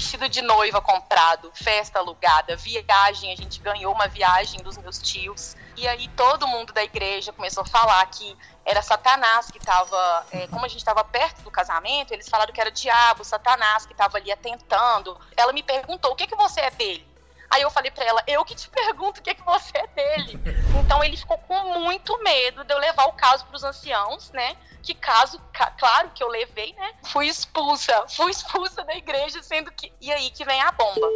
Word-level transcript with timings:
vestido 0.00 0.30
de 0.30 0.40
noiva 0.40 0.80
comprado, 0.80 1.52
festa 1.54 1.98
alugada, 1.98 2.56
viagem, 2.56 3.32
a 3.32 3.36
gente 3.36 3.60
ganhou 3.60 3.92
uma 3.92 4.08
viagem 4.08 4.58
dos 4.62 4.78
meus 4.78 4.98
tios. 4.98 5.54
E 5.76 5.86
aí 5.86 6.08
todo 6.16 6.48
mundo 6.48 6.72
da 6.72 6.82
igreja 6.82 7.34
começou 7.34 7.62
a 7.62 7.66
falar 7.66 8.06
que 8.06 8.34
era 8.64 8.80
Satanás 8.80 9.50
que 9.50 9.58
estava, 9.58 10.26
é, 10.32 10.46
como 10.46 10.64
a 10.64 10.68
gente 10.68 10.78
estava 10.78 11.04
perto 11.04 11.42
do 11.42 11.50
casamento, 11.50 12.14
eles 12.14 12.30
falaram 12.30 12.50
que 12.50 12.60
era 12.60 12.70
o 12.70 12.72
diabo, 12.72 13.22
Satanás 13.24 13.84
que 13.84 13.92
estava 13.92 14.16
ali 14.16 14.32
atentando. 14.32 15.18
Ela 15.36 15.52
me 15.52 15.62
perguntou: 15.62 16.12
o 16.12 16.16
que 16.16 16.26
que 16.26 16.34
você 16.34 16.60
é 16.60 16.70
dele? 16.70 17.06
Aí 17.50 17.62
eu 17.62 17.70
falei 17.70 17.90
para 17.90 18.04
ela, 18.04 18.22
eu 18.28 18.44
que 18.44 18.54
te 18.54 18.70
pergunto 18.70 19.18
o 19.18 19.22
que, 19.24 19.34
que 19.34 19.44
você 19.44 19.76
é 19.76 19.86
dele. 19.88 20.40
Então 20.78 21.02
ele 21.02 21.16
ficou 21.16 21.36
com 21.36 21.80
muito 21.80 22.16
medo 22.22 22.62
de 22.62 22.72
eu 22.72 22.78
levar 22.78 23.06
o 23.06 23.12
caso 23.12 23.44
para 23.44 23.56
os 23.56 23.64
anciãos, 23.64 24.30
né? 24.30 24.56
Que 24.80 24.94
caso, 24.94 25.40
ca 25.52 25.66
claro 25.72 26.10
que 26.14 26.22
eu 26.22 26.28
levei, 26.28 26.72
né? 26.74 26.92
Fui 27.06 27.26
expulsa, 27.26 28.04
fui 28.08 28.30
expulsa 28.30 28.84
da 28.84 28.94
igreja, 28.94 29.42
sendo 29.42 29.72
que. 29.72 29.92
E 30.00 30.12
aí 30.12 30.30
que 30.30 30.44
vem 30.44 30.60
a 30.60 30.70
bomba. 30.70 31.08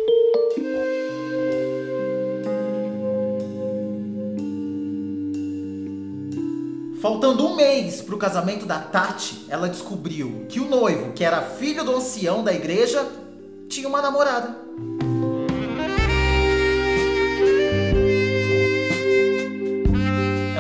Faltando 7.01 7.47
um 7.47 7.55
mês 7.55 8.03
para 8.03 8.15
o 8.15 8.19
casamento 8.19 8.67
da 8.67 8.81
Tati, 8.81 9.47
ela 9.49 9.69
descobriu 9.69 10.47
que 10.49 10.59
o 10.59 10.65
noivo, 10.65 11.13
que 11.13 11.23
era 11.23 11.43
filho 11.43 11.85
do 11.85 11.95
ancião 11.95 12.43
da 12.43 12.53
igreja, 12.53 13.07
tinha 13.69 13.87
uma 13.87 14.03
namorada. 14.03 14.57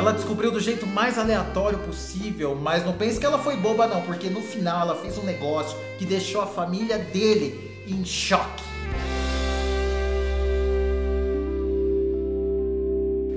Ela 0.04 0.12
descobriu 0.12 0.50
do 0.50 0.60
jeito 0.60 0.86
mais 0.86 1.16
aleatório 1.16 1.78
possível, 1.78 2.54
mas 2.54 2.84
não 2.84 2.92
pense 2.92 3.18
que 3.18 3.24
ela 3.24 3.38
foi 3.38 3.56
boba 3.56 3.86
não, 3.86 4.02
porque 4.02 4.28
no 4.28 4.42
final 4.42 4.82
ela 4.82 4.96
fez 4.96 5.16
um 5.16 5.22
negócio 5.22 5.78
que 5.96 6.04
deixou 6.04 6.42
a 6.42 6.46
família 6.46 6.98
dele 6.98 7.82
em 7.88 8.04
choque. 8.04 8.62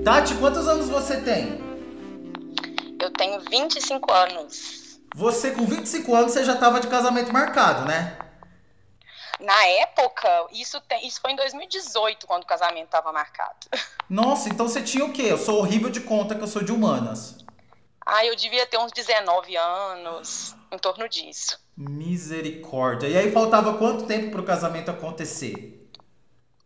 Tati, 0.04 0.34
quantos 0.34 0.68
anos 0.68 0.90
você 0.90 1.16
tem? 1.16 1.58
Eu 3.00 3.10
tenho 3.12 3.40
25 3.50 4.12
anos. 4.12 5.00
Você 5.16 5.52
com 5.52 5.64
25 5.64 6.14
anos 6.14 6.32
você 6.32 6.44
já 6.44 6.52
estava 6.52 6.80
de 6.80 6.86
casamento 6.88 7.32
marcado, 7.32 7.86
né? 7.86 8.14
Na 9.40 9.66
época, 9.66 10.28
isso, 10.52 10.80
tem, 10.80 11.06
isso 11.06 11.20
foi 11.20 11.32
em 11.32 11.36
2018, 11.36 12.26
quando 12.26 12.42
o 12.42 12.46
casamento 12.46 12.86
estava 12.86 13.12
marcado. 13.12 13.68
Nossa, 14.08 14.48
então 14.48 14.68
você 14.68 14.82
tinha 14.82 15.04
o 15.04 15.12
quê? 15.12 15.22
Eu 15.22 15.38
sou 15.38 15.58
horrível 15.58 15.90
de 15.90 16.00
conta 16.00 16.34
que 16.34 16.42
eu 16.42 16.48
sou 16.48 16.62
de 16.62 16.72
humanas. 16.72 17.38
Ah, 18.04 18.24
eu 18.24 18.34
devia 18.34 18.66
ter 18.66 18.78
uns 18.78 18.90
19 18.90 19.54
anos, 19.56 20.56
em 20.72 20.78
torno 20.78 21.08
disso. 21.08 21.60
Misericórdia. 21.76 23.06
E 23.06 23.16
aí 23.16 23.30
faltava 23.30 23.76
quanto 23.76 24.06
tempo 24.06 24.30
para 24.30 24.40
o 24.40 24.44
casamento 24.44 24.90
acontecer? 24.90 25.88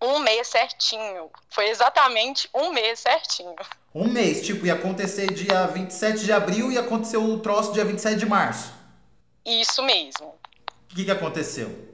Um 0.01 0.21
mês 0.21 0.49
certinho. 0.49 1.31
Foi 1.51 1.69
exatamente 1.69 2.49
um 2.55 2.73
mês 2.73 3.01
certinho. 3.01 3.55
Um 3.95 4.09
mês, 4.09 4.47
tipo, 4.47 4.65
ia 4.65 4.75
acontecer 4.75 5.33
dia 5.33 5.67
27 5.67 6.25
de 6.25 6.33
abril 6.33 6.73
e 6.73 6.79
aconteceu 6.79 7.23
o 7.23 7.41
troço 7.41 7.73
dia 7.73 7.85
27 7.85 8.19
de 8.19 8.27
março. 8.27 8.73
Isso 9.45 9.83
mesmo. 9.83 10.35
O 10.91 10.95
que, 10.95 11.05
que 11.05 11.11
aconteceu? 11.11 11.92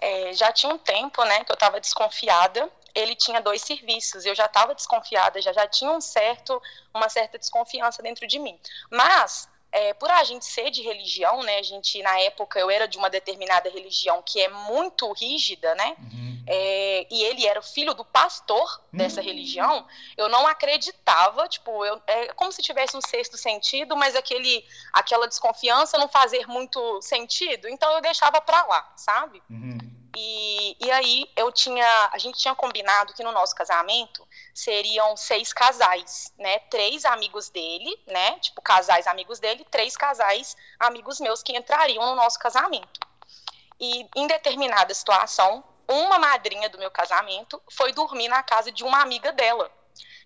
É, 0.00 0.32
já 0.32 0.52
tinha 0.52 0.72
um 0.72 0.78
tempo, 0.78 1.22
né, 1.24 1.44
que 1.44 1.52
eu 1.52 1.54
estava 1.54 1.80
desconfiada. 1.80 2.70
Ele 2.94 3.14
tinha 3.14 3.40
dois 3.40 3.62
serviços, 3.62 4.24
eu 4.24 4.34
já 4.34 4.46
estava 4.46 4.74
desconfiada, 4.74 5.40
já 5.40 5.52
já 5.52 5.66
tinha 5.66 5.90
um 5.90 6.00
certo, 6.00 6.60
uma 6.92 7.08
certa 7.08 7.38
desconfiança 7.38 8.02
dentro 8.02 8.26
de 8.26 8.38
mim. 8.38 8.58
Mas 8.90 9.48
é, 9.70 9.92
por 9.94 10.10
a 10.10 10.24
gente 10.24 10.44
ser 10.44 10.70
de 10.70 10.82
religião, 10.82 11.42
né, 11.42 11.58
a 11.58 11.62
gente 11.62 12.02
na 12.02 12.18
época 12.20 12.58
eu 12.58 12.70
era 12.70 12.88
de 12.88 12.96
uma 12.96 13.10
determinada 13.10 13.68
religião 13.68 14.22
que 14.22 14.40
é 14.40 14.48
muito 14.48 15.10
rígida, 15.12 15.74
né, 15.74 15.96
uhum. 15.98 16.42
é, 16.46 17.06
e 17.10 17.22
ele 17.24 17.46
era 17.46 17.60
o 17.60 17.62
filho 17.62 17.94
do 17.94 18.04
pastor 18.04 18.82
dessa 18.92 19.20
uhum. 19.20 19.26
religião, 19.26 19.86
eu 20.16 20.28
não 20.28 20.46
acreditava, 20.46 21.48
tipo, 21.48 21.84
eu, 21.84 22.00
é 22.06 22.28
como 22.28 22.50
se 22.50 22.62
tivesse 22.62 22.96
um 22.96 23.00
sexto 23.00 23.36
sentido, 23.36 23.96
mas 23.96 24.16
aquele, 24.16 24.64
aquela 24.92 25.28
desconfiança 25.28 25.98
não 25.98 26.08
fazer 26.08 26.46
muito 26.46 27.02
sentido, 27.02 27.68
então 27.68 27.92
eu 27.92 28.00
deixava 28.00 28.40
pra 28.40 28.64
lá, 28.64 28.92
sabe? 28.96 29.42
Uhum. 29.50 29.97
E, 30.16 30.76
e 30.80 30.90
aí 30.90 31.30
eu 31.36 31.52
tinha, 31.52 32.08
a 32.12 32.18
gente 32.18 32.38
tinha 32.38 32.54
combinado 32.54 33.12
que 33.14 33.22
no 33.22 33.32
nosso 33.32 33.54
casamento 33.54 34.26
seriam 34.54 35.16
seis 35.16 35.52
casais, 35.52 36.32
né? 36.38 36.58
Três 36.70 37.04
amigos 37.04 37.48
dele, 37.50 37.94
né? 38.06 38.38
Tipo, 38.40 38.62
casais 38.62 39.06
amigos 39.06 39.38
dele, 39.38 39.66
três 39.70 39.96
casais 39.96 40.56
amigos 40.78 41.20
meus 41.20 41.42
que 41.42 41.56
entrariam 41.56 42.04
no 42.06 42.14
nosso 42.14 42.38
casamento. 42.38 43.00
E 43.80 44.08
em 44.16 44.26
determinada 44.26 44.92
situação, 44.92 45.62
uma 45.86 46.18
madrinha 46.18 46.68
do 46.68 46.78
meu 46.78 46.90
casamento 46.90 47.62
foi 47.70 47.92
dormir 47.92 48.28
na 48.28 48.42
casa 48.42 48.72
de 48.72 48.84
uma 48.84 49.00
amiga 49.00 49.32
dela 49.32 49.70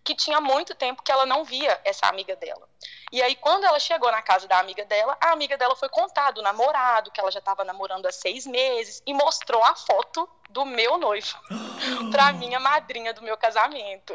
que 0.05 0.15
tinha 0.15 0.41
muito 0.41 0.75
tempo 0.75 1.03
que 1.03 1.13
ela 1.13 1.25
não 1.25 1.45
via 1.45 1.81
essa 1.85 2.07
amiga 2.07 2.35
dela. 2.37 2.69
E 3.11 3.23
aí, 3.23 3.37
quando 3.37 3.65
ela 3.65 3.79
chegou 3.79 4.11
na 4.11 4.23
casa 4.23 4.49
da 4.49 4.59
amiga 4.59 4.85
dela, 4.85 5.17
a 5.21 5.33
amiga 5.33 5.57
dela 5.57 5.77
foi 5.77 5.89
contar 5.89 6.31
do 6.33 6.43
namorado, 6.43 7.11
que 7.11 7.21
ela 7.21 7.31
já 7.31 7.39
estava 7.39 7.65
namorando 7.65 8.07
há 8.07 8.13
seis 8.13 8.47
meses, 8.47 9.03
e 9.07 9.13
mostrou 9.15 9.63
a 9.63 9.77
foto 9.77 10.29
do 10.51 10.65
meu 10.65 10.99
noivo 10.99 11.37
para 12.11 12.33
minha 12.35 12.59
madrinha 12.59 13.13
do 13.13 13.23
meu 13.23 13.37
casamento. 13.37 14.15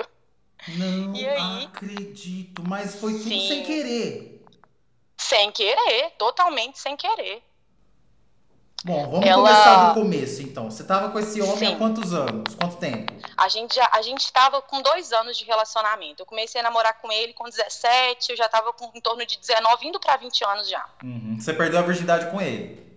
Não 0.68 1.16
e 1.16 1.28
aí, 1.28 1.66
acredito, 1.66 2.64
mas 2.68 2.96
foi 2.96 3.14
tudo 3.14 3.30
sim, 3.30 3.48
sem 3.48 3.64
querer. 3.64 4.46
Sem 5.16 5.52
querer, 5.52 6.12
totalmente 6.18 6.80
sem 6.80 6.98
querer. 6.98 7.44
Bom, 8.88 9.06
vamos 9.10 9.28
ela... 9.28 9.42
começar 9.42 9.90
do 9.90 9.94
começo, 9.96 10.42
então. 10.42 10.72
Você 10.72 10.82
estava 10.82 11.10
com 11.12 11.20
esse 11.20 11.42
homem 11.42 11.58
Sim. 11.58 11.74
há 11.74 11.78
quantos 11.78 12.14
anos? 12.14 12.56
Quanto 12.56 12.78
tempo? 12.78 13.12
A 13.36 13.50
gente 13.50 13.76
já, 13.76 13.90
a 13.92 14.02
gente 14.02 14.22
estava 14.22 14.62
com 14.62 14.82
dois 14.82 15.12
anos 15.12 15.38
de 15.38 15.44
relacionamento. 15.44 16.22
Eu 16.22 16.26
comecei 16.26 16.62
a 16.62 16.64
namorar 16.64 16.94
com 17.02 17.12
ele 17.12 17.34
com 17.34 17.44
17, 17.44 18.32
eu 18.32 18.38
já 18.38 18.46
estava 18.46 18.72
com 18.72 18.90
em 18.96 19.02
torno 19.02 19.26
de 19.26 19.38
19, 19.38 19.88
indo 19.88 20.00
para 20.00 20.16
20 20.16 20.46
anos 20.46 20.70
já. 20.70 20.86
Uhum. 21.04 21.36
Você 21.38 21.54
perdeu 21.54 21.80
a 21.80 21.82
virgindade 21.82 22.32
com 22.32 22.40
ele? 22.40 22.88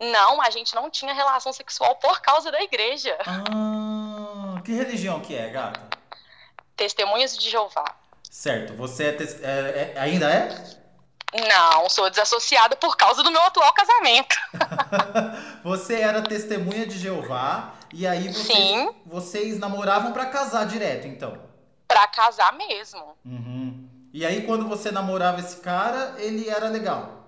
Não, 0.00 0.42
a 0.42 0.50
gente 0.50 0.74
não 0.74 0.90
tinha 0.90 1.14
relação 1.14 1.52
sexual 1.52 1.94
por 1.94 2.20
causa 2.20 2.50
da 2.50 2.60
igreja. 2.60 3.16
Ah, 3.24 4.60
que 4.64 4.72
religião 4.72 5.20
que 5.20 5.36
é, 5.36 5.48
gata? 5.48 5.80
Testemunhas 6.76 7.38
de 7.38 7.50
Jeová. 7.50 7.84
Certo. 8.28 8.74
Você 8.74 9.04
é, 9.04 9.16
é, 9.44 9.92
é 9.94 10.00
ainda 10.00 10.28
é? 10.28 10.83
Não, 11.34 11.90
sou 11.90 12.08
desassociada 12.08 12.76
por 12.76 12.96
causa 12.96 13.20
do 13.22 13.30
meu 13.30 13.42
atual 13.42 13.72
casamento. 13.72 14.36
você 15.64 16.00
era 16.00 16.22
testemunha 16.22 16.86
de 16.86 16.96
Jeová 16.96 17.74
e 17.92 18.06
aí 18.06 18.32
vocês, 18.32 18.46
Sim. 18.46 19.02
vocês 19.04 19.58
namoravam 19.58 20.12
para 20.12 20.26
casar 20.26 20.64
direto, 20.64 21.08
então? 21.08 21.36
Para 21.88 22.06
casar 22.06 22.52
mesmo. 22.52 23.18
Uhum. 23.24 23.88
E 24.12 24.24
aí 24.24 24.46
quando 24.46 24.68
você 24.68 24.92
namorava 24.92 25.40
esse 25.40 25.56
cara, 25.56 26.14
ele 26.18 26.48
era 26.48 26.68
legal? 26.68 27.24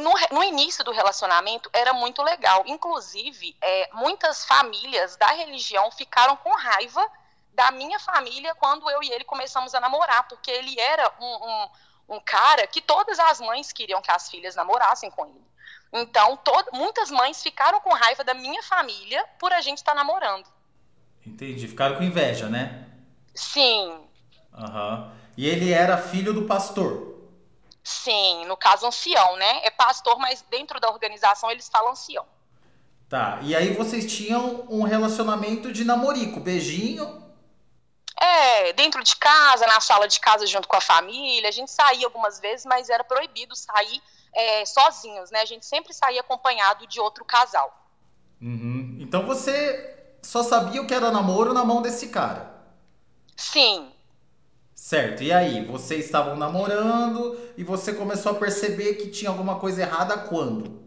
No, 0.00 0.14
no, 0.30 0.44
início 0.44 0.84
do 0.84 0.92
relacionamento 0.92 1.68
era 1.72 1.92
muito 1.92 2.22
legal. 2.22 2.62
Inclusive, 2.64 3.56
é, 3.60 3.90
muitas 3.92 4.44
famílias 4.44 5.16
da 5.16 5.26
religião 5.32 5.90
ficaram 5.90 6.36
com 6.36 6.54
raiva 6.54 7.04
da 7.52 7.72
minha 7.72 7.98
família 7.98 8.54
quando 8.54 8.88
eu 8.88 9.02
e 9.02 9.10
ele 9.10 9.24
começamos 9.24 9.74
a 9.74 9.80
namorar, 9.80 10.28
porque 10.28 10.48
ele 10.48 10.78
era 10.78 11.12
um, 11.20 11.26
um 11.26 11.68
um 12.08 12.20
cara 12.20 12.66
que 12.66 12.80
todas 12.80 13.18
as 13.18 13.40
mães 13.40 13.72
queriam 13.72 14.02
que 14.02 14.10
as 14.10 14.28
filhas 14.28 14.54
namorassem 14.54 15.10
com 15.10 15.26
ele. 15.26 15.44
Então, 15.92 16.36
todo, 16.38 16.70
muitas 16.72 17.10
mães 17.10 17.42
ficaram 17.42 17.80
com 17.80 17.94
raiva 17.94 18.24
da 18.24 18.34
minha 18.34 18.62
família 18.62 19.24
por 19.38 19.52
a 19.52 19.60
gente 19.60 19.78
estar 19.78 19.92
tá 19.92 19.96
namorando. 19.96 20.46
Entendi. 21.24 21.66
Ficaram 21.68 21.96
com 21.96 22.02
inveja, 22.02 22.48
né? 22.48 22.86
Sim. 23.34 24.00
Aham. 24.52 24.98
Uhum. 24.98 25.24
E 25.36 25.48
ele 25.48 25.72
era 25.72 25.96
filho 25.96 26.32
do 26.32 26.42
pastor? 26.42 27.14
Sim, 27.82 28.44
no 28.46 28.56
caso 28.56 28.86
ancião, 28.86 29.36
né? 29.36 29.60
É 29.64 29.70
pastor, 29.70 30.18
mas 30.18 30.42
dentro 30.48 30.80
da 30.80 30.88
organização 30.88 31.50
eles 31.50 31.68
falam 31.68 31.92
ancião. 31.92 32.24
Tá. 33.08 33.40
E 33.42 33.54
aí 33.54 33.74
vocês 33.74 34.10
tinham 34.10 34.64
um 34.68 34.82
relacionamento 34.82 35.72
de 35.72 35.84
namorico, 35.84 36.40
beijinho, 36.40 37.23
é, 38.20 38.72
dentro 38.72 39.02
de 39.02 39.16
casa, 39.16 39.66
na 39.66 39.80
sala 39.80 40.06
de 40.06 40.20
casa 40.20 40.46
junto 40.46 40.68
com 40.68 40.76
a 40.76 40.80
família. 40.80 41.48
A 41.48 41.52
gente 41.52 41.70
saía 41.70 42.06
algumas 42.06 42.40
vezes, 42.40 42.64
mas 42.66 42.88
era 42.88 43.04
proibido 43.04 43.54
sair 43.56 44.02
é, 44.32 44.64
sozinhos, 44.64 45.30
né? 45.30 45.40
A 45.40 45.44
gente 45.44 45.66
sempre 45.66 45.92
saía 45.92 46.20
acompanhado 46.20 46.86
de 46.86 47.00
outro 47.00 47.24
casal. 47.24 47.72
Uhum. 48.40 48.98
Então 49.00 49.26
você 49.26 49.94
só 50.22 50.42
sabia 50.42 50.82
o 50.82 50.86
que 50.86 50.94
era 50.94 51.10
namoro 51.10 51.52
na 51.52 51.64
mão 51.64 51.82
desse 51.82 52.08
cara? 52.08 52.52
Sim. 53.36 53.92
Certo, 54.74 55.22
e 55.22 55.32
aí? 55.32 55.64
Vocês 55.64 56.04
estavam 56.04 56.36
namorando 56.36 57.38
e 57.56 57.64
você 57.64 57.94
começou 57.94 58.32
a 58.32 58.34
perceber 58.34 58.94
que 58.94 59.10
tinha 59.10 59.30
alguma 59.30 59.58
coisa 59.58 59.82
errada 59.82 60.18
quando? 60.18 60.83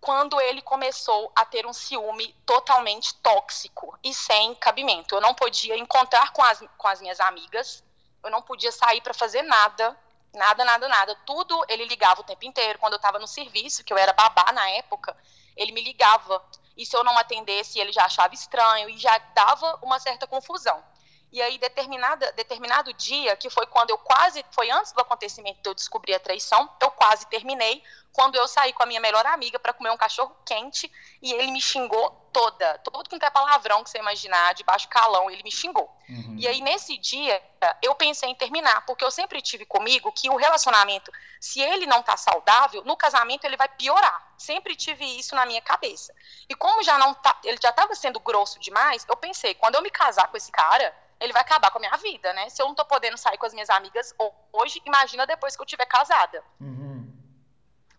Quando 0.00 0.40
ele 0.40 0.62
começou 0.62 1.30
a 1.34 1.44
ter 1.44 1.66
um 1.66 1.72
ciúme 1.72 2.34
totalmente 2.46 3.14
tóxico 3.16 3.98
e 4.02 4.14
sem 4.14 4.54
cabimento. 4.54 5.14
Eu 5.14 5.20
não 5.20 5.34
podia 5.34 5.76
encontrar 5.76 6.32
com 6.32 6.42
as, 6.42 6.62
com 6.76 6.88
as 6.88 7.00
minhas 7.00 7.20
amigas, 7.20 7.82
eu 8.22 8.30
não 8.30 8.42
podia 8.42 8.70
sair 8.72 9.00
para 9.00 9.14
fazer 9.14 9.42
nada 9.42 9.96
Nada, 10.34 10.64
nada, 10.64 10.88
nada. 10.88 11.14
Tudo 11.26 11.64
ele 11.68 11.84
ligava 11.86 12.20
o 12.20 12.24
tempo 12.24 12.44
inteiro. 12.44 12.78
Quando 12.78 12.92
eu 12.92 12.98
estava 12.98 13.18
no 13.18 13.26
serviço, 13.26 13.82
que 13.82 13.92
eu 13.92 13.98
era 13.98 14.12
babá 14.12 14.52
na 14.52 14.68
época, 14.70 15.16
ele 15.56 15.72
me 15.72 15.82
ligava. 15.82 16.42
E 16.76 16.86
se 16.86 16.96
eu 16.96 17.02
não 17.02 17.16
atendesse, 17.18 17.78
ele 17.78 17.92
já 17.92 18.04
achava 18.04 18.34
estranho 18.34 18.88
e 18.90 18.98
já 18.98 19.16
dava 19.34 19.78
uma 19.82 19.98
certa 19.98 20.26
confusão. 20.26 20.82
E 21.30 21.42
aí, 21.42 21.58
determinada, 21.58 22.32
determinado 22.32 22.92
dia, 22.94 23.36
que 23.36 23.50
foi 23.50 23.66
quando 23.66 23.90
eu 23.90 23.98
quase, 23.98 24.44
foi 24.50 24.70
antes 24.70 24.92
do 24.92 25.00
acontecimento 25.00 25.60
de 25.62 25.68
eu 25.68 25.74
descobrir 25.74 26.14
a 26.14 26.20
traição, 26.20 26.70
eu 26.80 26.90
quase 26.90 27.26
terminei, 27.26 27.82
quando 28.12 28.36
eu 28.36 28.48
saí 28.48 28.72
com 28.72 28.82
a 28.82 28.86
minha 28.86 29.00
melhor 29.00 29.24
amiga 29.26 29.58
para 29.58 29.72
comer 29.72 29.90
um 29.90 29.96
cachorro 29.96 30.34
quente 30.44 30.90
e 31.20 31.32
ele 31.32 31.52
me 31.52 31.60
xingou 31.60 32.10
toda, 32.32 32.78
todo 32.78 33.08
quanto 33.08 33.22
é 33.22 33.30
palavrão 33.30 33.84
que 33.84 33.90
você 33.90 33.98
imaginar, 33.98 34.54
de 34.54 34.64
baixo 34.64 34.88
calão, 34.88 35.30
ele 35.30 35.42
me 35.42 35.52
xingou. 35.52 35.88
Uhum. 36.08 36.36
E 36.38 36.48
aí, 36.48 36.60
nesse 36.62 36.96
dia, 36.96 37.42
eu 37.82 37.94
pensei 37.94 38.30
em 38.30 38.34
terminar, 38.34 38.86
porque 38.86 39.04
eu 39.04 39.10
sempre 39.10 39.42
tive 39.42 39.66
comigo 39.66 40.10
que 40.12 40.30
o 40.30 40.36
relacionamento, 40.36 41.12
se 41.40 41.60
ele 41.60 41.84
não 41.84 42.02
tá 42.02 42.16
saudável, 42.16 42.82
no 42.84 42.96
casamento 42.96 43.44
ele 43.44 43.56
vai 43.56 43.68
piorar. 43.68 44.32
Sempre 44.38 44.74
tive 44.74 45.04
isso 45.04 45.34
na 45.34 45.44
minha 45.44 45.60
cabeça. 45.60 46.14
E 46.48 46.54
como 46.54 46.82
já 46.82 46.96
não 46.96 47.12
tá, 47.14 47.38
ele 47.44 47.58
já 47.62 47.70
estava 47.70 47.94
sendo 47.94 48.18
grosso 48.18 48.58
demais, 48.58 49.04
eu 49.06 49.16
pensei, 49.16 49.54
quando 49.54 49.74
eu 49.74 49.82
me 49.82 49.90
casar 49.90 50.28
com 50.28 50.36
esse 50.36 50.50
cara, 50.50 50.94
ele 51.20 51.32
vai 51.32 51.42
acabar 51.42 51.70
com 51.70 51.78
a 51.78 51.80
minha 51.80 51.96
vida, 51.96 52.32
né? 52.32 52.48
Se 52.48 52.62
eu 52.62 52.66
não 52.66 52.74
tô 52.74 52.84
podendo 52.84 53.16
sair 53.16 53.38
com 53.38 53.46
as 53.46 53.52
minhas 53.52 53.70
amigas 53.70 54.14
hoje, 54.52 54.82
imagina 54.84 55.26
depois 55.26 55.56
que 55.56 55.62
eu 55.62 55.66
tiver 55.66 55.86
casada. 55.86 56.42
Uhum. 56.60 56.88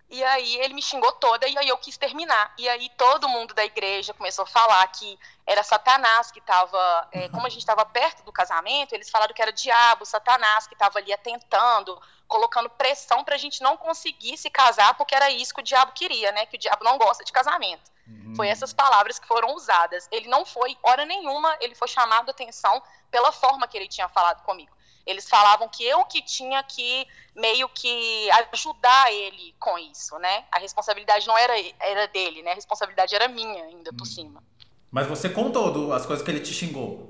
E 0.09 0.23
aí 0.23 0.55
ele 0.57 0.73
me 0.73 0.81
xingou 0.81 1.11
toda 1.13 1.47
e 1.47 1.55
aí 1.57 1.67
eu 1.67 1.77
quis 1.77 1.95
terminar. 1.97 2.51
E 2.57 2.67
aí 2.67 2.89
todo 2.97 3.29
mundo 3.29 3.53
da 3.53 3.63
igreja 3.63 4.13
começou 4.13 4.43
a 4.43 4.47
falar 4.47 4.87
que 4.87 5.19
era 5.45 5.61
Satanás 5.61 6.31
que 6.31 6.39
estava, 6.39 7.07
é, 7.11 7.29
como 7.29 7.45
a 7.45 7.49
gente 7.49 7.59
estava 7.59 7.85
perto 7.85 8.23
do 8.23 8.31
casamento, 8.31 8.93
eles 8.93 9.09
falaram 9.09 9.33
que 9.33 9.41
era 9.41 9.53
diabo, 9.53 10.05
Satanás 10.05 10.65
que 10.65 10.73
estava 10.73 10.97
ali 10.97 11.13
atentando, 11.13 12.01
colocando 12.27 12.69
pressão 12.71 13.23
para 13.23 13.35
a 13.35 13.37
gente 13.37 13.61
não 13.61 13.77
conseguir 13.77 14.35
se 14.37 14.49
casar, 14.49 14.95
porque 14.95 15.13
era 15.13 15.29
isso 15.29 15.53
que 15.53 15.61
o 15.61 15.63
diabo 15.63 15.91
queria, 15.91 16.31
né? 16.31 16.47
Que 16.47 16.55
o 16.55 16.59
diabo 16.59 16.83
não 16.83 16.97
gosta 16.97 17.23
de 17.23 17.31
casamento. 17.31 17.91
Uhum. 18.09 18.35
Foi 18.35 18.47
essas 18.47 18.73
palavras 18.73 19.19
que 19.19 19.27
foram 19.27 19.55
usadas. 19.55 20.07
Ele 20.11 20.27
não 20.27 20.45
foi, 20.45 20.77
hora 20.83 21.05
nenhuma, 21.05 21.55
ele 21.61 21.75
foi 21.75 21.87
chamado 21.87 22.29
a 22.29 22.31
atenção 22.31 22.81
pela 23.11 23.31
forma 23.31 23.67
que 23.67 23.77
ele 23.77 23.87
tinha 23.87 24.09
falado 24.09 24.43
comigo. 24.43 24.71
Eles 25.05 25.27
falavam 25.27 25.67
que 25.67 25.83
eu 25.83 26.05
que 26.05 26.21
tinha 26.21 26.61
que 26.63 27.07
meio 27.35 27.67
que 27.69 28.29
ajudar 28.51 29.11
ele 29.11 29.55
com 29.59 29.77
isso, 29.79 30.17
né? 30.19 30.45
A 30.51 30.59
responsabilidade 30.59 31.27
não 31.27 31.37
era, 31.37 31.53
era 31.79 32.07
dele, 32.07 32.43
né? 32.43 32.51
A 32.51 32.55
responsabilidade 32.55 33.15
era 33.15 33.27
minha 33.27 33.63
ainda 33.63 33.91
por 33.93 34.03
hum. 34.03 34.05
cima. 34.05 34.43
Mas 34.91 35.07
você 35.07 35.29
contou 35.29 35.93
as 35.93 36.05
coisas 36.05 36.23
que 36.23 36.29
ele 36.29 36.39
te 36.39 36.53
xingou? 36.53 37.08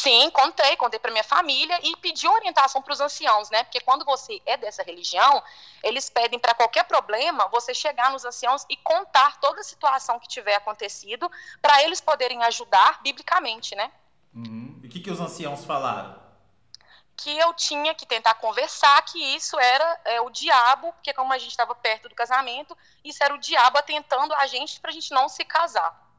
Sim, 0.00 0.30
contei, 0.30 0.76
contei 0.78 0.98
para 0.98 1.10
minha 1.10 1.22
família 1.22 1.78
e 1.82 1.94
pedi 1.96 2.26
orientação 2.26 2.80
para 2.80 2.94
os 2.94 3.02
anciãos, 3.02 3.50
né? 3.50 3.64
Porque 3.64 3.80
quando 3.80 4.02
você 4.02 4.40
é 4.46 4.56
dessa 4.56 4.82
religião, 4.82 5.42
eles 5.82 6.08
pedem 6.08 6.38
para 6.38 6.54
qualquer 6.54 6.84
problema 6.84 7.48
você 7.48 7.74
chegar 7.74 8.10
nos 8.10 8.24
anciãos 8.24 8.64
e 8.70 8.78
contar 8.78 9.38
toda 9.40 9.60
a 9.60 9.62
situação 9.62 10.18
que 10.18 10.26
tiver 10.26 10.54
acontecido 10.54 11.30
para 11.60 11.82
eles 11.82 12.00
poderem 12.00 12.42
ajudar 12.44 13.02
biblicamente, 13.02 13.74
né? 13.74 13.92
Uhum. 14.34 14.80
E 14.82 14.86
o 14.86 14.90
que, 14.90 15.00
que 15.00 15.10
os 15.10 15.20
anciãos 15.20 15.66
falaram? 15.66 16.18
que 17.14 17.36
eu 17.36 17.52
tinha 17.52 17.94
que 17.94 18.06
tentar 18.06 18.32
conversar 18.36 19.02
que 19.02 19.18
isso 19.18 19.60
era 19.60 20.00
é, 20.06 20.22
o 20.22 20.30
diabo, 20.30 20.90
porque 20.94 21.12
como 21.12 21.34
a 21.34 21.36
gente 21.36 21.50
estava 21.50 21.74
perto 21.74 22.08
do 22.08 22.14
casamento, 22.14 22.74
isso 23.04 23.22
era 23.22 23.34
o 23.34 23.38
diabo 23.38 23.76
atentando 23.76 24.32
a 24.32 24.46
gente 24.46 24.80
para 24.80 24.88
a 24.88 24.94
gente 24.94 25.10
não 25.10 25.28
se 25.28 25.44
casar. 25.44 26.10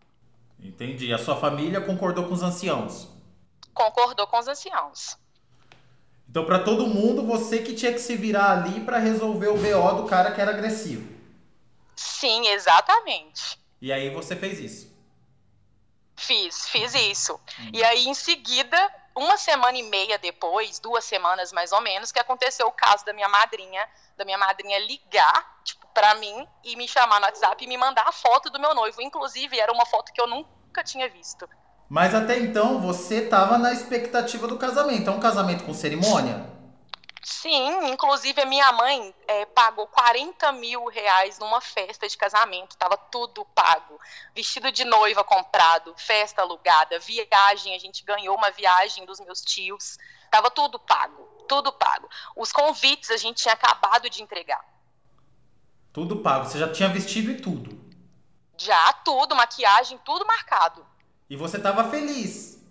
Entendi. 0.60 1.12
A 1.12 1.18
sua 1.18 1.36
família 1.36 1.82
concordou 1.82 2.28
com 2.28 2.34
os 2.36 2.44
anciãos? 2.44 3.10
Concordou 3.74 4.28
com 4.28 4.38
os 4.38 4.48
anciãos. 4.48 5.18
Então, 6.30 6.46
para 6.46 6.60
todo 6.60 6.88
mundo, 6.88 7.26
você 7.26 7.60
que 7.60 7.76
tinha 7.76 7.92
que 7.92 8.00
se 8.00 8.16
virar 8.16 8.52
ali 8.52 8.80
para 8.82 8.98
resolver 8.98 9.50
o 9.50 9.58
BO 9.58 10.02
do 10.02 10.08
cara 10.08 10.32
que 10.32 10.40
era 10.40 10.52
agressivo. 10.52 11.06
Sim, 11.94 12.48
exatamente. 12.48 13.60
E 13.82 13.92
aí 13.92 14.10
você 14.10 14.36
fez 14.36 14.60
isso? 14.60 14.92
Fiz, 16.16 16.70
fiz 16.70 16.94
isso. 16.94 17.34
Hum. 17.60 17.72
E 17.74 17.84
aí, 17.84 18.08
em 18.08 18.14
seguida, 18.14 18.78
uma 19.16 19.38
semana 19.38 19.78
e 19.78 19.84
meia 19.84 20.18
depois, 20.18 20.80
duas 20.80 21.04
semanas 21.04 21.52
mais 21.52 21.72
ou 21.72 21.82
menos, 21.82 22.12
que 22.12 22.20
aconteceu 22.20 22.68
o 22.68 22.72
caso 22.72 23.04
da 23.06 23.12
minha 23.12 23.28
madrinha, 23.28 23.88
da 24.16 24.24
minha 24.24 24.38
madrinha 24.38 24.80
ligar, 24.80 25.62
tipo, 25.64 25.86
para 25.88 26.16
mim 26.16 26.48
e 26.64 26.76
me 26.76 26.88
chamar 26.88 27.20
no 27.20 27.26
WhatsApp 27.26 27.64
e 27.64 27.68
me 27.68 27.78
mandar 27.78 28.08
a 28.08 28.12
foto 28.12 28.50
do 28.50 28.60
meu 28.60 28.74
noivo. 28.74 29.02
Inclusive, 29.02 29.60
era 29.60 29.72
uma 29.72 29.86
foto 29.86 30.14
que 30.14 30.22
eu 30.22 30.28
nunca 30.28 30.84
tinha 30.84 31.10
visto. 31.10 31.50
Mas 31.92 32.16
até 32.16 32.40
então 32.40 32.80
você 32.80 33.26
estava 33.26 33.58
na 33.58 33.74
expectativa 33.74 34.48
do 34.48 34.58
casamento. 34.58 35.10
É 35.10 35.12
um 35.12 35.20
casamento 35.20 35.66
com 35.66 35.74
cerimônia? 35.74 36.50
Sim, 37.22 37.90
inclusive 37.90 38.40
a 38.40 38.46
minha 38.46 38.72
mãe 38.72 39.14
é, 39.28 39.46
pagou 39.48 39.86
40 39.88 40.54
mil 40.54 40.86
reais 40.86 41.38
numa 41.38 41.60
festa 41.60 42.08
de 42.08 42.16
casamento, 42.16 42.78
tava 42.78 42.96
tudo 42.96 43.44
pago. 43.54 44.00
Vestido 44.34 44.72
de 44.72 44.86
noiva 44.86 45.22
comprado, 45.26 45.94
festa 45.98 46.42
alugada, 46.42 46.98
viagem, 46.98 47.76
a 47.76 47.80
gente 47.80 48.06
ganhou 48.06 48.38
uma 48.38 48.52
viagem 48.52 49.06
dos 49.06 49.20
meus 49.20 49.42
tios, 49.42 49.98
tava 50.32 50.50
tudo 50.50 50.80
pago, 50.80 51.22
tudo 51.46 51.74
pago. 51.74 52.08
Os 52.38 52.54
convites 52.54 53.12
a 53.12 53.18
gente 53.18 53.42
tinha 53.42 53.54
acabado 53.54 54.10
de 54.10 54.24
entregar. 54.24 54.64
Tudo 55.92 56.20
pago, 56.20 56.46
você 56.46 56.58
já 56.58 56.72
tinha 56.72 56.88
vestido 56.88 57.32
e 57.32 57.42
tudo? 57.42 57.78
Já, 58.58 58.94
tudo, 59.04 59.36
maquiagem, 59.36 60.00
tudo 60.06 60.26
marcado. 60.26 60.90
E 61.32 61.36
você 61.38 61.58
tava 61.58 61.90
feliz? 61.90 62.62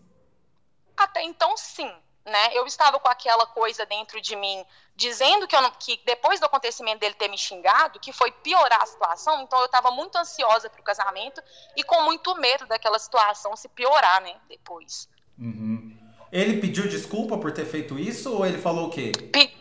Até 0.96 1.22
então, 1.22 1.56
sim 1.56 1.90
né? 2.24 2.50
Eu 2.52 2.66
estava 2.66 2.98
com 2.98 3.08
aquela 3.08 3.46
coisa 3.46 3.86
dentro 3.86 4.20
de 4.20 4.36
mim, 4.36 4.64
dizendo 4.94 5.46
que, 5.46 5.58
não, 5.60 5.70
que 5.78 6.00
depois 6.04 6.38
do 6.38 6.46
acontecimento 6.46 7.00
dele 7.00 7.14
ter 7.14 7.28
me 7.28 7.38
xingado, 7.38 7.98
que 7.98 8.12
foi 8.12 8.30
piorar 8.30 8.82
a 8.82 8.86
situação, 8.86 9.42
então 9.42 9.58
eu 9.58 9.66
estava 9.66 9.90
muito 9.90 10.16
ansiosa 10.16 10.68
para 10.68 10.80
o 10.80 10.84
casamento 10.84 11.42
e 11.76 11.82
com 11.82 12.02
muito 12.02 12.34
medo 12.36 12.66
daquela 12.66 12.98
situação 12.98 13.56
se 13.56 13.68
piorar, 13.68 14.22
né? 14.22 14.36
Depois. 14.48 15.08
Uhum. 15.38 15.98
Ele 16.30 16.60
pediu 16.60 16.88
desculpa 16.88 17.36
por 17.38 17.52
ter 17.52 17.64
feito 17.64 17.98
isso 17.98 18.32
ou 18.32 18.46
ele 18.46 18.58
falou 18.58 18.86
o 18.86 18.90
quê? 18.90 19.10
Pe 19.32 19.59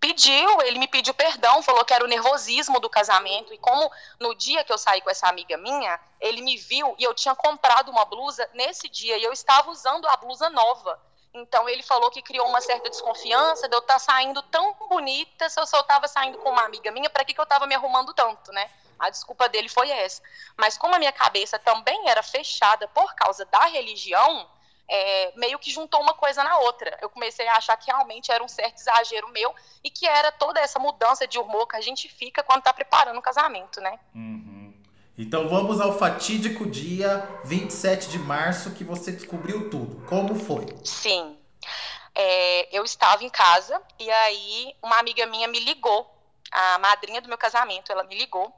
pediu, 0.00 0.62
ele 0.62 0.78
me 0.78 0.88
pediu 0.88 1.12
perdão, 1.12 1.62
falou 1.62 1.84
que 1.84 1.92
era 1.92 2.02
o 2.02 2.08
nervosismo 2.08 2.80
do 2.80 2.88
casamento. 2.88 3.52
E 3.52 3.58
como 3.58 3.90
no 4.18 4.34
dia 4.34 4.64
que 4.64 4.72
eu 4.72 4.78
saí 4.78 5.00
com 5.02 5.10
essa 5.10 5.28
amiga 5.28 5.56
minha, 5.58 6.00
ele 6.18 6.40
me 6.40 6.56
viu 6.56 6.96
e 6.98 7.04
eu 7.04 7.14
tinha 7.14 7.34
comprado 7.34 7.90
uma 7.90 8.04
blusa 8.06 8.48
nesse 8.54 8.88
dia 8.88 9.18
e 9.18 9.22
eu 9.22 9.32
estava 9.32 9.70
usando 9.70 10.08
a 10.08 10.16
blusa 10.16 10.48
nova. 10.48 10.98
Então 11.32 11.68
ele 11.68 11.82
falou 11.82 12.10
que 12.10 12.22
criou 12.22 12.48
uma 12.48 12.60
certa 12.60 12.90
desconfiança 12.90 13.68
de 13.68 13.74
eu 13.74 13.80
estar 13.80 13.94
tá 13.94 13.98
saindo 14.00 14.42
tão 14.42 14.74
bonita 14.88 15.48
se 15.48 15.60
eu 15.60 15.66
só 15.66 15.80
estava 15.80 16.08
saindo 16.08 16.38
com 16.38 16.50
uma 16.50 16.64
amiga 16.64 16.90
minha, 16.90 17.08
para 17.08 17.24
que, 17.24 17.34
que 17.34 17.40
eu 17.40 17.44
estava 17.44 17.66
me 17.66 17.74
arrumando 17.74 18.12
tanto, 18.14 18.50
né? 18.52 18.68
A 18.98 19.10
desculpa 19.10 19.48
dele 19.48 19.68
foi 19.68 19.90
essa. 19.90 20.20
Mas 20.56 20.76
como 20.76 20.94
a 20.94 20.98
minha 20.98 21.12
cabeça 21.12 21.58
também 21.58 22.08
era 22.08 22.22
fechada 22.22 22.88
por 22.88 23.14
causa 23.14 23.44
da 23.44 23.66
religião, 23.66 24.48
é, 24.90 25.32
meio 25.36 25.58
que 25.58 25.70
juntou 25.70 26.00
uma 26.00 26.14
coisa 26.14 26.42
na 26.42 26.58
outra. 26.58 26.98
Eu 27.00 27.08
comecei 27.08 27.46
a 27.46 27.54
achar 27.54 27.76
que 27.76 27.86
realmente 27.86 28.32
era 28.32 28.42
um 28.42 28.48
certo 28.48 28.78
exagero 28.78 29.28
meu 29.28 29.54
e 29.84 29.90
que 29.90 30.06
era 30.06 30.32
toda 30.32 30.58
essa 30.60 30.80
mudança 30.80 31.28
de 31.28 31.38
humor 31.38 31.68
que 31.68 31.76
a 31.76 31.80
gente 31.80 32.08
fica 32.08 32.42
quando 32.42 32.58
está 32.58 32.72
preparando 32.72 33.18
o 33.18 33.22
casamento, 33.22 33.80
né? 33.80 33.98
Uhum. 34.12 34.74
Então 35.16 35.48
vamos 35.48 35.80
ao 35.80 35.96
fatídico 35.96 36.66
dia 36.66 37.40
27 37.44 38.08
de 38.08 38.18
março 38.18 38.72
que 38.72 38.82
você 38.82 39.12
descobriu 39.12 39.70
tudo. 39.70 40.04
Como 40.08 40.34
foi? 40.34 40.66
Sim. 40.84 41.38
É, 42.12 42.76
eu 42.76 42.82
estava 42.82 43.22
em 43.22 43.30
casa 43.30 43.80
e 43.98 44.10
aí 44.10 44.74
uma 44.82 44.98
amiga 44.98 45.24
minha 45.26 45.46
me 45.46 45.60
ligou, 45.60 46.10
a 46.50 46.78
madrinha 46.78 47.20
do 47.20 47.28
meu 47.28 47.38
casamento, 47.38 47.92
ela 47.92 48.02
me 48.02 48.18
ligou 48.18 48.52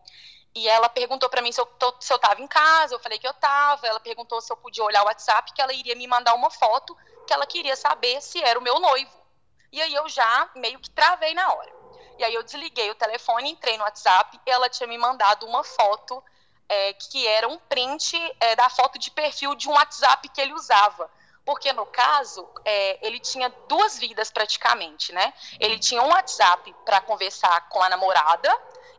e 0.54 0.68
ela 0.68 0.88
perguntou 0.88 1.30
para 1.30 1.40
mim 1.40 1.50
se 1.50 1.60
eu, 1.60 1.66
tô, 1.66 1.94
se 1.98 2.12
eu 2.12 2.18
tava 2.18 2.40
em 2.42 2.46
casa, 2.46 2.94
eu 2.94 2.98
falei 2.98 3.18
que 3.18 3.26
eu 3.26 3.32
tava, 3.34 3.86
ela 3.86 4.00
perguntou 4.00 4.40
se 4.40 4.52
eu 4.52 4.56
podia 4.56 4.84
olhar 4.84 5.02
o 5.02 5.06
WhatsApp, 5.06 5.52
que 5.52 5.62
ela 5.62 5.72
iria 5.72 5.94
me 5.94 6.06
mandar 6.06 6.34
uma 6.34 6.50
foto, 6.50 6.96
que 7.26 7.32
ela 7.32 7.46
queria 7.46 7.74
saber 7.74 8.20
se 8.20 8.42
era 8.42 8.58
o 8.58 8.62
meu 8.62 8.78
noivo. 8.78 9.22
E 9.70 9.80
aí 9.80 9.94
eu 9.94 10.08
já 10.08 10.50
meio 10.54 10.78
que 10.78 10.90
travei 10.90 11.32
na 11.32 11.52
hora. 11.54 11.72
E 12.18 12.24
aí 12.24 12.34
eu 12.34 12.42
desliguei 12.42 12.90
o 12.90 12.94
telefone, 12.94 13.50
entrei 13.50 13.78
no 13.78 13.84
WhatsApp, 13.84 14.38
e 14.44 14.50
ela 14.50 14.68
tinha 14.68 14.86
me 14.86 14.98
mandado 14.98 15.46
uma 15.46 15.64
foto 15.64 16.22
é, 16.68 16.92
que 16.92 17.26
era 17.26 17.48
um 17.48 17.58
print 17.58 18.16
é, 18.38 18.54
da 18.54 18.68
foto 18.68 18.98
de 18.98 19.10
perfil 19.10 19.54
de 19.54 19.68
um 19.68 19.72
WhatsApp 19.72 20.28
que 20.28 20.40
ele 20.40 20.52
usava. 20.52 21.10
Porque, 21.44 21.72
no 21.72 21.86
caso, 21.86 22.48
é, 22.64 23.04
ele 23.04 23.18
tinha 23.18 23.48
duas 23.66 23.98
vidas 23.98 24.30
praticamente, 24.30 25.12
né? 25.12 25.32
Ele 25.58 25.78
tinha 25.78 26.00
um 26.02 26.08
WhatsApp 26.08 26.72
para 26.84 27.00
conversar 27.00 27.68
com 27.68 27.82
a 27.82 27.88
namorada 27.88 28.48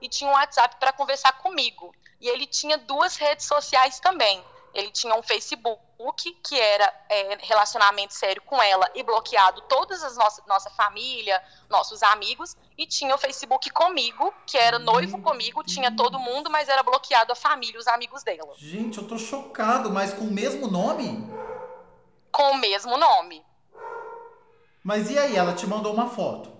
e 0.03 0.09
tinha 0.09 0.29
um 0.29 0.33
WhatsApp 0.33 0.75
para 0.81 0.91
conversar 0.91 1.31
comigo. 1.39 1.95
E 2.19 2.27
ele 2.27 2.45
tinha 2.45 2.77
duas 2.77 3.15
redes 3.15 3.45
sociais 3.45 4.01
também. 4.01 4.43
Ele 4.73 4.91
tinha 4.91 5.15
um 5.15 5.23
Facebook 5.23 6.31
que 6.43 6.59
era 6.59 6.91
é, 7.07 7.37
relacionamento 7.41 8.13
sério 8.13 8.41
com 8.41 8.61
ela 8.61 8.89
e 8.93 9.01
bloqueado 9.01 9.61
todas 9.61 10.03
as 10.03 10.17
nossas 10.17 10.45
nossa 10.45 10.69
família, 10.71 11.41
nossos 11.69 12.03
amigos, 12.03 12.57
e 12.77 12.85
tinha 12.85 13.15
o 13.15 13.17
Facebook 13.17 13.69
comigo, 13.69 14.33
que 14.45 14.57
era 14.57 14.77
noivo 14.77 15.21
comigo, 15.21 15.63
tinha 15.63 15.95
todo 15.95 16.19
mundo, 16.19 16.49
mas 16.49 16.67
era 16.67 16.83
bloqueado 16.83 17.31
a 17.31 17.35
família, 17.35 17.79
os 17.79 17.87
amigos 17.87 18.23
dela. 18.23 18.53
Gente, 18.57 18.97
eu 18.97 19.07
tô 19.07 19.17
chocado, 19.17 19.89
mas 19.91 20.13
com 20.13 20.25
o 20.25 20.31
mesmo 20.31 20.67
nome? 20.67 21.29
Com 22.31 22.51
o 22.51 22.57
mesmo 22.57 22.97
nome. 22.97 23.45
Mas 24.83 25.09
e 25.09 25.17
aí, 25.17 25.37
ela 25.37 25.53
te 25.53 25.65
mandou 25.65 25.93
uma 25.93 26.09
foto? 26.09 26.52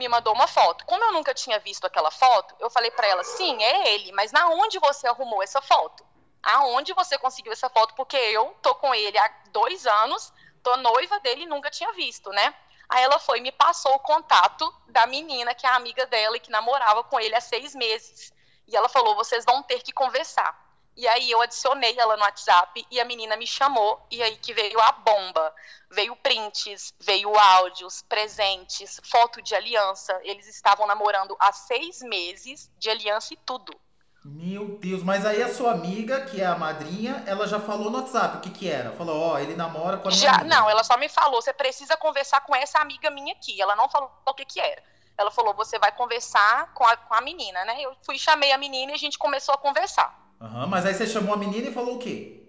Me 0.00 0.08
mandou 0.08 0.32
uma 0.32 0.46
foto. 0.46 0.86
Como 0.86 1.04
eu 1.04 1.12
nunca 1.12 1.34
tinha 1.34 1.58
visto 1.58 1.84
aquela 1.84 2.10
foto, 2.10 2.56
eu 2.58 2.70
falei 2.70 2.90
para 2.90 3.06
ela: 3.06 3.22
sim, 3.22 3.62
é 3.62 3.94
ele, 3.94 4.12
mas 4.12 4.32
na 4.32 4.48
onde 4.48 4.78
você 4.78 5.06
arrumou 5.06 5.42
essa 5.42 5.60
foto? 5.60 6.02
Aonde 6.42 6.94
você 6.94 7.18
conseguiu 7.18 7.52
essa 7.52 7.68
foto? 7.68 7.94
Porque 7.94 8.16
eu 8.16 8.56
tô 8.62 8.74
com 8.76 8.94
ele 8.94 9.18
há 9.18 9.30
dois 9.50 9.86
anos, 9.86 10.32
tô 10.62 10.74
noiva 10.78 11.20
dele 11.20 11.42
e 11.42 11.46
nunca 11.46 11.70
tinha 11.70 11.92
visto, 11.92 12.30
né? 12.30 12.54
Aí 12.88 13.02
ela 13.02 13.18
foi 13.18 13.40
me 13.40 13.52
passou 13.52 13.94
o 13.94 14.00
contato 14.00 14.74
da 14.88 15.06
menina, 15.06 15.54
que 15.54 15.66
é 15.66 15.70
amiga 15.70 16.06
dela 16.06 16.38
e 16.38 16.40
que 16.40 16.50
namorava 16.50 17.04
com 17.04 17.20
ele 17.20 17.34
há 17.34 17.40
seis 17.40 17.74
meses. 17.74 18.32
E 18.66 18.74
ela 18.74 18.88
falou: 18.88 19.14
vocês 19.14 19.44
vão 19.44 19.62
ter 19.62 19.82
que 19.82 19.92
conversar. 19.92 20.58
E 21.00 21.08
aí 21.08 21.30
eu 21.30 21.40
adicionei 21.40 21.98
ela 21.98 22.14
no 22.14 22.22
WhatsApp 22.22 22.86
e 22.90 23.00
a 23.00 23.06
menina 23.06 23.34
me 23.34 23.46
chamou 23.46 24.06
e 24.10 24.22
aí 24.22 24.36
que 24.36 24.52
veio 24.52 24.78
a 24.78 24.92
bomba. 24.92 25.50
Veio 25.90 26.14
prints, 26.14 26.92
veio 27.00 27.34
áudios, 27.38 28.02
presentes, 28.06 29.00
foto 29.04 29.40
de 29.40 29.54
aliança. 29.54 30.20
Eles 30.22 30.46
estavam 30.46 30.86
namorando 30.86 31.34
há 31.40 31.54
seis 31.54 32.02
meses 32.02 32.70
de 32.78 32.90
aliança 32.90 33.32
e 33.32 33.38
tudo. 33.38 33.74
Meu 34.22 34.76
Deus, 34.76 35.02
mas 35.02 35.24
aí 35.24 35.42
a 35.42 35.48
sua 35.48 35.72
amiga, 35.72 36.26
que 36.26 36.42
é 36.42 36.44
a 36.44 36.54
madrinha, 36.54 37.24
ela 37.26 37.46
já 37.46 37.58
falou 37.58 37.90
no 37.90 37.96
WhatsApp 37.96 38.36
o 38.36 38.40
que 38.42 38.50
que 38.50 38.68
era? 38.68 38.92
Falou, 38.92 39.18
ó, 39.18 39.32
oh, 39.32 39.38
ele 39.38 39.56
namora 39.56 39.96
com 39.96 40.08
a 40.08 40.10
Já, 40.10 40.34
amiga. 40.34 40.54
não, 40.54 40.68
ela 40.68 40.84
só 40.84 40.98
me 40.98 41.08
falou, 41.08 41.40
você 41.40 41.54
precisa 41.54 41.96
conversar 41.96 42.42
com 42.42 42.54
essa 42.54 42.78
amiga 42.78 43.08
minha 43.08 43.32
aqui. 43.32 43.58
Ela 43.58 43.74
não 43.74 43.88
falou 43.88 44.12
o 44.26 44.34
que 44.34 44.44
que 44.44 44.60
era. 44.60 44.82
Ela 45.16 45.30
falou, 45.30 45.54
você 45.54 45.78
vai 45.78 45.92
conversar 45.92 46.74
com 46.74 46.84
a, 46.84 46.94
com 46.94 47.14
a 47.14 47.22
menina, 47.22 47.64
né? 47.64 47.80
Eu 47.80 47.96
fui, 48.02 48.18
chamei 48.18 48.52
a 48.52 48.58
menina 48.58 48.92
e 48.92 48.94
a 48.94 48.98
gente 48.98 49.16
começou 49.16 49.54
a 49.54 49.58
conversar. 49.58 50.19
Uhum, 50.40 50.66
mas 50.66 50.86
aí 50.86 50.94
você 50.94 51.06
chamou 51.06 51.34
a 51.34 51.36
menina 51.36 51.68
e 51.68 51.74
falou 51.74 51.96
o 51.96 51.98
quê? 51.98 52.40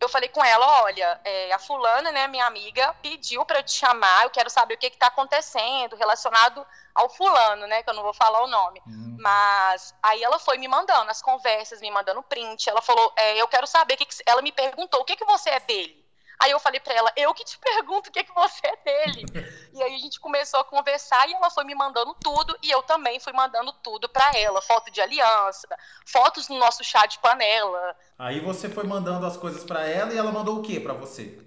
Eu 0.00 0.08
falei 0.08 0.28
com 0.28 0.44
ela, 0.44 0.82
olha, 0.82 1.20
é, 1.24 1.52
a 1.52 1.58
fulana, 1.58 2.12
né, 2.12 2.28
minha 2.28 2.46
amiga, 2.46 2.94
pediu 3.02 3.44
para 3.44 3.58
eu 3.58 3.62
te 3.64 3.72
chamar, 3.72 4.24
eu 4.24 4.30
quero 4.30 4.48
saber 4.48 4.74
o 4.74 4.78
que 4.78 4.86
está 4.86 5.08
acontecendo 5.08 5.96
relacionado 5.96 6.64
ao 6.94 7.08
fulano, 7.08 7.66
né, 7.66 7.82
que 7.82 7.90
eu 7.90 7.94
não 7.94 8.04
vou 8.04 8.14
falar 8.14 8.42
o 8.44 8.46
nome. 8.46 8.80
Uhum. 8.86 9.16
Mas 9.18 9.92
aí 10.00 10.22
ela 10.22 10.38
foi 10.38 10.56
me 10.56 10.68
mandando 10.68 11.10
as 11.10 11.20
conversas, 11.20 11.80
me 11.80 11.90
mandando 11.90 12.22
print. 12.22 12.70
Ela 12.70 12.80
falou, 12.80 13.12
é, 13.16 13.36
eu 13.36 13.48
quero 13.48 13.66
saber 13.66 13.96
que, 13.96 14.06
que 14.06 14.16
ela 14.24 14.40
me 14.40 14.52
perguntou 14.52 15.00
o 15.00 15.04
que 15.04 15.16
que 15.16 15.24
você 15.24 15.50
é 15.50 15.60
dele. 15.60 15.97
Aí 16.40 16.50
eu 16.52 16.60
falei 16.60 16.78
para 16.78 16.94
ela, 16.94 17.12
eu 17.16 17.34
que 17.34 17.44
te 17.44 17.58
pergunto 17.58 18.10
o 18.10 18.12
que, 18.12 18.22
que 18.22 18.32
você 18.32 18.66
é 18.66 18.76
dele. 18.84 19.24
e 19.74 19.82
aí 19.82 19.94
a 19.94 19.98
gente 19.98 20.20
começou 20.20 20.60
a 20.60 20.64
conversar 20.64 21.28
e 21.28 21.34
ela 21.34 21.50
foi 21.50 21.64
me 21.64 21.74
mandando 21.74 22.14
tudo 22.14 22.56
e 22.62 22.70
eu 22.70 22.82
também 22.82 23.18
fui 23.18 23.32
mandando 23.32 23.72
tudo 23.82 24.08
para 24.08 24.32
ela, 24.38 24.62
foto 24.62 24.90
de 24.90 25.00
aliança, 25.00 25.68
fotos 26.06 26.48
no 26.48 26.58
nosso 26.58 26.84
chá 26.84 27.06
de 27.06 27.18
panela. 27.18 27.96
Aí 28.18 28.40
você 28.40 28.68
foi 28.68 28.84
mandando 28.84 29.26
as 29.26 29.36
coisas 29.36 29.64
para 29.64 29.86
ela 29.86 30.12
e 30.12 30.18
ela 30.18 30.30
mandou 30.30 30.58
o 30.58 30.62
que 30.62 30.78
para 30.78 30.94
você? 30.94 31.38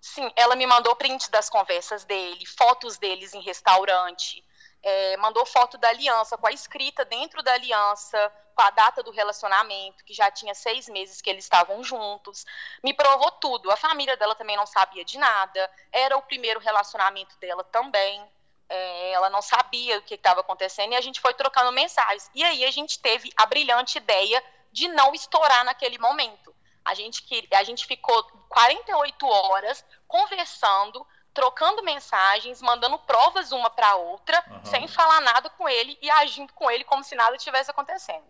Sim, 0.00 0.30
ela 0.34 0.56
me 0.56 0.66
mandou 0.66 0.96
print 0.96 1.30
das 1.30 1.50
conversas 1.50 2.04
dele, 2.04 2.46
fotos 2.46 2.96
deles 2.96 3.34
em 3.34 3.42
restaurante, 3.42 4.42
é, 4.82 5.16
mandou 5.18 5.44
foto 5.44 5.76
da 5.76 5.88
aliança, 5.88 6.36
com 6.36 6.46
a 6.46 6.52
escrita 6.52 7.04
dentro 7.04 7.42
da 7.42 7.52
aliança, 7.52 8.32
com 8.54 8.62
a 8.62 8.70
data 8.70 9.02
do 9.02 9.10
relacionamento, 9.10 10.04
que 10.04 10.14
já 10.14 10.30
tinha 10.30 10.54
seis 10.54 10.88
meses 10.88 11.20
que 11.20 11.28
eles 11.28 11.44
estavam 11.44 11.82
juntos. 11.84 12.44
Me 12.82 12.94
provou 12.94 13.30
tudo. 13.32 13.70
A 13.70 13.76
família 13.76 14.16
dela 14.16 14.34
também 14.34 14.56
não 14.56 14.66
sabia 14.66 15.04
de 15.04 15.18
nada. 15.18 15.70
Era 15.92 16.16
o 16.16 16.22
primeiro 16.22 16.60
relacionamento 16.60 17.38
dela 17.38 17.64
também. 17.64 18.22
É, 18.68 19.12
ela 19.12 19.28
não 19.28 19.42
sabia 19.42 19.98
o 19.98 20.02
que 20.02 20.14
estava 20.14 20.40
acontecendo 20.40 20.92
e 20.92 20.96
a 20.96 21.00
gente 21.00 21.20
foi 21.20 21.34
trocando 21.34 21.72
mensagens. 21.72 22.30
E 22.34 22.42
aí 22.44 22.64
a 22.64 22.70
gente 22.70 22.98
teve 22.98 23.30
a 23.36 23.44
brilhante 23.46 23.98
ideia 23.98 24.42
de 24.72 24.88
não 24.88 25.12
estourar 25.12 25.64
naquele 25.64 25.98
momento. 25.98 26.54
A 26.84 26.94
gente, 26.94 27.22
a 27.52 27.62
gente 27.62 27.84
ficou 27.84 28.22
48 28.48 29.26
horas 29.26 29.84
conversando 30.06 31.06
trocando 31.32 31.82
mensagens, 31.82 32.60
mandando 32.60 32.98
provas 32.98 33.52
uma 33.52 33.70
para 33.70 33.94
outra, 33.94 34.42
uhum. 34.50 34.64
sem 34.64 34.88
falar 34.88 35.20
nada 35.20 35.48
com 35.50 35.68
ele 35.68 35.98
e 36.02 36.10
agindo 36.10 36.52
com 36.52 36.70
ele 36.70 36.84
como 36.84 37.04
se 37.04 37.14
nada 37.14 37.36
tivesse 37.36 37.70
acontecendo. 37.70 38.24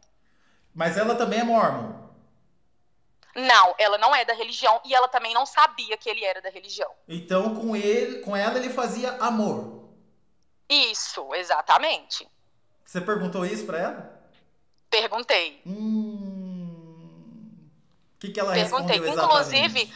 Mas 0.75 0.97
ela 0.97 1.14
também 1.14 1.40
é 1.40 1.45
mormon? 1.45 1.99
Não, 3.35 3.75
ela 3.78 3.97
não 3.97 4.14
é 4.14 4.25
da 4.25 4.35
religião 4.35 4.80
e 4.85 4.95
ela 4.95 5.09
também 5.09 5.33
não 5.33 5.47
sabia 5.47 5.97
que 5.97 6.09
ele 6.09 6.25
era 6.25 6.42
da 6.42 6.50
religião. 6.50 6.90
Então, 7.09 7.54
com 7.54 7.76
ele, 7.76 8.21
com 8.21 8.37
ela 8.37 8.59
ele 8.59 8.71
fazia 8.71 9.12
amor. 9.19 9.88
Isso, 10.69 11.35
exatamente. 11.35 12.28
Você 12.85 13.00
perguntou 13.00 13.47
isso 13.47 13.66
para 13.66 13.78
ela? 13.78 14.21
Perguntei. 14.88 15.62
Hum... 15.64 16.50
O 18.16 18.21
que, 18.21 18.30
que 18.33 18.40
ela 18.40 18.52
Perguntei. 18.52 18.99
respondeu 18.99 19.12
exatamente? 19.12 19.57
Inclusive, 19.57 19.95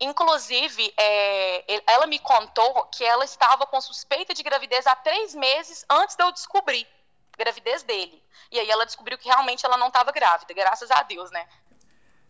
Inclusive, 0.00 0.94
é, 0.96 1.82
ela 1.86 2.06
me 2.06 2.18
contou 2.18 2.84
que 2.84 3.04
ela 3.04 3.22
estava 3.22 3.66
com 3.66 3.78
suspeita 3.82 4.32
de 4.32 4.42
gravidez 4.42 4.86
há 4.86 4.96
três 4.96 5.34
meses 5.34 5.84
antes 5.90 6.16
de 6.16 6.24
eu 6.24 6.32
descobrir 6.32 6.86
a 7.34 7.36
gravidez 7.36 7.82
dele. 7.82 8.22
E 8.50 8.58
aí 8.58 8.70
ela 8.70 8.86
descobriu 8.86 9.18
que 9.18 9.28
realmente 9.28 9.64
ela 9.66 9.76
não 9.76 9.88
estava 9.88 10.10
grávida, 10.10 10.54
graças 10.54 10.90
a 10.90 11.02
Deus, 11.02 11.30
né? 11.30 11.46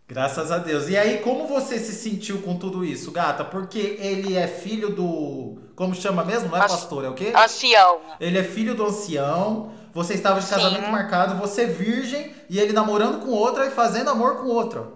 Graças 0.08 0.50
a 0.50 0.58
Deus. 0.58 0.88
E 0.88 0.98
aí, 0.98 1.22
como 1.22 1.46
você 1.46 1.78
se 1.78 1.92
sentiu 1.92 2.42
com 2.42 2.58
tudo 2.58 2.84
isso, 2.84 3.12
gata? 3.12 3.44
Porque 3.44 3.78
ele 3.78 4.36
é 4.36 4.48
filho 4.48 4.90
do. 4.90 5.62
Como 5.76 5.94
chama 5.94 6.24
mesmo? 6.24 6.48
Não 6.48 6.56
é 6.56 6.66
pastor, 6.66 7.04
é 7.04 7.08
o 7.08 7.14
quê? 7.14 7.32
Ancião. 7.36 8.00
Ele 8.18 8.36
é 8.36 8.42
filho 8.42 8.74
do 8.74 8.84
ancião. 8.84 9.72
Você 9.92 10.14
estava 10.14 10.40
de 10.40 10.48
casamento 10.48 10.86
Sim. 10.86 10.90
marcado, 10.90 11.36
você 11.36 11.66
virgem, 11.66 12.34
e 12.48 12.58
ele 12.58 12.72
namorando 12.72 13.24
com 13.24 13.30
outra 13.30 13.66
e 13.66 13.70
fazendo 13.70 14.10
amor 14.10 14.38
com 14.38 14.48
outra. 14.48 14.88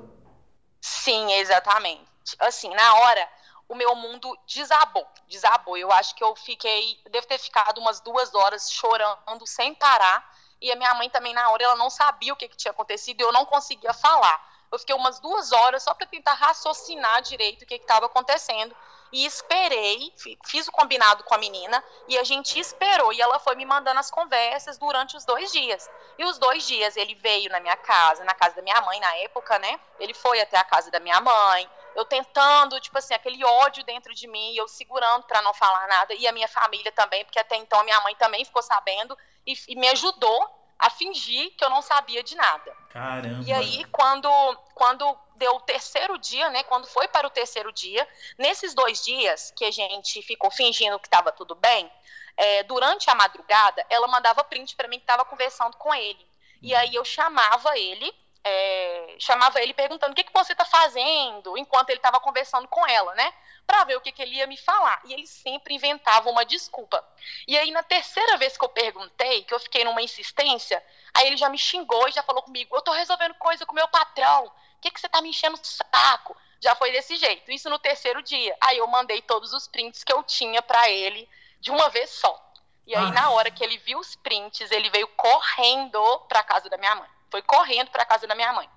Sim, 0.80 1.32
exatamente 1.34 2.13
assim, 2.40 2.68
na 2.74 2.94
hora, 2.94 3.28
o 3.68 3.74
meu 3.74 3.94
mundo 3.94 4.36
desabou, 4.46 5.06
desabou. 5.28 5.76
Eu 5.76 5.90
acho 5.92 6.14
que 6.14 6.22
eu 6.22 6.34
fiquei, 6.36 7.00
devo 7.10 7.26
ter 7.26 7.38
ficado 7.38 7.78
umas 7.78 8.00
duas 8.00 8.34
horas 8.34 8.70
chorando 8.70 9.46
sem 9.46 9.74
parar. 9.74 10.32
E 10.60 10.70
a 10.72 10.76
minha 10.76 10.94
mãe 10.94 11.10
também, 11.10 11.34
na 11.34 11.50
hora, 11.50 11.64
ela 11.64 11.76
não 11.76 11.90
sabia 11.90 12.32
o 12.32 12.36
que, 12.36 12.48
que 12.48 12.56
tinha 12.56 12.72
acontecido 12.72 13.20
e 13.20 13.24
eu 13.24 13.32
não 13.32 13.44
conseguia 13.44 13.92
falar. 13.92 14.52
Eu 14.70 14.78
fiquei 14.78 14.94
umas 14.94 15.20
duas 15.20 15.52
horas 15.52 15.82
só 15.82 15.94
para 15.94 16.06
tentar 16.06 16.34
raciocinar 16.34 17.22
direito 17.22 17.62
o 17.62 17.66
que 17.66 17.74
estava 17.74 18.06
acontecendo 18.06 18.74
e 19.12 19.24
esperei, 19.24 20.12
fiz 20.44 20.66
o 20.66 20.72
combinado 20.72 21.22
com 21.22 21.34
a 21.34 21.38
menina 21.38 21.82
e 22.08 22.18
a 22.18 22.24
gente 22.24 22.58
esperou 22.58 23.12
e 23.12 23.20
ela 23.20 23.38
foi 23.38 23.54
me 23.54 23.64
mandando 23.64 24.00
as 24.00 24.10
conversas 24.10 24.76
durante 24.76 25.16
os 25.16 25.24
dois 25.24 25.52
dias. 25.52 25.88
E 26.18 26.24
os 26.24 26.36
dois 26.38 26.66
dias 26.66 26.96
ele 26.96 27.14
veio 27.14 27.48
na 27.50 27.60
minha 27.60 27.76
casa, 27.76 28.24
na 28.24 28.34
casa 28.34 28.56
da 28.56 28.62
minha 28.62 28.80
mãe 28.80 28.98
na 28.98 29.16
época, 29.18 29.56
né? 29.60 29.78
Ele 30.00 30.12
foi 30.12 30.40
até 30.40 30.56
a 30.56 30.64
casa 30.64 30.90
da 30.90 30.98
minha 30.98 31.20
mãe, 31.20 31.70
eu 31.94 32.04
tentando, 32.04 32.80
tipo 32.80 32.98
assim, 32.98 33.14
aquele 33.14 33.44
ódio 33.44 33.84
dentro 33.84 34.14
de 34.14 34.26
mim, 34.26 34.54
eu 34.54 34.66
segurando 34.68 35.24
para 35.24 35.42
não 35.42 35.54
falar 35.54 35.86
nada 35.86 36.14
e 36.14 36.26
a 36.26 36.32
minha 36.32 36.48
família 36.48 36.92
também, 36.92 37.24
porque 37.24 37.38
até 37.38 37.56
então 37.56 37.80
a 37.80 37.84
minha 37.84 38.00
mãe 38.00 38.14
também 38.16 38.44
ficou 38.44 38.62
sabendo 38.62 39.16
e, 39.46 39.54
e 39.68 39.76
me 39.76 39.88
ajudou 39.88 40.64
a 40.78 40.90
fingir 40.90 41.54
que 41.56 41.64
eu 41.64 41.70
não 41.70 41.80
sabia 41.80 42.22
de 42.22 42.34
nada. 42.34 42.76
Caramba. 42.90 43.44
E 43.46 43.52
aí, 43.52 43.84
quando, 43.86 44.28
quando 44.74 45.16
deu 45.36 45.56
o 45.56 45.60
terceiro 45.60 46.18
dia, 46.18 46.50
né? 46.50 46.62
Quando 46.64 46.86
foi 46.86 47.08
para 47.08 47.26
o 47.26 47.30
terceiro 47.30 47.72
dia, 47.72 48.06
nesses 48.38 48.74
dois 48.74 49.04
dias 49.04 49.52
que 49.56 49.64
a 49.64 49.70
gente 49.70 50.20
ficou 50.22 50.50
fingindo 50.50 50.98
que 50.98 51.06
estava 51.06 51.32
tudo 51.32 51.54
bem, 51.54 51.90
é, 52.36 52.62
durante 52.64 53.08
a 53.08 53.14
madrugada, 53.14 53.84
ela 53.88 54.08
mandava 54.08 54.44
print 54.44 54.74
para 54.74 54.88
mim 54.88 54.98
que 54.98 55.04
estava 55.04 55.24
conversando 55.24 55.76
com 55.76 55.94
ele. 55.94 56.26
E 56.60 56.74
aí 56.74 56.94
eu 56.94 57.04
chamava 57.04 57.78
ele, 57.78 58.12
é, 58.44 59.16
chamava 59.18 59.60
ele 59.60 59.74
perguntando 59.74 60.12
o 60.12 60.14
que, 60.14 60.24
que 60.24 60.32
você 60.32 60.52
está 60.52 60.64
fazendo, 60.64 61.56
enquanto 61.56 61.90
ele 61.90 61.98
estava 61.98 62.20
conversando 62.20 62.68
com 62.68 62.86
ela, 62.86 63.14
né? 63.14 63.32
para 63.66 63.84
ver 63.84 63.96
o 63.96 64.00
que, 64.00 64.12
que 64.12 64.22
ele 64.22 64.36
ia 64.36 64.46
me 64.46 64.56
falar. 64.56 65.00
E 65.04 65.12
ele 65.12 65.26
sempre 65.26 65.74
inventava 65.74 66.30
uma 66.30 66.44
desculpa. 66.44 67.04
E 67.46 67.56
aí, 67.56 67.70
na 67.70 67.82
terceira 67.82 68.36
vez 68.36 68.56
que 68.56 68.64
eu 68.64 68.68
perguntei, 68.68 69.44
que 69.44 69.54
eu 69.54 69.60
fiquei 69.60 69.84
numa 69.84 70.02
insistência, 70.02 70.84
aí 71.12 71.26
ele 71.26 71.36
já 71.36 71.48
me 71.48 71.58
xingou 71.58 72.08
e 72.08 72.12
já 72.12 72.22
falou 72.22 72.42
comigo: 72.42 72.76
Eu 72.76 72.82
tô 72.82 72.92
resolvendo 72.92 73.34
coisa 73.34 73.66
com 73.66 73.74
meu 73.74 73.88
patrão. 73.88 74.46
O 74.46 74.80
que, 74.80 74.90
que 74.90 75.00
você 75.00 75.08
tá 75.08 75.20
me 75.22 75.30
enchendo 75.30 75.56
o 75.56 75.64
saco? 75.64 76.36
Já 76.60 76.74
foi 76.76 76.92
desse 76.92 77.16
jeito. 77.16 77.50
Isso 77.50 77.70
no 77.70 77.78
terceiro 77.78 78.22
dia. 78.22 78.56
Aí 78.60 78.78
eu 78.78 78.86
mandei 78.86 79.22
todos 79.22 79.52
os 79.52 79.66
prints 79.66 80.04
que 80.04 80.12
eu 80.12 80.22
tinha 80.22 80.60
para 80.62 80.90
ele 80.90 81.28
de 81.58 81.70
uma 81.70 81.88
vez 81.88 82.10
só. 82.10 82.40
E 82.86 82.94
aí, 82.94 83.10
na 83.12 83.30
hora 83.30 83.50
que 83.50 83.64
ele 83.64 83.78
viu 83.78 83.98
os 83.98 84.14
prints, 84.16 84.70
ele 84.70 84.90
veio 84.90 85.08
correndo 85.08 86.20
para 86.28 86.42
casa 86.42 86.68
da 86.68 86.76
minha 86.76 86.94
mãe. 86.94 87.08
Foi 87.30 87.42
correndo 87.42 87.90
para 87.90 88.04
casa 88.04 88.26
da 88.26 88.34
minha 88.34 88.52
mãe. 88.52 88.68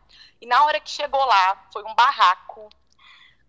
E 0.41 0.45
na 0.45 0.63
hora 0.65 0.79
que 0.79 0.89
chegou 0.89 1.23
lá, 1.25 1.67
foi 1.71 1.83
um 1.83 1.95
barraco 1.95 2.69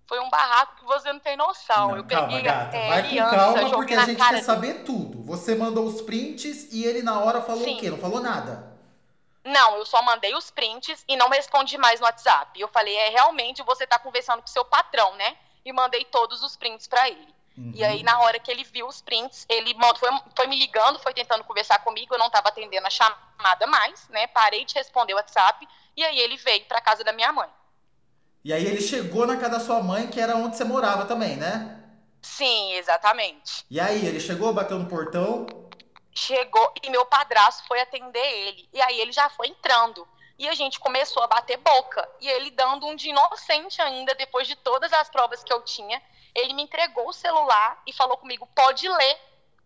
foi 0.09 0.19
um 0.21 0.31
barraco 0.31 0.77
que 0.77 0.85
você 0.87 1.13
não 1.13 1.21
tem 1.21 1.37
noção. 1.37 1.89
Não, 1.89 1.97
eu 1.99 2.05
calma, 2.05 2.29
peguei 2.29 2.43
gata. 2.43 2.75
É, 2.75 2.89
Vai 2.89 2.99
aliança, 3.01 3.31
com 3.31 3.37
calma, 3.37 3.71
porque 3.73 3.95
a 3.95 4.05
gente 4.07 4.17
quer 4.17 4.31
dele. 4.31 4.43
saber 4.43 4.75
tudo. 4.83 5.23
Você 5.25 5.55
mandou 5.55 5.85
os 5.85 6.01
prints 6.01 6.73
e 6.73 6.83
ele 6.83 7.03
na 7.03 7.21
hora 7.21 7.43
falou 7.43 7.63
Sim. 7.63 7.77
o 7.77 7.79
quê? 7.79 7.91
Não 7.91 7.99
falou 7.99 8.19
nada. 8.19 8.73
Não, 9.45 9.77
eu 9.77 9.85
só 9.85 10.01
mandei 10.03 10.35
os 10.35 10.51
prints 10.51 11.05
e 11.07 11.15
não 11.15 11.29
respondi 11.29 11.77
mais 11.77 12.01
no 12.01 12.07
WhatsApp. 12.07 12.59
Eu 12.59 12.69
falei, 12.69 12.97
é 12.97 13.11
realmente 13.11 13.63
você 13.63 13.87
tá 13.87 13.99
conversando 13.99 14.41
com 14.41 14.47
seu 14.47 14.65
patrão, 14.65 15.15
né? 15.17 15.37
E 15.63 15.73
mandei 15.75 16.07
todos 16.07 16.43
os 16.43 16.57
prints 16.57 16.87
para 16.87 17.07
ele. 17.11 17.35
Uhum. 17.59 17.73
E 17.75 17.85
aí, 17.85 18.03
na 18.03 18.21
hora 18.21 18.39
que 18.39 18.51
ele 18.51 18.63
viu 18.65 18.87
os 18.87 19.01
prints, 19.01 19.45
ele 19.49 19.75
foi, 19.99 20.11
foi 20.37 20.47
me 20.47 20.57
ligando, 20.57 20.99
foi 21.01 21.13
tentando 21.13 21.43
conversar 21.45 21.79
comigo, 21.81 22.15
eu 22.15 22.19
não 22.19 22.29
estava 22.29 22.49
atendendo 22.49 22.87
a 22.87 22.91
chamada 22.91 23.67
mais, 23.67 24.09
né? 24.09 24.29
Parei 24.29 24.65
de 24.65 24.75
responder 24.75 25.13
o 25.13 25.17
WhatsApp, 25.17 25.67
e 25.97 26.05
aí 26.05 26.19
ele 26.21 26.37
veio 26.37 26.65
para 26.67 26.81
casa 26.81 27.03
da 27.03 27.13
minha 27.13 27.33
mãe. 27.33 27.49
E 28.45 28.53
aí 28.53 28.65
ele 28.65 28.81
chegou 28.81 29.27
na 29.27 29.37
casa 29.37 29.59
da 29.59 29.61
sua 29.61 29.83
mãe, 29.83 30.07
que 30.07 30.21
era 30.21 30.37
onde 30.37 30.57
você 30.57 30.65
morava 30.65 31.05
também, 31.05 31.37
né? 31.37 31.75
Sim, 32.23 32.73
exatamente. 32.75 33.65
E 33.71 33.81
aí, 33.81 34.07
ele 34.07 34.21
chegou, 34.21 34.53
bateu 34.53 34.79
no 34.79 34.87
portão? 34.87 35.47
chegou 36.19 36.73
e 36.83 36.91
meu 36.91 37.07
padrasto 37.07 37.67
foi 37.67 37.81
atender 37.81 38.19
ele. 38.19 38.69
E 38.73 38.83
aí 38.83 39.01
ele 39.01 39.13
já 39.13 39.31
foi 39.31 39.49
entrando. 39.49 40.07
E 40.39 40.49
a 40.49 40.55
gente 40.55 40.79
começou 40.79 41.23
a 41.23 41.27
bater 41.27 41.57
boca. 41.59 42.09
E 42.21 42.29
ele 42.29 42.51
dando 42.51 42.87
um 42.87 42.95
de 42.95 43.09
inocente 43.09 43.81
ainda, 43.81 44.15
depois 44.15 44.47
de 44.47 44.57
todas 44.57 44.93
as 44.93 45.09
provas 45.09 45.43
que 45.43 45.53
eu 45.53 45.63
tinha, 45.63 46.03
ele 46.35 46.55
me 46.55 46.63
entregou 46.63 47.09
o 47.09 47.13
celular 47.13 47.81
e 47.87 47.93
falou 47.93 48.17
comigo: 48.17 48.49
pode 48.55 48.89
ler 48.89 49.21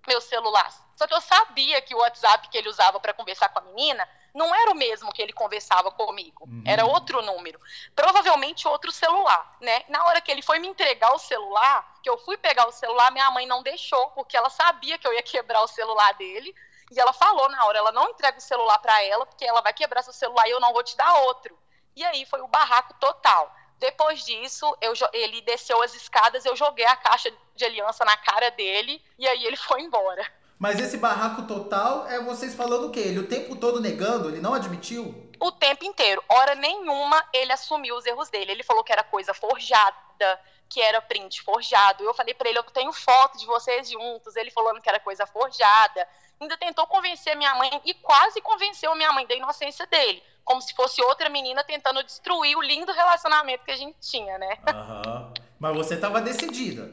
meu 0.07 0.21
celular. 0.21 0.71
Só 0.97 1.07
que 1.07 1.14
eu 1.14 1.21
sabia 1.21 1.81
que 1.81 1.95
o 1.95 1.99
WhatsApp 1.99 2.49
que 2.49 2.59
ele 2.59 2.69
usava 2.69 3.00
para 3.00 3.14
conversar 3.14 3.49
com 3.49 3.59
a 3.61 3.62
menina 3.62 4.09
não 4.35 4.54
era 4.54 4.71
o 4.71 4.75
mesmo 4.75 5.12
que 5.12 5.21
ele 5.21 5.33
conversava 5.33 5.90
comigo. 5.90 6.45
Uhum. 6.45 6.62
Era 6.66 6.87
outro 6.87 7.21
número. 7.23 7.61
Provavelmente 7.95 8.66
outro 8.66 8.90
celular, 8.90 9.57
né? 9.61 9.85
Na 9.88 10.04
hora 10.07 10.21
que 10.21 10.31
ele 10.31 10.42
foi 10.42 10.59
me 10.59 10.69
entregar 10.69 11.12
o 11.12 11.19
celular, 11.19 11.99
que 12.02 12.09
eu 12.09 12.16
fui 12.19 12.37
pegar 12.37 12.66
o 12.66 12.73
celular, 12.73 13.11
minha 13.11 13.31
mãe 13.31 13.47
não 13.47 13.62
deixou, 13.62 14.09
porque 14.11 14.37
ela 14.37 14.49
sabia 14.49 14.99
que 14.99 15.07
eu 15.07 15.12
ia 15.12 15.23
quebrar 15.23 15.62
o 15.62 15.69
celular 15.69 16.14
dele. 16.14 16.54
E 16.90 17.00
ela 17.00 17.12
falou 17.12 17.49
na 17.49 17.64
hora, 17.64 17.78
ela 17.78 17.92
não 17.92 18.11
entrega 18.11 18.38
o 18.38 18.40
celular 18.40 18.78
para 18.78 19.02
ela, 19.02 19.25
porque 19.26 19.45
ela 19.45 19.61
vai 19.61 19.73
quebrar 19.73 20.02
seu 20.02 20.12
celular 20.12 20.47
e 20.47 20.50
eu 20.50 20.61
não 20.61 20.73
vou 20.73 20.83
te 20.83 20.97
dar 20.97 21.12
outro. 21.23 21.59
E 21.95 22.04
aí 22.04 22.25
foi 22.26 22.40
o 22.40 22.49
barraco 22.49 22.95
total. 22.95 23.54
Depois 23.83 24.25
disso, 24.25 24.77
eu, 24.81 24.93
ele 25.12 25.41
desceu 25.41 25.83
as 25.83 25.93
escadas, 25.93 26.45
eu 26.45 26.55
joguei 26.55 26.87
a 26.87 26.95
caixa 26.95 27.33
de 27.57 27.65
aliança 27.65 28.05
na 28.05 28.17
cara 28.17 28.49
dele 28.53 29.03
e 29.19 29.27
aí 29.27 29.45
ele 29.45 29.57
foi 29.59 29.83
embora. 29.83 30.25
Mas 30.57 30.79
esse 30.79 30.99
barraco 30.99 31.43
total 31.49 32.07
é 32.07 32.21
vocês 32.21 32.55
falando 32.55 32.87
o 32.87 32.91
quê? 32.93 33.01
Ele 33.01 33.19
o 33.19 33.27
tempo 33.27 33.57
todo 33.57 33.81
negando? 33.81 34.29
Ele 34.29 34.41
não 34.41 34.55
admitiu? 34.55 35.29
O 35.41 35.51
tempo 35.51 35.85
inteiro. 35.85 36.23
Hora 36.29 36.55
nenhuma 36.55 37.21
ele 37.33 37.53
assumiu 37.53 37.97
os 37.97 38.07
erros 38.07 38.29
dele. 38.29 38.53
Ele 38.53 38.62
falou 38.62 38.85
que 38.85 38.93
era 38.93 39.03
coisa 39.03 39.35
forjada, 39.35 40.41
que 40.69 40.81
era 40.81 41.03
print 41.03 41.43
forjado. 41.43 42.05
Eu 42.05 42.15
falei 42.15 42.35
para 42.35 42.49
ele, 42.49 42.61
eu 42.61 42.62
tenho 42.62 42.93
foto 42.93 43.37
de 43.37 43.47
vocês 43.47 43.91
juntos. 43.91 44.37
Ele 44.37 44.53
falando 44.53 44.81
que 44.81 44.89
era 44.89 45.01
coisa 45.01 45.27
forjada. 45.27 46.07
Ainda 46.41 46.57
tentou 46.57 46.87
convencer 46.87 47.35
minha 47.35 47.57
mãe 47.57 47.83
e 47.85 47.95
quase 47.95 48.41
convenceu 48.41 48.95
minha 48.95 49.11
mãe 49.11 49.27
da 49.27 49.35
inocência 49.35 49.85
dele 49.89 50.23
como 50.44 50.61
se 50.61 50.75
fosse 50.75 51.02
outra 51.02 51.28
menina 51.28 51.64
tentando 51.64 52.02
destruir 52.02 52.56
o 52.56 52.62
lindo 52.62 52.92
relacionamento 52.92 53.64
que 53.64 53.70
a 53.70 53.76
gente 53.76 53.96
tinha, 54.00 54.38
né? 54.38 54.58
Uhum. 54.68 55.32
Mas 55.58 55.76
você 55.76 55.94
estava 55.94 56.20
decidida. 56.20 56.92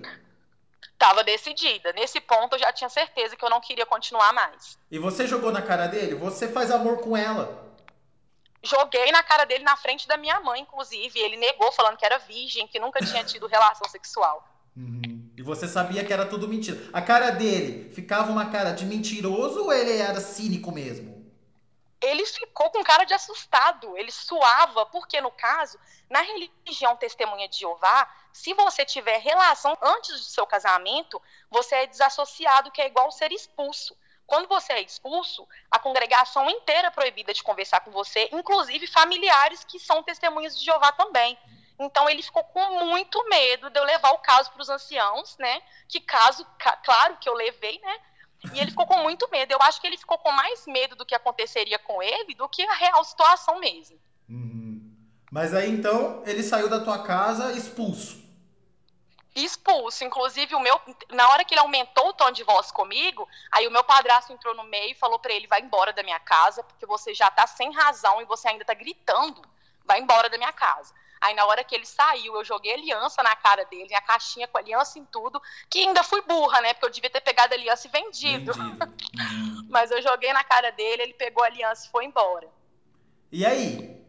Tava 0.97 1.23
decidida. 1.23 1.93
Nesse 1.93 2.19
ponto 2.19 2.55
eu 2.55 2.59
já 2.59 2.73
tinha 2.73 2.89
certeza 2.89 3.35
que 3.35 3.43
eu 3.43 3.49
não 3.49 3.61
queria 3.61 3.85
continuar 3.85 4.33
mais. 4.33 4.77
E 4.91 4.99
você 4.99 5.25
jogou 5.25 5.51
na 5.51 5.61
cara 5.61 5.87
dele? 5.87 6.15
Você 6.15 6.47
faz 6.47 6.69
amor 6.69 6.99
com 6.99 7.15
ela? 7.15 7.67
Joguei 8.61 9.09
na 9.11 9.23
cara 9.23 9.45
dele 9.45 9.63
na 9.63 9.77
frente 9.77 10.07
da 10.07 10.17
minha 10.17 10.39
mãe, 10.41 10.61
inclusive. 10.61 11.17
Ele 11.17 11.37
negou, 11.37 11.71
falando 11.71 11.97
que 11.97 12.05
era 12.05 12.17
virgem, 12.17 12.67
que 12.67 12.79
nunca 12.79 12.99
tinha 12.99 13.23
tido 13.23 13.47
relação 13.47 13.87
sexual. 13.89 14.45
Uhum. 14.75 15.31
E 15.37 15.41
você 15.41 15.67
sabia 15.67 16.03
que 16.03 16.11
era 16.11 16.25
tudo 16.25 16.47
mentira. 16.47 16.77
A 16.91 17.01
cara 17.01 17.29
dele 17.31 17.93
ficava 17.93 18.29
uma 18.29 18.49
cara 18.49 18.71
de 18.71 18.85
mentiroso 18.85 19.63
ou 19.63 19.71
ele 19.71 19.97
era 19.97 20.19
cínico 20.19 20.71
mesmo? 20.71 21.18
Ele 22.01 22.25
ficou 22.25 22.69
com 22.69 22.83
cara 22.83 23.03
de 23.03 23.13
assustado, 23.13 23.97
ele 23.97 24.11
suava, 24.11 24.85
porque 24.85 25.19
no 25.19 25.31
caso, 25.31 25.79
na 26.09 26.21
religião 26.21 26.95
testemunha 26.95 27.47
de 27.47 27.59
Jeová, 27.59 28.09
se 28.31 28.53
você 28.53 28.85
tiver 28.85 29.17
relação 29.17 29.77
antes 29.81 30.11
do 30.11 30.25
seu 30.25 30.47
casamento, 30.47 31.21
você 31.49 31.75
é 31.75 31.87
desassociado, 31.87 32.71
que 32.71 32.81
é 32.81 32.87
igual 32.87 33.11
ser 33.11 33.31
expulso. 33.31 33.97
Quando 34.25 34.47
você 34.47 34.73
é 34.73 34.81
expulso, 34.81 35.47
a 35.71 35.79
congregação 35.79 36.49
inteira 36.49 36.87
é 36.87 36.91
proibida 36.91 37.33
de 37.33 37.43
conversar 37.43 37.81
com 37.81 37.91
você, 37.91 38.29
inclusive 38.31 38.85
familiares 38.87 39.63
que 39.63 39.79
são 39.79 40.03
testemunhas 40.03 40.57
de 40.57 40.63
Jeová 40.63 40.91
também. 40.91 41.37
Então 41.79 42.09
ele 42.09 42.21
ficou 42.21 42.43
com 42.43 42.85
muito 42.85 43.23
medo 43.27 43.69
de 43.69 43.79
eu 43.79 43.83
levar 43.83 44.11
o 44.11 44.19
caso 44.19 44.51
para 44.51 44.61
os 44.61 44.69
anciãos, 44.69 45.37
né? 45.37 45.61
Que 45.87 45.99
caso, 45.99 46.45
claro 46.83 47.17
que 47.17 47.27
eu 47.27 47.33
levei, 47.33 47.79
né? 47.79 47.99
E 48.53 48.59
ele 48.59 48.71
ficou 48.71 48.85
com 48.85 48.97
muito 49.03 49.29
medo. 49.29 49.51
Eu 49.51 49.61
acho 49.61 49.81
que 49.81 49.87
ele 49.87 49.97
ficou 49.97 50.17
com 50.17 50.31
mais 50.31 50.65
medo 50.65 50.95
do 50.95 51.05
que 51.05 51.15
aconteceria 51.15 51.77
com 51.79 52.01
ele 52.01 52.33
do 52.33 52.47
que 52.47 52.61
a 52.63 52.73
real 52.73 53.03
situação 53.03 53.59
mesmo. 53.59 53.99
Uhum. 54.29 54.95
Mas 55.31 55.53
aí 55.53 55.69
então 55.69 56.23
ele 56.25 56.41
saiu 56.41 56.69
da 56.69 56.79
tua 56.79 57.03
casa 57.03 57.51
expulso. 57.51 58.17
Expulso. 59.35 60.03
Inclusive, 60.03 60.55
o 60.55 60.59
meu, 60.59 60.79
na 61.11 61.29
hora 61.29 61.45
que 61.45 61.53
ele 61.53 61.61
aumentou 61.61 62.09
o 62.09 62.13
tom 62.13 62.31
de 62.31 62.43
voz 62.43 62.71
comigo, 62.71 63.27
aí 63.51 63.67
o 63.67 63.71
meu 63.71 63.83
padrasto 63.83 64.33
entrou 64.33 64.55
no 64.55 64.63
meio 64.63 64.91
e 64.91 64.95
falou 64.95 65.19
para 65.19 65.33
ele: 65.33 65.47
vai 65.47 65.61
embora 65.61 65.93
da 65.93 66.03
minha 66.03 66.19
casa, 66.19 66.63
porque 66.63 66.85
você 66.85 67.13
já 67.13 67.29
tá 67.29 67.45
sem 67.45 67.71
razão 67.71 68.21
e 68.21 68.25
você 68.25 68.47
ainda 68.47 68.65
tá 68.65 68.73
gritando. 68.73 69.41
Vai 69.85 69.99
embora 69.99 70.29
da 70.29 70.37
minha 70.37 70.53
casa. 70.53 70.93
Aí 71.21 71.33
na 71.33 71.45
hora 71.45 71.63
que 71.63 71.75
ele 71.75 71.85
saiu, 71.85 72.35
eu 72.35 72.43
joguei 72.43 72.73
aliança 72.73 73.21
na 73.21 73.35
cara 73.35 73.65
dele, 73.65 73.93
a 73.93 74.01
caixinha 74.01 74.47
com 74.47 74.57
aliança 74.57 74.97
em 74.97 75.05
tudo, 75.05 75.41
que 75.69 75.79
ainda 75.79 76.03
fui 76.03 76.21
burra, 76.21 76.61
né? 76.61 76.73
Porque 76.73 76.85
eu 76.85 76.91
devia 76.91 77.09
ter 77.09 77.21
pegado 77.21 77.53
a 77.53 77.57
aliança 77.57 77.87
e 77.87 77.91
vendido. 77.91 78.53
vendido. 78.53 78.99
Uhum. 79.19 79.67
Mas 79.69 79.91
eu 79.91 80.01
joguei 80.01 80.31
na 80.33 80.43
cara 80.43 80.71
dele, 80.71 81.03
ele 81.03 81.13
pegou 81.13 81.43
a 81.43 81.47
aliança 81.47 81.85
e 81.85 81.89
foi 81.89 82.05
embora. 82.05 82.47
E 83.31 83.45
aí? 83.45 83.99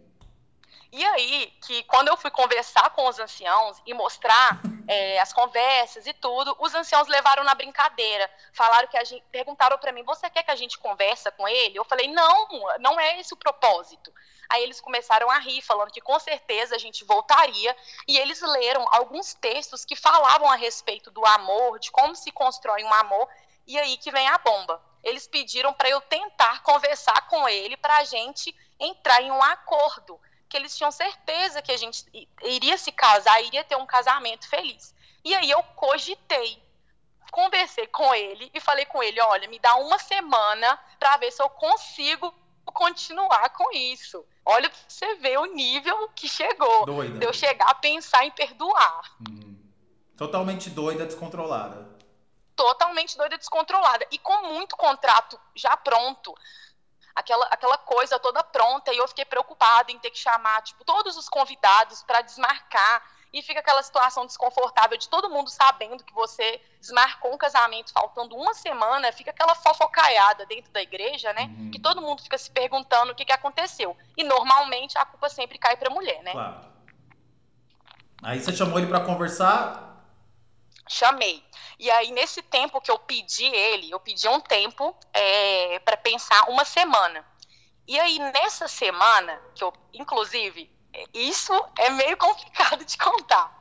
E 0.93 1.05
aí, 1.05 1.53
que 1.67 1.83
quando 1.85 2.09
eu 2.09 2.17
fui 2.17 2.31
conversar 2.31 2.91
com 2.91 3.09
os 3.09 3.19
anciãos 3.19 3.81
e 3.87 3.95
mostrar 3.95 4.61
é, 4.93 5.21
as 5.21 5.33
conversas 5.33 6.05
e 6.05 6.13
tudo, 6.13 6.57
os 6.59 6.75
anciãos 6.75 7.07
levaram 7.07 7.45
na 7.45 7.55
brincadeira. 7.55 8.29
Falaram 8.53 8.89
que 8.89 8.97
a 8.97 9.05
gente. 9.05 9.25
Perguntaram 9.31 9.79
para 9.79 9.93
mim: 9.93 10.03
você 10.03 10.29
quer 10.29 10.43
que 10.43 10.51
a 10.51 10.57
gente 10.57 10.77
conversa 10.79 11.31
com 11.31 11.47
ele? 11.47 11.79
Eu 11.79 11.85
falei: 11.85 12.09
não, 12.09 12.49
não 12.81 12.99
é 12.99 13.21
esse 13.21 13.33
o 13.33 13.37
propósito. 13.37 14.13
Aí 14.49 14.65
eles 14.65 14.81
começaram 14.81 15.31
a 15.31 15.39
rir, 15.39 15.63
falando 15.63 15.93
que 15.93 16.01
com 16.01 16.19
certeza 16.19 16.75
a 16.75 16.79
gente 16.79 17.05
voltaria. 17.05 17.77
E 18.09 18.19
eles 18.19 18.41
leram 18.41 18.85
alguns 18.91 19.33
textos 19.33 19.85
que 19.85 19.95
falavam 19.95 20.51
a 20.51 20.57
respeito 20.57 21.09
do 21.13 21.25
amor, 21.25 21.79
de 21.79 21.93
como 21.93 22.17
se 22.17 22.33
constrói 22.33 22.83
um 22.83 22.93
amor. 22.95 23.29
E 23.69 23.79
aí 23.79 23.97
que 23.97 24.11
vem 24.11 24.27
a 24.27 24.39
bomba. 24.39 24.83
Eles 25.05 25.29
pediram 25.29 25.73
para 25.73 25.89
eu 25.89 26.01
tentar 26.01 26.65
conversar 26.65 27.29
com 27.29 27.49
ele 27.49 27.77
para 27.77 27.99
a 27.99 28.05
gente 28.05 28.53
entrar 28.81 29.23
em 29.23 29.31
um 29.31 29.41
acordo 29.41 30.21
que 30.51 30.57
eles 30.57 30.77
tinham 30.77 30.91
certeza 30.91 31.63
que 31.63 31.71
a 31.71 31.77
gente 31.77 32.05
iria 32.43 32.77
se 32.77 32.91
casar, 32.91 33.41
iria 33.43 33.63
ter 33.63 33.77
um 33.77 33.87
casamento 33.87 34.49
feliz. 34.49 34.93
E 35.25 35.33
aí 35.35 35.49
eu 35.49 35.63
cogitei, 35.77 36.61
conversei 37.31 37.87
com 37.87 38.13
ele 38.13 38.51
e 38.53 38.61
falei 38.61 38.85
com 38.85 39.01
ele, 39.01 39.21
olha, 39.21 39.49
me 39.49 39.61
dá 39.61 39.77
uma 39.77 39.99
semana 39.99 40.79
para 40.99 41.17
ver 41.19 41.31
se 41.31 41.41
eu 41.41 41.49
consigo 41.49 42.35
continuar 42.65 43.51
com 43.51 43.71
isso. 43.73 44.27
Olha 44.45 44.69
pra 44.69 44.79
você 44.89 45.15
ver 45.17 45.39
o 45.39 45.47
nível 45.47 46.09
que 46.17 46.29
chegou. 46.29 46.85
Doida. 46.85 47.19
De 47.19 47.27
eu 47.27 47.33
chegar 47.33 47.71
a 47.71 47.75
pensar 47.75 48.25
em 48.25 48.31
perdoar. 48.33 49.17
Hum. 49.29 49.57
Totalmente 50.17 50.69
doida, 50.69 51.07
descontrolada. 51.07 51.89
Totalmente 52.57 53.17
doida, 53.17 53.39
descontrolada. 53.39 54.07
E 54.11 54.19
com 54.19 54.49
muito 54.49 54.77
contrato 54.77 55.39
já 55.55 55.77
pronto 55.77 56.35
aquela, 57.15 57.47
aquela 57.47 57.79
coisa 57.79 58.19
toda 58.19 58.43
pronta 58.43 58.93
e 58.93 58.99
eu 58.99 59.09
fiquei 59.09 59.25
preocupada 59.25 59.91
em 59.91 59.99
ter 59.99 60.11
que 60.11 60.19
chamar 60.19 60.63
tipo 60.63 60.85
todos 60.85 61.17
os 61.17 61.29
convidados 61.29 62.03
para 62.03 62.23
desmarcar 62.23 63.03
e 63.33 63.43
fica 63.43 63.61
aquela 63.61 63.83
situação 63.83 64.27
desconfortável 64.27 64.99
de 64.99 65.09
todo 65.09 65.31
mundo 65.31 65.51
sabendo 65.51 66.03
que 66.03 66.13
você 66.13 66.61
desmarcou 66.81 67.33
um 67.33 67.39
casamento 67.39 67.93
faltando 67.93 68.35
uma 68.35 68.55
semana, 68.55 69.13
fica 69.13 69.31
aquela 69.31 69.55
fofocaiada 69.55 70.45
dentro 70.47 70.73
da 70.73 70.83
igreja, 70.83 71.33
né? 71.33 71.43
Uhum. 71.43 71.71
Que 71.71 71.79
todo 71.79 72.03
mundo 72.03 72.23
fica 72.23 72.37
se 72.37 72.51
perguntando 72.51 73.13
o 73.13 73.15
que, 73.15 73.25
que 73.25 73.33
aconteceu. 73.33 73.97
E 74.17 74.25
normalmente 74.25 74.99
a 74.99 75.05
culpa 75.05 75.29
sempre 75.29 75.59
cai 75.59 75.77
para 75.77 75.91
a 75.91 75.95
mulher, 75.95 76.23
né? 76.25 76.33
Claro. 76.33 76.71
Aí 78.23 78.41
você 78.41 78.53
chamou 78.53 78.79
ele 78.79 78.89
para 78.89 79.01
conversar? 79.01 79.90
Chamei. 80.93 81.41
E 81.79 81.89
aí, 81.89 82.11
nesse 82.11 82.43
tempo 82.43 82.81
que 82.81 82.91
eu 82.91 82.99
pedi 82.99 83.47
ele, 83.47 83.93
eu 83.93 84.01
pedi 84.01 84.27
um 84.27 84.41
tempo 84.41 84.93
é, 85.15 85.79
para 85.79 85.97
pensar 85.97 86.49
uma 86.49 86.65
semana. 86.65 87.25
E 87.87 87.99
aí, 88.01 88.19
nessa 88.19 88.67
semana, 88.67 89.41
que 89.55 89.63
eu, 89.63 89.73
inclusive, 89.95 90.69
é, 90.93 91.05
isso 91.15 91.53
é 91.79 91.91
meio 91.91 92.17
complicado 92.19 92.85
de 92.85 92.99
contar. 92.99 93.57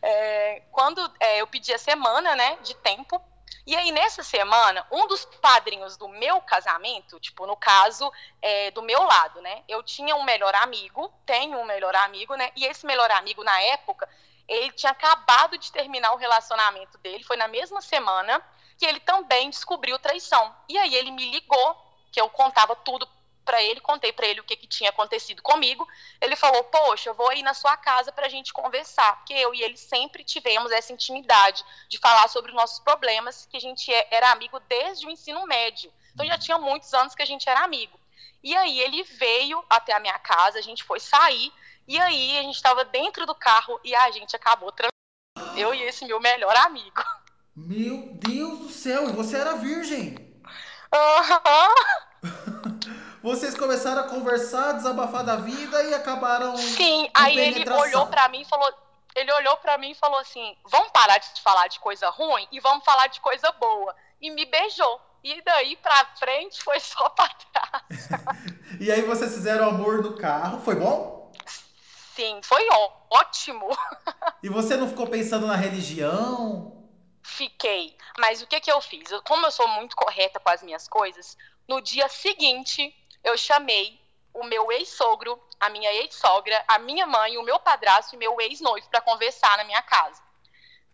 É, 0.00 0.62
quando 0.70 1.00
é, 1.18 1.40
eu 1.40 1.48
pedi 1.48 1.74
a 1.74 1.78
semana, 1.78 2.36
né, 2.36 2.56
de 2.62 2.74
tempo, 2.76 3.20
e 3.66 3.74
aí, 3.74 3.90
nessa 3.90 4.22
semana, 4.22 4.86
um 4.92 5.08
dos 5.08 5.24
padrinhos 5.24 5.96
do 5.96 6.08
meu 6.08 6.40
casamento, 6.40 7.18
tipo, 7.18 7.44
no 7.44 7.56
caso, 7.56 8.10
é, 8.40 8.70
do 8.70 8.82
meu 8.82 9.02
lado, 9.02 9.42
né? 9.42 9.64
Eu 9.68 9.82
tinha 9.82 10.14
um 10.14 10.22
melhor 10.22 10.54
amigo, 10.54 11.12
tenho 11.26 11.58
um 11.58 11.64
melhor 11.64 11.94
amigo, 11.96 12.36
né? 12.36 12.52
E 12.54 12.64
esse 12.64 12.86
melhor 12.86 13.10
amigo, 13.10 13.42
na 13.42 13.60
época, 13.62 14.08
ele 14.48 14.72
tinha 14.72 14.92
acabado 14.92 15.58
de 15.58 15.70
terminar 15.70 16.12
o 16.12 16.16
relacionamento 16.16 16.96
dele, 16.98 17.22
foi 17.22 17.36
na 17.36 17.46
mesma 17.46 17.80
semana 17.80 18.42
que 18.78 18.86
ele 18.86 19.00
também 19.00 19.50
descobriu 19.50 19.98
traição. 19.98 20.54
E 20.68 20.78
aí 20.78 20.94
ele 20.94 21.10
me 21.10 21.30
ligou, 21.30 21.76
que 22.10 22.20
eu 22.20 22.28
contava 22.30 22.74
tudo 22.74 23.06
para 23.44 23.62
ele, 23.62 23.80
contei 23.80 24.12
para 24.12 24.26
ele 24.26 24.40
o 24.40 24.44
que, 24.44 24.56
que 24.56 24.66
tinha 24.66 24.90
acontecido 24.90 25.42
comigo. 25.42 25.86
Ele 26.20 26.36
falou: 26.36 26.62
Poxa, 26.64 27.08
eu 27.08 27.14
vou 27.14 27.32
ir 27.32 27.42
na 27.42 27.54
sua 27.54 27.76
casa 27.76 28.12
para 28.12 28.26
a 28.26 28.28
gente 28.28 28.52
conversar, 28.52 29.16
porque 29.16 29.32
eu 29.32 29.54
e 29.54 29.62
ele 29.62 29.76
sempre 29.76 30.22
tivemos 30.22 30.70
essa 30.70 30.92
intimidade 30.92 31.64
de 31.88 31.98
falar 31.98 32.28
sobre 32.28 32.50
os 32.50 32.56
nossos 32.56 32.78
problemas, 32.80 33.46
que 33.46 33.56
a 33.56 33.60
gente 33.60 33.92
é, 33.92 34.06
era 34.10 34.30
amigo 34.30 34.60
desde 34.60 35.06
o 35.06 35.10
ensino 35.10 35.46
médio. 35.46 35.90
Então 36.12 36.26
já 36.26 36.36
tinha 36.36 36.58
muitos 36.58 36.92
anos 36.92 37.14
que 37.14 37.22
a 37.22 37.26
gente 37.26 37.48
era 37.48 37.60
amigo. 37.64 37.98
E 38.42 38.54
aí 38.54 38.80
ele 38.80 39.02
veio 39.02 39.64
até 39.68 39.92
a 39.94 40.00
minha 40.00 40.18
casa, 40.18 40.58
a 40.58 40.62
gente 40.62 40.84
foi 40.84 41.00
sair. 41.00 41.52
E 41.88 41.98
aí 41.98 42.36
a 42.36 42.42
gente 42.42 42.56
estava 42.56 42.84
dentro 42.84 43.24
do 43.24 43.34
carro 43.34 43.80
e 43.82 43.94
a 43.94 44.10
gente 44.10 44.36
acabou 44.36 44.70
transando. 44.70 45.58
Eu 45.58 45.72
e 45.72 45.82
esse 45.84 46.04
meu 46.04 46.20
melhor 46.20 46.54
amigo. 46.58 47.02
Meu 47.56 48.10
Deus 48.12 48.58
do 48.58 48.68
céu, 48.68 49.08
e 49.08 49.12
você 49.12 49.38
era 49.38 49.56
virgem? 49.56 50.38
Uhum. 50.94 52.28
Vocês 53.22 53.54
começaram 53.54 54.02
a 54.02 54.08
conversar, 54.08 54.72
desabafar 54.72 55.24
da 55.24 55.36
vida 55.36 55.82
e 55.84 55.94
acabaram. 55.94 56.56
Sim, 56.56 57.10
aí 57.12 57.36
ele 57.38 57.68
olhou 57.68 58.06
para 58.06 58.28
mim 58.28 58.42
e 58.42 58.44
falou: 58.44 58.72
ele 59.16 59.32
olhou 59.32 59.56
para 59.56 59.76
mim 59.78 59.90
e 59.90 59.94
falou 59.94 60.18
assim: 60.20 60.56
vamos 60.66 60.90
parar 60.92 61.18
de 61.18 61.40
falar 61.42 61.68
de 61.68 61.80
coisa 61.80 62.08
ruim 62.10 62.46
e 62.52 62.60
vamos 62.60 62.84
falar 62.84 63.08
de 63.08 63.20
coisa 63.20 63.50
boa. 63.52 63.94
E 64.20 64.30
me 64.30 64.44
beijou. 64.44 65.00
E 65.24 65.42
daí 65.42 65.76
pra 65.76 66.06
frente 66.18 66.62
foi 66.62 66.78
só 66.78 67.08
pra 67.08 67.28
trás. 67.28 68.08
e 68.78 68.92
aí 68.92 69.02
vocês 69.02 69.34
fizeram 69.34 69.68
amor 69.68 70.02
no 70.02 70.16
carro, 70.16 70.60
foi 70.60 70.76
bom? 70.76 71.17
Sim, 72.18 72.40
foi 72.42 72.66
ótimo. 73.10 73.68
e 74.42 74.48
você 74.48 74.76
não 74.76 74.88
ficou 74.88 75.06
pensando 75.06 75.46
na 75.46 75.54
religião? 75.54 76.84
Fiquei. 77.22 77.96
Mas 78.18 78.42
o 78.42 78.46
que 78.48 78.60
que 78.60 78.72
eu 78.72 78.80
fiz? 78.80 79.08
Eu, 79.12 79.22
como 79.22 79.46
eu 79.46 79.52
sou 79.52 79.68
muito 79.68 79.94
correta 79.94 80.40
com 80.40 80.50
as 80.50 80.60
minhas 80.60 80.88
coisas, 80.88 81.38
no 81.68 81.80
dia 81.80 82.08
seguinte 82.08 82.92
eu 83.22 83.38
chamei 83.38 84.00
o 84.34 84.42
meu 84.42 84.72
ex-sogro, 84.72 85.40
a 85.60 85.68
minha 85.68 85.92
ex-sogra, 85.92 86.60
a 86.66 86.80
minha 86.80 87.06
mãe, 87.06 87.38
o 87.38 87.44
meu 87.44 87.60
padrasto 87.60 88.16
e 88.16 88.18
meu 88.18 88.40
ex-noivo 88.40 88.88
para 88.88 89.00
conversar 89.00 89.56
na 89.56 89.62
minha 89.62 89.82
casa. 89.82 90.20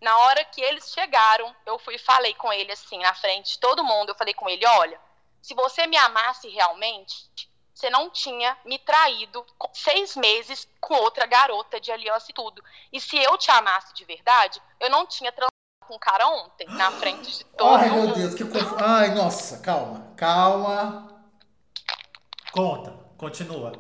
Na 0.03 0.15
hora 0.19 0.45
que 0.45 0.61
eles 0.61 0.93
chegaram, 0.93 1.57
eu 1.65 1.79
fui 1.79 1.95
e 1.95 1.99
falei 1.99 2.35
com 2.35 2.53
ele 2.53 2.71
assim, 2.71 2.99
na 2.99 3.15
frente 3.15 3.53
de 3.53 3.61
todo 3.61 3.83
mundo, 3.83 4.11
eu 4.11 4.15
falei 4.15 4.35
com 4.35 4.47
ele, 4.47 4.67
olha, 4.67 5.01
se 5.41 5.55
você 5.55 5.87
me 5.87 5.97
amasse 5.97 6.51
realmente, 6.51 7.31
você 7.75 7.91
não 7.91 8.09
tinha 8.09 8.57
me 8.65 8.79
traído 8.79 9.45
seis 9.73 10.17
meses 10.17 10.69
com 10.81 10.95
outra 10.95 11.27
garota 11.27 11.81
de 11.81 11.91
aliança 11.91 12.31
e 12.31 12.35
tudo. 12.35 12.63
E 12.93 13.01
se 13.01 13.17
eu 13.17 13.37
te 13.37 13.51
amasse 13.51 13.93
de 13.95 14.05
verdade, 14.05 14.63
eu 14.79 14.89
não 14.89 15.05
tinha 15.05 15.33
transado 15.33 15.51
com 15.87 15.97
o 15.97 15.99
cara 15.99 16.27
ontem, 16.29 16.67
na 16.69 16.91
frente 16.93 17.39
de 17.39 17.45
todo 17.45 17.77
Ai, 17.77 17.91
mundo. 17.91 18.01
Ai, 18.01 18.07
meu 18.07 18.15
Deus, 18.15 18.35
que 18.35 18.45
conf... 18.45 18.73
Ai, 18.81 19.15
nossa, 19.15 19.59
calma, 19.59 20.15
calma. 20.17 21.27
Conta, 22.53 22.93
continua. 23.19 23.73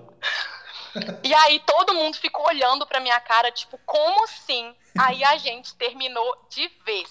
E 1.23 1.35
aí 1.35 1.61
todo 1.61 1.95
mundo 1.95 2.17
ficou 2.17 2.47
olhando 2.47 2.87
pra 2.87 3.01
minha 3.01 3.19
cara, 3.21 3.51
tipo, 3.51 3.79
como 3.87 4.25
assim? 4.25 4.77
Aí 4.99 5.25
a 5.25 5.37
gente 5.37 5.75
terminou 5.77 6.47
de 6.49 6.69
vez. 6.85 7.09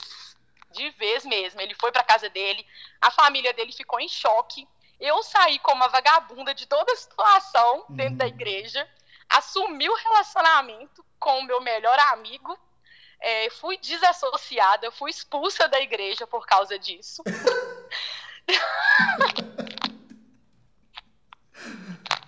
De 0.71 0.89
vez 0.91 1.25
mesmo. 1.25 1.59
Ele 1.59 1.75
foi 1.75 1.91
pra 1.91 2.03
casa 2.03 2.29
dele, 2.29 2.65
a 3.01 3.09
família 3.09 3.53
dele 3.53 3.71
ficou 3.71 3.99
em 3.99 4.09
choque. 4.09 4.67
Eu 5.03 5.21
saí 5.21 5.59
como 5.59 5.75
uma 5.75 5.89
vagabunda 5.89 6.55
de 6.55 6.65
toda 6.65 6.93
a 6.93 6.95
situação 6.95 7.85
dentro 7.89 8.13
uhum. 8.13 8.17
da 8.19 8.27
igreja, 8.27 8.89
assumi 9.27 9.89
o 9.89 9.95
relacionamento 9.95 11.03
com 11.19 11.39
o 11.39 11.43
meu 11.43 11.59
melhor 11.59 11.99
amigo, 12.13 12.57
é, 13.19 13.49
fui 13.49 13.77
desassociada, 13.77 14.89
fui 14.91 15.11
expulsa 15.11 15.67
da 15.67 15.81
igreja 15.81 16.25
por 16.25 16.45
causa 16.45 16.79
disso. 16.79 17.21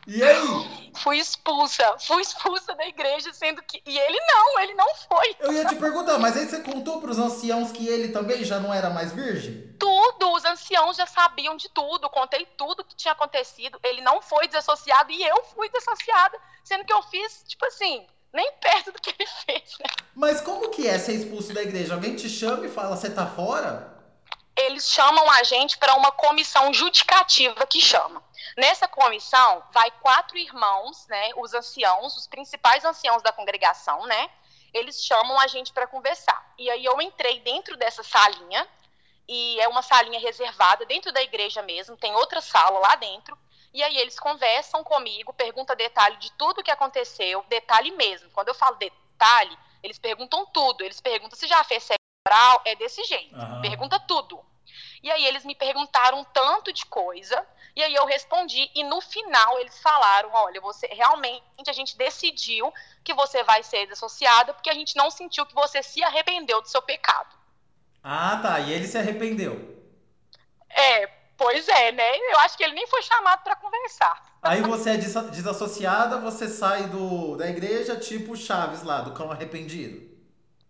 E 0.07 0.23
aí? 0.23 0.74
Fui 1.05 1.19
expulsa, 1.19 1.99
fui 1.99 2.19
expulsa 2.23 2.73
da 2.73 2.87
igreja, 2.87 3.31
sendo 3.31 3.61
que. 3.61 3.79
E 3.85 3.95
ele 3.95 4.19
não, 4.21 4.59
ele 4.59 4.73
não 4.73 4.87
foi. 5.07 5.35
Eu 5.39 5.53
ia 5.53 5.63
te 5.63 5.75
perguntar, 5.75 6.17
mas 6.17 6.35
aí 6.35 6.47
você 6.47 6.61
contou 6.61 6.99
para 6.99 7.11
os 7.11 7.19
anciãos 7.19 7.71
que 7.71 7.87
ele 7.87 8.07
também 8.07 8.43
já 8.43 8.59
não 8.59 8.73
era 8.73 8.89
mais 8.89 9.11
virgem? 9.11 9.71
Tudo, 9.77 10.33
os 10.33 10.43
anciãos 10.43 10.97
já 10.97 11.05
sabiam 11.05 11.55
de 11.55 11.69
tudo, 11.69 12.09
contei 12.09 12.47
tudo 12.57 12.83
que 12.83 12.95
tinha 12.95 13.11
acontecido. 13.11 13.79
Ele 13.83 14.01
não 14.01 14.19
foi 14.19 14.47
desassociado 14.47 15.11
e 15.11 15.21
eu 15.21 15.43
fui 15.53 15.69
desassociada, 15.69 16.39
sendo 16.63 16.83
que 16.83 16.93
eu 16.93 17.03
fiz, 17.03 17.43
tipo 17.47 17.63
assim, 17.67 18.07
nem 18.33 18.51
perto 18.53 18.91
do 18.91 18.99
que 18.99 19.11
ele 19.11 19.29
fez, 19.45 19.77
né? 19.79 19.85
Mas 20.15 20.41
como 20.41 20.71
que 20.71 20.87
é 20.87 20.97
ser 20.97 21.13
expulso 21.13 21.53
da 21.53 21.61
igreja? 21.61 21.93
Alguém 21.93 22.15
te 22.15 22.27
chama 22.27 22.65
e 22.65 22.69
fala, 22.69 22.97
você 22.97 23.11
tá 23.11 23.27
fora? 23.27 23.94
Eles 24.57 24.89
chamam 24.89 25.29
a 25.31 25.43
gente 25.43 25.77
para 25.77 25.95
uma 25.95 26.11
comissão 26.11 26.73
judicativa 26.73 27.65
que 27.67 27.81
chama. 27.81 28.23
Nessa 28.55 28.87
comissão 28.87 29.63
vai 29.71 29.91
quatro 29.91 30.37
irmãos, 30.37 31.05
né, 31.07 31.31
os 31.35 31.53
anciãos, 31.53 32.15
os 32.15 32.27
principais 32.27 32.85
anciãos 32.85 33.21
da 33.21 33.33
congregação, 33.33 34.05
né? 34.05 34.29
Eles 34.73 35.03
chamam 35.03 35.37
a 35.39 35.47
gente 35.47 35.73
para 35.73 35.87
conversar. 35.87 36.53
E 36.57 36.69
aí 36.69 36.85
eu 36.85 37.01
entrei 37.01 37.39
dentro 37.41 37.75
dessa 37.75 38.01
salinha 38.01 38.67
e 39.27 39.59
é 39.59 39.67
uma 39.67 39.81
salinha 39.81 40.19
reservada 40.19 40.85
dentro 40.85 41.11
da 41.11 41.21
igreja 41.21 41.61
mesmo, 41.61 41.97
tem 41.97 42.13
outra 42.15 42.39
sala 42.39 42.79
lá 42.79 42.95
dentro. 42.95 43.37
E 43.73 43.83
aí 43.83 43.97
eles 43.97 44.17
conversam 44.17 44.85
comigo, 44.85 45.33
perguntam 45.33 45.75
detalhe 45.75 46.15
de 46.15 46.31
tudo 46.33 46.63
que 46.63 46.71
aconteceu, 46.71 47.43
detalhe 47.49 47.91
mesmo. 47.91 48.29
Quando 48.31 48.47
eu 48.47 48.55
falo 48.55 48.77
detalhe, 48.77 49.57
eles 49.83 49.99
perguntam 49.99 50.45
tudo. 50.45 50.81
Eles 50.81 51.01
perguntam 51.01 51.37
se 51.37 51.45
já 51.45 51.61
fez 51.65 51.83
é 52.65 52.75
desse 52.75 53.03
jeito. 53.03 53.35
Uhum. 53.35 53.61
Pergunta 53.61 53.99
tudo. 53.99 54.39
E 55.03 55.11
aí 55.11 55.25
eles 55.25 55.45
me 55.45 55.53
perguntaram 55.53 56.25
tanto 56.33 56.73
de 56.73 56.85
coisa, 56.87 57.45
e 57.75 57.83
aí 57.83 57.93
eu 57.93 58.05
respondi, 58.05 58.71
e 58.73 58.83
no 58.83 58.99
final 59.01 59.59
eles 59.59 59.77
falaram: 59.79 60.29
olha, 60.33 60.59
você 60.59 60.87
realmente 60.87 61.43
a 61.67 61.73
gente 61.73 61.95
decidiu 61.95 62.73
que 63.03 63.13
você 63.13 63.43
vai 63.43 63.61
ser 63.61 63.85
desassociada 63.85 64.53
porque 64.53 64.69
a 64.69 64.73
gente 64.73 64.95
não 64.95 65.11
sentiu 65.11 65.45
que 65.45 65.53
você 65.53 65.83
se 65.83 66.03
arrependeu 66.03 66.61
do 66.61 66.67
seu 66.67 66.81
pecado. 66.81 67.35
Ah, 68.03 68.39
tá. 68.41 68.59
E 68.59 68.71
ele 68.71 68.87
se 68.87 68.97
arrependeu. 68.97 69.75
É, 70.69 71.07
pois 71.37 71.67
é, 71.67 71.91
né? 71.91 72.17
Eu 72.31 72.39
acho 72.39 72.57
que 72.57 72.63
ele 72.63 72.73
nem 72.73 72.87
foi 72.87 73.01
chamado 73.03 73.43
para 73.43 73.55
conversar. 73.55 74.35
Aí 74.41 74.61
você 74.61 74.91
é 74.91 74.97
desassociada, 74.97 76.19
você 76.19 76.47
sai 76.47 76.87
do, 76.87 77.35
da 77.35 77.47
igreja, 77.47 77.95
tipo 77.95 78.35
Chaves 78.35 78.83
lá, 78.83 79.01
do 79.01 79.11
cão 79.11 79.31
arrependido. 79.31 80.14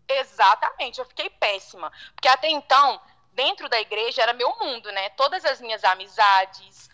Exatamente, 0.07 0.99
eu 0.99 1.05
fiquei 1.05 1.29
péssima. 1.29 1.91
Porque 2.13 2.27
até 2.27 2.49
então 2.49 2.99
dentro 3.33 3.67
da 3.67 3.79
igreja 3.79 4.21
era 4.21 4.33
meu 4.33 4.55
mundo, 4.59 4.91
né? 4.91 5.09
Todas 5.09 5.43
as 5.45 5.59
minhas 5.59 5.83
amizades, 5.83 6.89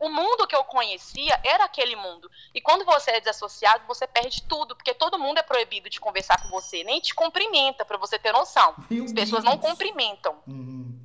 o 0.00 0.08
mundo 0.08 0.46
que 0.46 0.56
eu 0.56 0.64
conhecia 0.64 1.38
era 1.44 1.64
aquele 1.64 1.94
mundo. 1.94 2.30
E 2.54 2.60
quando 2.60 2.84
você 2.84 3.12
é 3.12 3.20
desassociado, 3.20 3.84
você 3.86 4.06
perde 4.06 4.42
tudo, 4.42 4.74
porque 4.74 4.94
todo 4.94 5.18
mundo 5.18 5.38
é 5.38 5.42
proibido 5.42 5.88
de 5.88 6.00
conversar 6.00 6.42
com 6.42 6.48
você, 6.48 6.82
nem 6.82 7.00
te 7.00 7.14
cumprimenta, 7.14 7.84
para 7.84 7.96
você 7.98 8.18
ter 8.18 8.32
noção. 8.32 8.74
Meu 8.90 9.04
As 9.04 9.12
pessoas 9.12 9.44
Deus. 9.44 9.54
não 9.54 9.60
cumprimentam. 9.60 10.36
Uhum. 10.46 10.98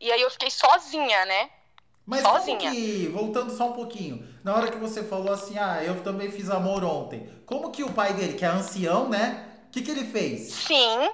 E 0.00 0.10
aí 0.10 0.20
eu 0.20 0.30
fiquei 0.30 0.50
sozinha, 0.50 1.24
né? 1.24 1.50
Mas 2.04 2.22
sozinha. 2.22 2.70
que, 2.72 3.06
voltando 3.08 3.56
só 3.56 3.68
um 3.68 3.72
pouquinho, 3.72 4.28
na 4.42 4.54
hora 4.56 4.70
que 4.70 4.76
você 4.76 5.04
falou 5.04 5.32
assim, 5.32 5.56
ah, 5.56 5.82
eu 5.84 6.02
também 6.02 6.30
fiz 6.30 6.50
amor 6.50 6.82
ontem, 6.82 7.30
como 7.46 7.70
que 7.70 7.84
o 7.84 7.92
pai 7.92 8.12
dele, 8.12 8.34
que 8.36 8.44
é 8.44 8.48
ancião, 8.48 9.08
né? 9.08 9.51
O 9.72 9.74
que, 9.74 9.80
que 9.80 9.90
ele 9.90 10.04
fez? 10.04 10.52
Sim, 10.52 11.10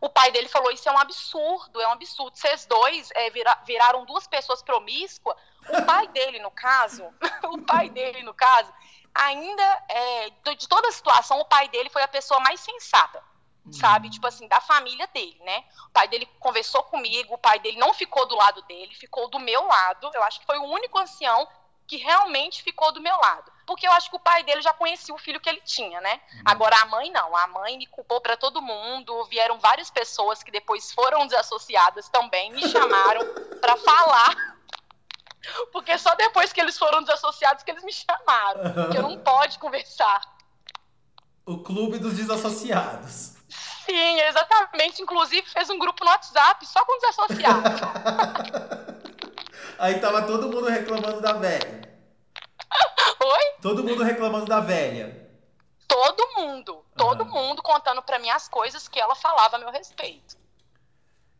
o 0.00 0.08
pai 0.08 0.32
dele 0.32 0.48
falou: 0.48 0.72
Isso 0.72 0.88
é 0.88 0.92
um 0.92 0.98
absurdo, 0.98 1.80
é 1.80 1.86
um 1.86 1.92
absurdo. 1.92 2.36
Vocês 2.36 2.66
dois 2.66 3.10
é, 3.14 3.30
vira, 3.30 3.56
viraram 3.64 4.04
duas 4.04 4.26
pessoas 4.26 4.60
promíscuas. 4.60 5.36
O 5.68 5.82
pai 5.82 6.08
dele, 6.08 6.40
no 6.40 6.50
caso, 6.50 7.04
o 7.48 7.62
pai 7.62 7.88
dele, 7.90 8.24
no 8.24 8.34
caso, 8.34 8.72
ainda, 9.14 9.84
é, 9.88 10.30
de 10.56 10.66
toda 10.66 10.88
a 10.88 10.90
situação, 10.90 11.38
o 11.38 11.44
pai 11.44 11.68
dele 11.68 11.90
foi 11.90 12.02
a 12.02 12.08
pessoa 12.08 12.40
mais 12.40 12.58
sensata 12.58 13.22
sabe? 13.70 14.10
Tipo 14.10 14.26
assim, 14.26 14.48
da 14.48 14.60
família 14.60 15.06
dele, 15.14 15.38
né? 15.44 15.64
O 15.86 15.90
pai 15.90 16.08
dele 16.08 16.26
conversou 16.40 16.82
comigo, 16.82 17.34
o 17.34 17.38
pai 17.38 17.60
dele 17.60 17.78
não 17.78 17.94
ficou 17.94 18.26
do 18.26 18.34
lado 18.34 18.60
dele, 18.62 18.92
ficou 18.96 19.28
do 19.28 19.38
meu 19.38 19.64
lado. 19.64 20.10
Eu 20.12 20.22
acho 20.24 20.40
que 20.40 20.46
foi 20.46 20.58
o 20.58 20.64
único 20.64 20.98
ancião 20.98 21.46
que 21.86 21.96
realmente 21.98 22.60
ficou 22.60 22.90
do 22.90 23.00
meu 23.00 23.16
lado. 23.18 23.51
Porque 23.66 23.86
eu 23.86 23.92
acho 23.92 24.10
que 24.10 24.16
o 24.16 24.20
pai 24.20 24.42
dele 24.42 24.60
já 24.60 24.72
conhecia 24.72 25.14
o 25.14 25.18
filho 25.18 25.40
que 25.40 25.48
ele 25.48 25.60
tinha, 25.64 26.00
né? 26.00 26.20
Uhum. 26.34 26.42
Agora 26.44 26.76
a 26.80 26.86
mãe 26.86 27.10
não. 27.10 27.36
A 27.36 27.46
mãe 27.46 27.78
me 27.78 27.86
culpou 27.86 28.20
para 28.20 28.36
todo 28.36 28.62
mundo. 28.62 29.24
Vieram 29.26 29.58
várias 29.58 29.90
pessoas 29.90 30.42
que 30.42 30.50
depois 30.50 30.92
foram 30.92 31.26
desassociadas 31.26 32.08
também, 32.08 32.52
me 32.52 32.68
chamaram 32.68 33.22
para 33.60 33.76
falar. 33.76 34.34
Porque 35.72 35.96
só 35.98 36.14
depois 36.14 36.52
que 36.52 36.60
eles 36.60 36.78
foram 36.78 37.02
desassociados 37.02 37.62
que 37.62 37.70
eles 37.70 37.82
me 37.82 37.92
chamaram. 37.92 38.72
Porque 38.74 39.00
não 39.00 39.18
pode 39.18 39.58
conversar. 39.58 40.22
O 41.44 41.58
clube 41.58 41.98
dos 41.98 42.14
desassociados. 42.14 43.34
Sim, 43.84 44.20
exatamente. 44.20 45.02
Inclusive 45.02 45.48
fez 45.48 45.68
um 45.70 45.78
grupo 45.78 46.04
no 46.04 46.10
WhatsApp 46.10 46.64
só 46.66 46.84
com 46.84 46.98
desassociados. 46.98 47.80
Aí 49.78 49.98
tava 49.98 50.22
todo 50.22 50.48
mundo 50.48 50.68
reclamando 50.68 51.20
da 51.20 51.32
velha. 51.32 51.91
Oi? 53.20 53.52
Todo 53.60 53.84
mundo 53.84 54.02
reclamando 54.02 54.46
da 54.46 54.60
velha. 54.60 55.30
Todo 55.86 56.26
mundo. 56.36 56.84
Todo 56.96 57.24
mundo 57.26 57.62
contando 57.62 58.02
para 58.02 58.18
mim 58.18 58.30
as 58.30 58.48
coisas 58.48 58.88
que 58.88 58.98
ela 58.98 59.14
falava 59.14 59.56
a 59.56 59.58
meu 59.58 59.70
respeito. 59.70 60.36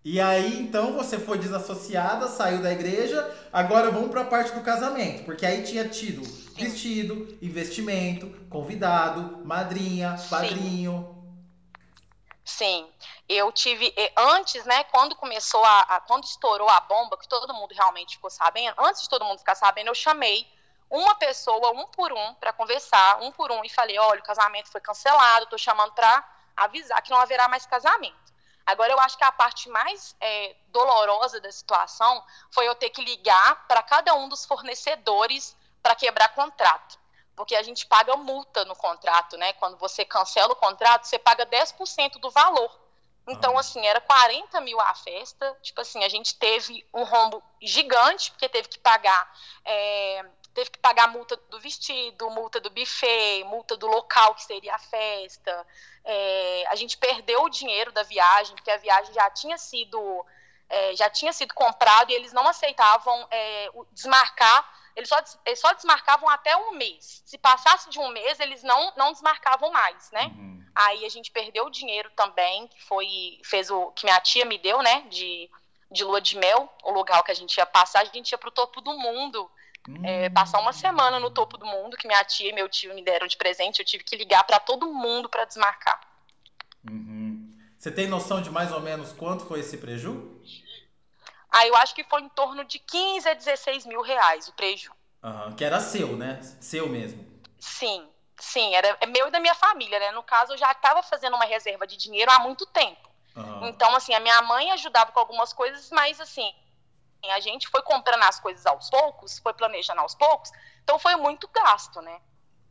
E 0.04 0.20
aí, 0.20 0.60
então, 0.60 0.94
você 0.94 1.16
foi 1.16 1.38
desassociada, 1.38 2.26
saiu 2.26 2.60
da 2.60 2.72
igreja. 2.72 3.48
Agora 3.52 3.90
vamos 3.90 4.10
para 4.10 4.22
a 4.22 4.26
parte 4.26 4.52
do 4.52 4.60
casamento, 4.60 5.24
porque 5.24 5.46
aí 5.46 5.62
tinha 5.62 5.88
tido 5.88 6.24
Sim. 6.24 6.54
vestido, 6.56 7.38
investimento, 7.40 8.26
convidado, 8.48 9.44
madrinha, 9.46 10.16
padrinho. 10.28 11.22
Sim, 12.44 12.88
eu 13.28 13.52
tive 13.52 13.94
antes, 14.16 14.64
né, 14.64 14.82
quando 14.84 15.14
começou 15.14 15.64
a, 15.64 15.80
a, 15.82 16.00
quando 16.00 16.24
estourou 16.24 16.68
a 16.68 16.80
bomba, 16.80 17.16
que 17.16 17.28
todo 17.28 17.54
mundo 17.54 17.72
realmente 17.72 18.16
ficou 18.16 18.28
sabendo, 18.28 18.74
antes 18.78 19.02
de 19.02 19.08
todo 19.08 19.24
mundo 19.24 19.38
ficar 19.38 19.54
sabendo, 19.54 19.86
eu 19.86 19.94
chamei 19.94 20.44
uma 20.92 21.14
pessoa, 21.14 21.72
um 21.72 21.86
por 21.86 22.12
um, 22.12 22.34
para 22.34 22.52
conversar, 22.52 23.22
um 23.22 23.32
por 23.32 23.50
um, 23.50 23.64
e 23.64 23.68
falei, 23.70 23.98
olha, 23.98 24.20
o 24.20 24.22
casamento 24.22 24.70
foi 24.70 24.80
cancelado, 24.80 25.46
tô 25.46 25.56
chamando 25.56 25.92
para 25.92 26.22
avisar 26.54 27.00
que 27.00 27.10
não 27.10 27.18
haverá 27.18 27.48
mais 27.48 27.64
casamento. 27.64 28.20
Agora, 28.66 28.92
eu 28.92 29.00
acho 29.00 29.16
que 29.16 29.24
a 29.24 29.32
parte 29.32 29.70
mais 29.70 30.14
é, 30.20 30.54
dolorosa 30.68 31.40
da 31.40 31.50
situação 31.50 32.22
foi 32.50 32.68
eu 32.68 32.74
ter 32.74 32.90
que 32.90 33.02
ligar 33.02 33.66
para 33.66 33.82
cada 33.82 34.14
um 34.14 34.28
dos 34.28 34.44
fornecedores 34.44 35.56
para 35.82 35.96
quebrar 35.96 36.28
contrato. 36.34 36.98
Porque 37.34 37.56
a 37.56 37.62
gente 37.62 37.86
paga 37.86 38.14
multa 38.14 38.64
no 38.66 38.76
contrato, 38.76 39.38
né? 39.38 39.54
Quando 39.54 39.78
você 39.78 40.04
cancela 40.04 40.52
o 40.52 40.56
contrato, 40.56 41.06
você 41.06 41.18
paga 41.18 41.46
10% 41.46 42.20
do 42.20 42.30
valor. 42.30 42.78
Então, 43.26 43.56
assim, 43.56 43.84
era 43.86 44.00
40 44.00 44.60
mil 44.60 44.78
a 44.78 44.94
festa. 44.94 45.56
Tipo 45.62 45.80
assim, 45.80 46.04
a 46.04 46.08
gente 46.08 46.36
teve 46.36 46.86
um 46.92 47.02
rombo 47.02 47.42
gigante, 47.60 48.30
porque 48.30 48.48
teve 48.48 48.68
que 48.68 48.78
pagar. 48.78 49.32
É, 49.64 50.24
teve 50.54 50.70
que 50.70 50.78
pagar 50.78 51.08
multa 51.08 51.36
do 51.36 51.60
vestido, 51.60 52.30
multa 52.30 52.60
do 52.60 52.70
buffet, 52.70 53.44
multa 53.44 53.76
do 53.76 53.86
local 53.86 54.34
que 54.34 54.44
seria 54.44 54.74
a 54.74 54.78
festa. 54.78 55.66
É, 56.04 56.64
a 56.68 56.74
gente 56.74 56.96
perdeu 56.96 57.42
o 57.42 57.50
dinheiro 57.50 57.92
da 57.92 58.02
viagem, 58.02 58.54
porque 58.54 58.70
a 58.70 58.76
viagem 58.76 59.12
já 59.12 59.30
tinha 59.30 59.58
sido. 59.58 60.24
É, 60.68 60.96
já 60.96 61.10
tinha 61.10 61.32
sido 61.34 61.52
comprado 61.52 62.10
e 62.10 62.14
eles 62.14 62.32
não 62.32 62.48
aceitavam 62.48 63.28
é, 63.30 63.70
desmarcar 63.92 64.66
eles 64.94 65.08
só, 65.08 65.16
eles 65.46 65.58
só 65.58 65.72
desmarcavam 65.72 66.28
até 66.28 66.56
um 66.56 66.72
mês. 66.72 67.22
Se 67.24 67.38
passasse 67.38 67.88
de 67.88 67.98
um 67.98 68.08
mês, 68.08 68.38
eles 68.40 68.62
não, 68.62 68.92
não 68.96 69.12
desmarcavam 69.12 69.70
mais, 69.70 70.10
né? 70.10 70.26
Uhum. 70.26 70.64
Aí 70.74 71.04
a 71.04 71.08
gente 71.08 71.30
perdeu 71.30 71.66
o 71.66 71.70
dinheiro 71.70 72.10
também, 72.10 72.68
que 72.68 72.82
foi, 72.84 73.40
fez 73.44 73.70
o 73.70 73.90
que 73.92 74.04
minha 74.04 74.20
tia 74.20 74.44
me 74.44 74.58
deu, 74.58 74.82
né? 74.82 75.02
De, 75.08 75.50
de 75.90 76.04
lua 76.04 76.20
de 76.20 76.36
mel, 76.36 76.70
o 76.82 76.90
lugar 76.90 77.22
que 77.22 77.30
a 77.30 77.34
gente 77.34 77.56
ia 77.56 77.66
passar, 77.66 78.00
a 78.00 78.04
gente 78.04 78.32
ia 78.32 78.38
pro 78.38 78.50
topo 78.50 78.80
do 78.80 78.92
mundo. 78.98 79.50
Uhum. 79.88 80.04
É, 80.04 80.30
passar 80.30 80.60
uma 80.60 80.72
semana 80.72 81.18
no 81.18 81.30
topo 81.30 81.56
do 81.56 81.66
mundo, 81.66 81.96
que 81.96 82.06
minha 82.06 82.22
tia 82.24 82.50
e 82.50 82.52
meu 82.52 82.68
tio 82.68 82.94
me 82.94 83.02
deram 83.02 83.26
de 83.26 83.36
presente, 83.36 83.80
eu 83.80 83.84
tive 83.84 84.04
que 84.04 84.16
ligar 84.16 84.44
para 84.44 84.60
todo 84.60 84.92
mundo 84.92 85.28
para 85.28 85.44
desmarcar. 85.44 86.00
Uhum. 86.88 87.50
Você 87.76 87.90
tem 87.90 88.06
noção 88.06 88.40
de 88.40 88.50
mais 88.50 88.70
ou 88.70 88.80
menos 88.80 89.12
quanto 89.12 89.44
foi 89.44 89.60
esse 89.60 89.76
prejuízo? 89.78 90.40
Aí 91.50 91.68
eu 91.68 91.76
acho 91.76 91.94
que 91.94 92.04
foi 92.04 92.22
em 92.22 92.28
torno 92.28 92.64
de 92.64 92.78
15 92.78 93.28
a 93.28 93.34
16 93.34 93.86
mil 93.86 94.00
reais 94.02 94.48
o 94.48 94.52
prejuízo. 94.52 94.92
Uhum, 95.22 95.54
que 95.54 95.64
era 95.64 95.80
seu, 95.80 96.16
né? 96.16 96.40
Seu 96.60 96.88
mesmo. 96.88 97.24
Sim, 97.58 98.08
sim, 98.38 98.74
era 98.74 98.96
é 99.00 99.06
meu 99.06 99.28
e 99.28 99.30
da 99.30 99.38
minha 99.38 99.54
família, 99.54 99.98
né? 99.98 100.10
No 100.12 100.22
caso, 100.22 100.52
eu 100.52 100.58
já 100.58 100.70
estava 100.72 101.02
fazendo 101.02 101.34
uma 101.34 101.44
reserva 101.44 101.86
de 101.86 101.96
dinheiro 101.96 102.30
há 102.30 102.38
muito 102.40 102.66
tempo. 102.66 103.08
Uhum. 103.36 103.68
Então, 103.68 103.94
assim, 103.94 104.14
a 104.14 104.20
minha 104.20 104.42
mãe 104.42 104.70
ajudava 104.72 105.12
com 105.12 105.20
algumas 105.20 105.52
coisas, 105.52 105.90
mas 105.90 106.20
assim, 106.20 106.52
a 107.30 107.40
gente 107.40 107.68
foi 107.68 107.82
comprando 107.82 108.22
as 108.24 108.40
coisas 108.40 108.66
aos 108.66 108.90
poucos, 108.90 109.38
foi 109.38 109.54
planejando 109.54 110.00
aos 110.00 110.14
poucos, 110.14 110.50
então 110.82 110.98
foi 110.98 111.16
muito 111.16 111.48
gasto, 111.48 112.00
né? 112.02 112.20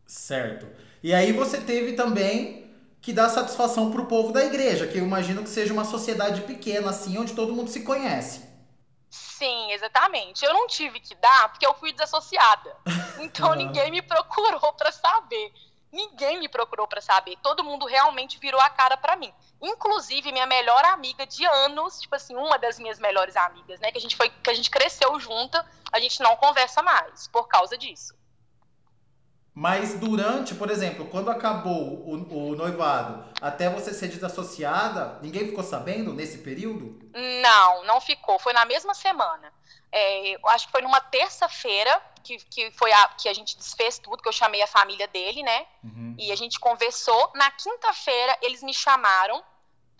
Certo. 0.05 0.67
E 1.01 1.13
aí 1.13 1.31
você 1.31 1.61
teve 1.61 1.93
também 1.93 2.69
que 3.01 3.11
dar 3.11 3.29
satisfação 3.29 3.89
para 3.91 4.01
o 4.01 4.05
povo 4.05 4.31
da 4.31 4.43
igreja, 4.43 4.85
que 4.85 4.97
eu 4.97 5.03
imagino 5.03 5.41
que 5.41 5.49
seja 5.49 5.73
uma 5.73 5.85
sociedade 5.85 6.41
pequena, 6.41 6.91
assim, 6.91 7.17
onde 7.17 7.33
todo 7.33 7.53
mundo 7.53 7.69
se 7.69 7.83
conhece. 7.83 8.51
Sim, 9.09 9.71
exatamente. 9.71 10.45
Eu 10.45 10.53
não 10.53 10.67
tive 10.67 10.99
que 10.99 11.15
dar 11.15 11.49
porque 11.49 11.65
eu 11.65 11.73
fui 11.73 11.91
desassociada. 11.91 12.75
Então 13.19 13.53
ninguém 13.53 13.91
me 13.91 14.01
procurou 14.01 14.73
para 14.73 14.91
saber. 14.91 15.53
Ninguém 15.91 16.39
me 16.39 16.49
procurou 16.49 16.87
para 16.87 17.01
saber. 17.01 17.37
Todo 17.43 17.63
mundo 17.63 17.85
realmente 17.85 18.39
virou 18.39 18.59
a 18.59 18.69
cara 18.69 18.97
para 18.97 19.15
mim. 19.15 19.31
Inclusive 19.61 20.31
minha 20.31 20.47
melhor 20.47 20.83
amiga 20.85 21.25
de 21.25 21.45
anos, 21.45 21.99
tipo 21.99 22.15
assim, 22.15 22.35
uma 22.35 22.57
das 22.57 22.79
minhas 22.79 22.99
melhores 22.99 23.35
amigas, 23.35 23.79
né, 23.79 23.91
que 23.91 23.97
a 23.97 24.01
gente 24.01 24.15
foi 24.15 24.29
que 24.29 24.49
a 24.49 24.53
gente 24.53 24.71
cresceu 24.71 25.19
junta, 25.19 25.65
a 25.91 25.99
gente 25.99 26.21
não 26.21 26.35
conversa 26.35 26.81
mais 26.81 27.27
por 27.27 27.47
causa 27.47 27.77
disso. 27.77 28.19
Mas 29.53 29.99
durante, 29.99 30.55
por 30.55 30.71
exemplo, 30.71 31.05
quando 31.07 31.29
acabou 31.29 32.07
o, 32.07 32.13
o, 32.13 32.55
noivado, 32.55 33.25
até 33.41 33.69
você 33.69 33.93
ser 33.93 34.07
desassociada, 34.07 35.19
ninguém 35.21 35.49
ficou 35.49 35.63
sabendo 35.63 36.13
nesse 36.13 36.37
período? 36.37 36.97
Não, 37.13 37.83
não 37.83 37.99
ficou. 37.99 38.39
Foi 38.39 38.53
na 38.53 38.63
mesma 38.63 38.93
semana. 38.93 39.53
É, 39.91 40.37
acho 40.47 40.67
que 40.67 40.71
foi 40.71 40.81
numa 40.81 41.01
terça-feira 41.01 42.01
que, 42.23 42.37
que 42.37 42.71
foi 42.71 42.93
a 42.93 43.09
que 43.09 43.27
a 43.27 43.33
gente 43.33 43.57
desfez 43.57 43.99
tudo, 43.99 44.23
que 44.23 44.29
eu 44.29 44.33
chamei 44.33 44.61
a 44.61 44.67
família 44.67 45.07
dele, 45.09 45.43
né? 45.43 45.65
Uhum. 45.83 46.15
E 46.17 46.31
a 46.31 46.35
gente 46.35 46.57
conversou. 46.57 47.31
Na 47.35 47.51
quinta-feira, 47.51 48.37
eles 48.41 48.63
me 48.63 48.73
chamaram 48.73 49.43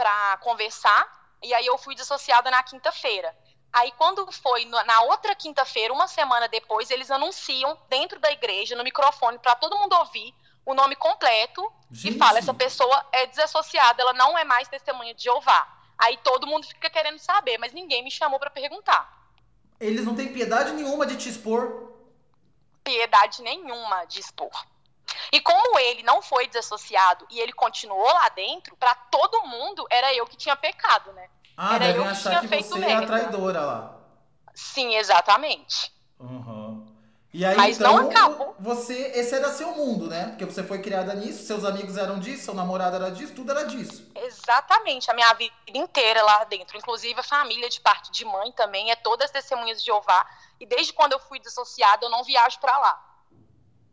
para 0.01 0.37
conversar. 0.37 1.07
E 1.43 1.53
aí 1.53 1.67
eu 1.67 1.77
fui 1.77 1.93
desassociada 1.93 2.49
na 2.49 2.63
quinta-feira. 2.63 3.35
Aí, 3.71 3.91
quando 3.97 4.29
foi 4.31 4.65
na 4.65 5.01
outra 5.03 5.35
quinta-feira, 5.35 5.93
uma 5.93 6.07
semana 6.07 6.47
depois, 6.47 6.89
eles 6.89 7.11
anunciam 7.11 7.77
dentro 7.87 8.19
da 8.19 8.31
igreja, 8.31 8.75
no 8.75 8.83
microfone, 8.83 9.37
para 9.37 9.55
todo 9.55 9.77
mundo 9.77 9.93
ouvir, 9.93 10.33
o 10.65 10.73
nome 10.73 10.95
completo 10.95 11.71
Gente. 11.91 12.15
e 12.15 12.17
fala: 12.17 12.39
essa 12.39 12.53
pessoa 12.53 13.05
é 13.11 13.27
desassociada, 13.27 14.01
ela 14.01 14.13
não 14.13 14.35
é 14.37 14.43
mais 14.43 14.67
testemunha 14.67 15.13
de 15.13 15.23
Jeová. 15.23 15.67
Aí 15.97 16.17
todo 16.17 16.47
mundo 16.47 16.65
fica 16.65 16.89
querendo 16.89 17.19
saber, 17.19 17.59
mas 17.59 17.71
ninguém 17.71 18.03
me 18.03 18.11
chamou 18.11 18.39
para 18.39 18.49
perguntar. 18.49 19.21
Eles 19.79 20.03
não 20.03 20.15
têm 20.15 20.33
piedade 20.33 20.71
nenhuma 20.71 21.05
de 21.05 21.15
te 21.15 21.29
expor? 21.29 21.93
Piedade 22.83 23.43
nenhuma 23.43 24.05
de 24.05 24.19
expor. 24.19 24.51
E 25.31 25.39
como 25.41 25.79
ele 25.79 26.03
não 26.03 26.21
foi 26.21 26.47
desassociado 26.47 27.25
e 27.29 27.39
ele 27.39 27.53
continuou 27.53 28.05
lá 28.05 28.29
dentro, 28.29 28.75
para 28.77 28.93
todo 28.95 29.45
mundo 29.47 29.85
era 29.89 30.13
eu 30.13 30.25
que 30.25 30.35
tinha 30.37 30.55
pecado, 30.55 31.11
né? 31.13 31.29
Ah, 31.57 31.75
Era 31.75 31.85
devem 31.87 32.07
achar 32.07 32.41
que, 32.41 32.47
que 32.47 32.63
você 32.63 32.79
merda. 32.79 32.93
é 32.93 33.03
a 33.03 33.07
traidora 33.07 33.61
lá. 33.61 33.95
Sim, 34.53 34.95
exatamente. 34.95 35.93
Uhum. 36.19 36.87
E 37.33 37.45
aí, 37.45 37.55
Mas 37.55 37.77
então, 37.79 37.95
não 37.95 38.09
acabou. 38.09 38.53
você, 38.59 38.93
esse 39.15 39.33
era 39.33 39.49
seu 39.53 39.73
mundo, 39.73 40.07
né? 40.07 40.27
Porque 40.29 40.43
você 40.43 40.63
foi 40.63 40.81
criada 40.81 41.13
nisso, 41.13 41.45
seus 41.45 41.63
amigos 41.63 41.95
eram 41.95 42.19
disso, 42.19 42.43
seu 42.43 42.53
namorado 42.53 42.97
era 42.97 43.09
disso, 43.09 43.33
tudo 43.33 43.51
era 43.51 43.63
disso. 43.63 44.05
Exatamente, 44.13 45.09
a 45.09 45.13
minha 45.13 45.31
vida 45.33 45.53
inteira 45.73 46.21
lá 46.23 46.43
dentro. 46.43 46.77
Inclusive 46.77 47.17
a 47.19 47.23
família 47.23 47.69
de 47.69 47.79
parte 47.79 48.11
de 48.11 48.25
mãe 48.25 48.51
também, 48.51 48.91
é 48.91 48.95
todas 48.97 49.31
testemunhas 49.31 49.79
de 49.79 49.85
Jeová. 49.85 50.25
E 50.59 50.65
desde 50.65 50.91
quando 50.91 51.13
eu 51.13 51.19
fui 51.19 51.39
dissociada, 51.39 52.05
eu 52.05 52.09
não 52.09 52.21
viajo 52.23 52.59
para 52.59 52.77
lá. 52.77 53.10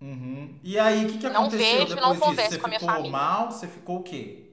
Uhum. 0.01 0.59
E 0.63 0.79
aí, 0.79 1.07
o 1.07 1.13
que, 1.13 1.19
que 1.19 1.27
aconteceu 1.27 1.79
não 1.79 1.87
vejo, 1.87 1.97
não 1.97 2.19
converso 2.19 2.51
disso? 2.51 2.51
Você 2.51 2.59
com 2.59 2.67
a 2.67 2.69
minha 2.69 2.81
ficou 2.81 2.95
família. 2.95 3.13
mal? 3.13 3.51
Você 3.51 3.67
ficou 3.67 3.99
o 3.99 4.03
quê? 4.03 4.49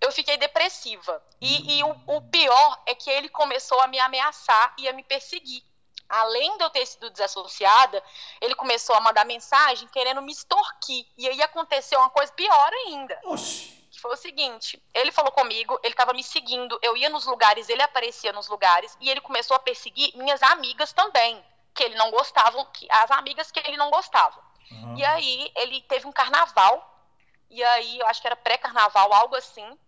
eu 0.00 0.12
fiquei 0.12 0.36
depressiva. 0.36 1.22
E, 1.40 1.78
e 1.78 1.84
o, 1.84 1.96
o, 2.06 2.22
pior 2.22 2.82
é 2.86 2.94
que 2.94 3.10
ele 3.10 3.28
começou 3.28 3.80
a 3.80 3.86
me 3.86 3.98
ameaçar 3.98 4.74
e 4.78 4.88
a 4.88 4.92
me 4.92 5.02
perseguir. 5.02 5.62
Além 6.08 6.56
de 6.56 6.64
eu 6.64 6.70
ter 6.70 6.86
sido 6.86 7.10
desassociada, 7.10 8.02
ele 8.40 8.54
começou 8.54 8.96
a 8.96 9.00
mandar 9.00 9.26
mensagem 9.26 9.86
querendo 9.88 10.22
me 10.22 10.32
extorquir. 10.32 11.06
E 11.18 11.28
aí 11.28 11.42
aconteceu 11.42 11.98
uma 11.98 12.08
coisa 12.08 12.32
pior 12.32 12.72
ainda. 12.86 13.18
Oxi. 13.24 13.76
Que 13.90 14.00
foi 14.00 14.12
o 14.12 14.16
seguinte: 14.16 14.82
ele 14.94 15.12
falou 15.12 15.32
comigo, 15.32 15.78
ele 15.82 15.92
estava 15.92 16.14
me 16.14 16.22
seguindo, 16.22 16.78
eu 16.82 16.96
ia 16.96 17.10
nos 17.10 17.26
lugares, 17.26 17.68
ele 17.68 17.82
aparecia 17.82 18.32
nos 18.32 18.48
lugares, 18.48 18.96
e 19.00 19.10
ele 19.10 19.20
começou 19.20 19.54
a 19.54 19.60
perseguir 19.60 20.16
minhas 20.16 20.42
amigas 20.42 20.92
também, 20.92 21.44
que 21.74 21.82
ele 21.82 21.94
não 21.94 22.10
gostava, 22.10 22.66
as 22.90 23.10
amigas 23.12 23.50
que 23.50 23.60
ele 23.60 23.76
não 23.76 23.90
gostava. 23.90 24.42
Uhum. 24.70 24.96
E 24.96 25.04
aí 25.04 25.52
ele 25.56 25.80
teve 25.82 26.06
um 26.06 26.12
carnaval, 26.12 27.06
e 27.50 27.62
aí 27.62 27.98
eu 27.98 28.06
acho 28.06 28.20
que 28.20 28.26
era 28.26 28.36
pré-carnaval, 28.36 29.12
algo 29.12 29.36
assim 29.36 29.78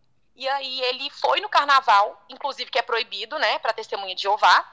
e 0.40 0.48
aí 0.48 0.80
ele 0.84 1.10
foi 1.10 1.38
no 1.42 1.50
carnaval, 1.50 2.24
inclusive 2.26 2.70
que 2.70 2.78
é 2.78 2.82
proibido, 2.82 3.38
né, 3.38 3.58
para 3.58 3.74
testemunha 3.74 4.14
de 4.14 4.22
Jeová, 4.22 4.64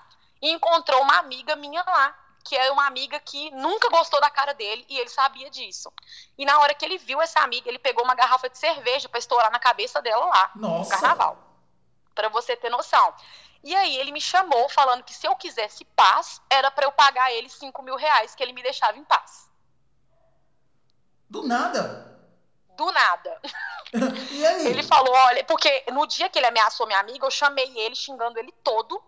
e 0.41 0.49
encontrou 0.49 1.01
uma 1.01 1.17
amiga 1.17 1.57
minha 1.57 1.83
lá, 1.83 2.17
que 2.45 2.55
é 2.55 2.71
uma 2.71 2.85
amiga 2.85 3.19
que 3.19 3.51
nunca 3.51 3.89
gostou 3.89 4.21
da 4.21 4.29
cara 4.29 4.53
dele 4.53 4.85
e 4.87 4.97
ele 4.97 5.09
sabia 5.09 5.49
disso. 5.49 5.91
E 6.37 6.45
na 6.45 6.57
hora 6.59 6.73
que 6.73 6.85
ele 6.85 6.97
viu 6.97 7.21
essa 7.21 7.41
amiga, 7.41 7.67
ele 7.67 7.79
pegou 7.79 8.05
uma 8.05 8.15
garrafa 8.15 8.49
de 8.49 8.57
cerveja 8.57 9.09
para 9.09 9.19
estourar 9.19 9.51
na 9.51 9.59
cabeça 9.59 10.01
dela 10.01 10.25
lá, 10.27 10.51
Nossa. 10.55 10.83
no 10.83 10.89
carnaval. 10.89 11.37
Para 12.15 12.29
você 12.29 12.55
ter 12.55 12.69
noção. 12.69 13.13
E 13.63 13.75
aí 13.75 13.97
ele 13.97 14.11
me 14.11 14.21
chamou 14.21 14.69
falando 14.69 15.03
que 15.03 15.13
se 15.13 15.27
eu 15.27 15.35
quisesse 15.35 15.83
paz, 15.85 16.41
era 16.49 16.69
para 16.71 16.85
eu 16.85 16.91
pagar 16.91 17.31
ele 17.31 17.49
5 17.49 17.81
mil 17.81 17.95
reais 17.95 18.35
que 18.35 18.43
ele 18.43 18.53
me 18.53 18.63
deixava 18.63 18.97
em 18.97 19.03
paz. 19.03 19.49
Do 21.29 21.45
nada? 21.45 22.17
Do 22.75 22.91
nada. 22.91 23.41
e 24.31 24.45
aí? 24.45 24.67
Ele 24.67 24.83
falou, 24.83 25.13
olha, 25.13 25.43
porque 25.43 25.85
no 25.91 26.05
dia 26.07 26.29
que 26.29 26.39
ele 26.39 26.45
ameaçou 26.45 26.85
minha 26.85 26.99
amiga, 26.99 27.25
eu 27.25 27.31
chamei 27.31 27.77
ele 27.77 27.95
xingando 27.95 28.39
ele 28.39 28.51
todo. 28.63 29.03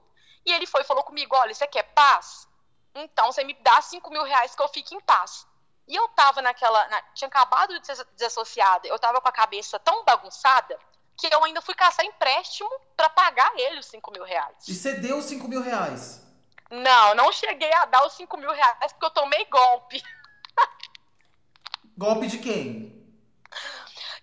E 0.45 0.51
ele 0.51 0.65
foi 0.65 0.81
e 0.81 0.85
falou 0.85 1.03
comigo, 1.03 1.35
olha, 1.35 1.53
você 1.53 1.67
quer 1.67 1.83
paz? 1.93 2.47
Então 2.95 3.31
você 3.31 3.43
me 3.43 3.53
dá 3.53 3.81
5 3.81 4.09
mil 4.09 4.23
reais 4.23 4.55
que 4.55 4.61
eu 4.61 4.67
fique 4.67 4.95
em 4.95 5.01
paz. 5.01 5.47
E 5.87 5.95
eu 5.95 6.07
tava 6.09 6.41
naquela. 6.41 6.87
Na, 6.87 7.01
tinha 7.13 7.27
acabado 7.27 7.79
de 7.79 7.85
ser 7.85 8.05
desassociada, 8.15 8.87
eu 8.87 8.99
tava 8.99 9.21
com 9.21 9.27
a 9.27 9.31
cabeça 9.31 9.79
tão 9.79 10.03
bagunçada 10.03 10.77
que 11.19 11.33
eu 11.33 11.43
ainda 11.43 11.61
fui 11.61 11.75
caçar 11.75 12.05
empréstimo 12.05 12.69
para 12.95 13.09
pagar 13.09 13.51
ele 13.57 13.79
os 13.79 13.87
5 13.87 14.11
mil 14.11 14.23
reais. 14.23 14.67
E 14.67 14.73
você 14.73 14.93
deu 14.93 15.17
os 15.17 15.25
5 15.25 15.47
mil 15.47 15.61
reais? 15.61 16.23
Não, 16.71 17.15
não 17.15 17.31
cheguei 17.31 17.71
a 17.73 17.85
dar 17.85 18.05
os 18.05 18.13
5 18.13 18.37
mil 18.37 18.51
reais 18.51 18.93
porque 18.93 19.05
eu 19.05 19.09
tomei 19.09 19.45
golpe. 19.45 20.01
Golpe 21.97 22.27
de 22.27 22.37
quem? 22.37 22.97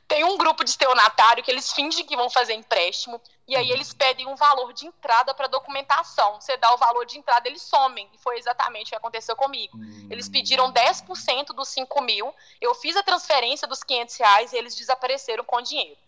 Tem 0.09 0.23
um 0.25 0.39
grupo 0.39 0.63
de 0.63 0.71
estelionatário 0.71 1.43
que 1.43 1.51
eles 1.51 1.73
fingem 1.73 2.07
que 2.07 2.17
vão 2.17 2.31
fazer 2.31 2.55
empréstimo 2.55 3.21
e 3.47 3.57
aí 3.57 3.71
eles 3.71 3.93
pedem 3.93 4.27
um 4.27 4.37
valor 4.37 4.73
de 4.73 4.87
entrada 4.87 5.35
para 5.35 5.49
documentação. 5.49 6.41
Você 6.41 6.57
dá 6.57 6.73
o 6.73 6.79
valor 6.79 7.05
de 7.05 7.19
entrada, 7.19 7.49
eles 7.49 7.63
somem. 7.63 8.09
E 8.15 8.19
foi 8.19 8.39
exatamente 8.39 8.87
o 8.87 8.91
que 8.91 8.97
aconteceu 8.97 9.35
comigo. 9.35 9.77
Eles 10.09 10.29
pediram 10.29 10.73
10% 10.73 11.47
dos 11.49 11.69
5 11.69 12.01
mil, 12.03 12.33
eu 12.61 12.75
fiz 12.75 12.97
a 12.97 13.03
transferência 13.03 13.67
dos 13.67 13.83
500 13.83 14.17
reais 14.17 14.53
e 14.53 14.57
eles 14.57 14.77
desapareceram 14.77 15.45
com 15.45 15.57
o 15.57 15.63
dinheiro. 15.63 15.99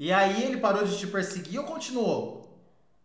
E 0.00 0.14
aí 0.14 0.44
ele 0.44 0.56
parou 0.56 0.82
de 0.82 0.98
te 0.98 1.06
perseguir 1.06 1.60
ou 1.60 1.66
continuou? 1.66 2.58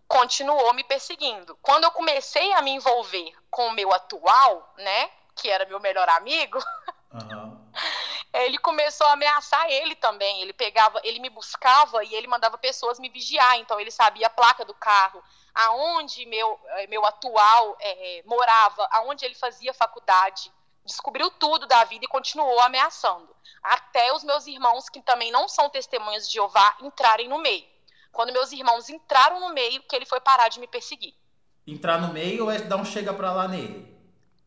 Continuou 0.07 0.73
me 0.73 0.81
perseguindo. 0.81 1.53
Quando 1.61 1.83
eu 1.83 1.91
comecei 1.91 2.53
a 2.53 2.61
me 2.61 2.71
envolver 2.71 3.33
com 3.51 3.67
o 3.67 3.73
meu 3.73 3.91
atual, 3.91 4.73
né, 4.77 5.09
que 5.35 5.49
era 5.49 5.65
meu 5.65 5.77
melhor 5.81 6.07
amigo, 6.07 6.57
uhum. 7.11 7.59
ele 8.31 8.57
começou 8.59 9.05
a 9.07 9.11
ameaçar 9.11 9.69
ele 9.69 9.93
também. 9.95 10.41
Ele 10.41 10.53
pegava, 10.53 11.01
ele 11.03 11.19
me 11.19 11.29
buscava 11.29 12.01
e 12.05 12.15
ele 12.15 12.27
mandava 12.27 12.57
pessoas 12.57 12.97
me 12.97 13.09
vigiar. 13.09 13.59
Então 13.59 13.77
ele 13.77 13.91
sabia 13.91 14.27
a 14.27 14.29
placa 14.29 14.63
do 14.63 14.73
carro, 14.73 15.21
aonde 15.53 16.25
meu, 16.25 16.57
eh, 16.77 16.87
meu 16.87 17.05
atual 17.05 17.75
é, 17.81 18.23
morava, 18.25 18.87
aonde 18.89 19.25
ele 19.25 19.35
fazia 19.35 19.73
faculdade. 19.73 20.49
Descobriu 20.85 21.31
tudo 21.31 21.65
da 21.65 21.83
vida 21.83 22.05
e 22.05 22.07
continuou 22.07 22.59
ameaçando. 22.61 23.35
Até 23.63 24.13
os 24.13 24.23
meus 24.23 24.45
irmãos, 24.45 24.87
que 24.87 25.01
também 25.01 25.31
não 25.31 25.47
são 25.47 25.69
testemunhas 25.69 26.27
de 26.27 26.33
Jeová, 26.35 26.77
entrarem 26.81 27.27
no 27.27 27.39
meio. 27.39 27.65
Quando 28.11 28.31
meus 28.31 28.51
irmãos 28.51 28.87
entraram 28.87 29.39
no 29.39 29.53
meio, 29.53 29.81
que 29.83 29.95
ele 29.95 30.05
foi 30.05 30.21
parar 30.21 30.47
de 30.47 30.59
me 30.59 30.67
perseguir. 30.67 31.13
Entrar 31.67 31.99
no 31.99 32.13
meio 32.13 32.45
ou 32.45 32.51
é 32.51 32.59
dar 32.59 32.77
um 32.77 32.85
chega 32.85 33.13
pra 33.13 33.33
lá 33.33 33.47
nele? 33.47 33.93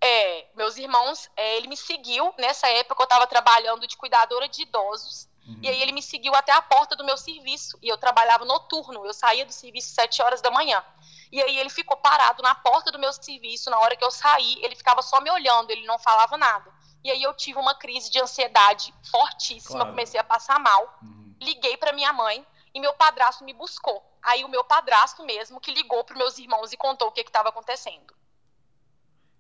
É, 0.01 0.47
meus 0.55 0.77
irmãos, 0.77 1.29
é, 1.37 1.57
ele 1.57 1.67
me 1.67 1.77
seguiu. 1.77 2.33
Nessa 2.39 2.69
época 2.69 3.03
eu 3.03 3.05
estava 3.05 3.27
trabalhando 3.27 3.87
de 3.87 3.97
cuidadora 3.97 4.49
de 4.49 4.63
idosos. 4.63 5.29
Uhum. 5.47 5.59
E 5.63 5.69
aí 5.69 5.83
ele 5.83 5.93
me 5.93 6.03
seguiu 6.03 6.35
até 6.35 6.53
a 6.53 6.63
porta 6.63 6.95
do 6.95 7.05
meu 7.05 7.17
serviço. 7.17 7.77
E 7.83 7.89
eu 7.89 7.99
trabalhava 7.99 8.45
noturno. 8.45 9.05
Eu 9.05 9.13
saía 9.13 9.45
do 9.45 9.53
serviço 9.53 9.89
às 9.89 9.95
7 9.95 10.23
horas 10.23 10.41
da 10.41 10.51
manhã. 10.51 10.83
E 11.31 11.43
aí 11.43 11.59
ele 11.59 11.71
ficou 11.71 11.97
parado 11.97 12.43
na 12.43 12.55
porta 12.55 12.91
do 12.91 12.99
meu 12.99 13.13
serviço. 13.13 13.71
Na 13.71 13.79
hora 13.79 13.97
que 13.97 14.05
eu 14.05 14.11
saí, 14.11 14.59
ele 14.63 14.75
ficava 14.75 15.03
só 15.03 15.21
me 15.21 15.31
olhando, 15.31 15.71
ele 15.71 15.87
não 15.87 15.99
falava 15.99 16.37
nada. 16.37 16.73
E 17.05 17.11
aí 17.11 17.23
eu 17.23 17.35
tive 17.35 17.59
uma 17.59 17.75
crise 17.75 18.11
de 18.11 18.21
ansiedade 18.21 18.93
fortíssima, 19.11 19.77
claro. 19.81 19.91
comecei 19.91 20.19
a 20.19 20.25
passar 20.25 20.59
mal. 20.59 20.99
Uhum. 21.03 21.35
Liguei 21.41 21.77
para 21.77 21.93
minha 21.93 22.13
mãe 22.13 22.45
e 22.75 22.81
meu 22.81 22.93
padrasto 22.95 23.45
me 23.45 23.53
buscou. 23.53 24.03
Aí 24.23 24.45
o 24.45 24.49
meu 24.49 24.65
padrasto 24.65 25.25
mesmo 25.25 25.61
que 25.61 25.73
ligou 25.73 26.03
para 26.05 26.17
meus 26.17 26.39
irmãos 26.39 26.73
e 26.73 26.77
contou 26.77 27.09
o 27.09 27.13
que 27.13 27.21
estava 27.21 27.51
acontecendo. 27.51 28.15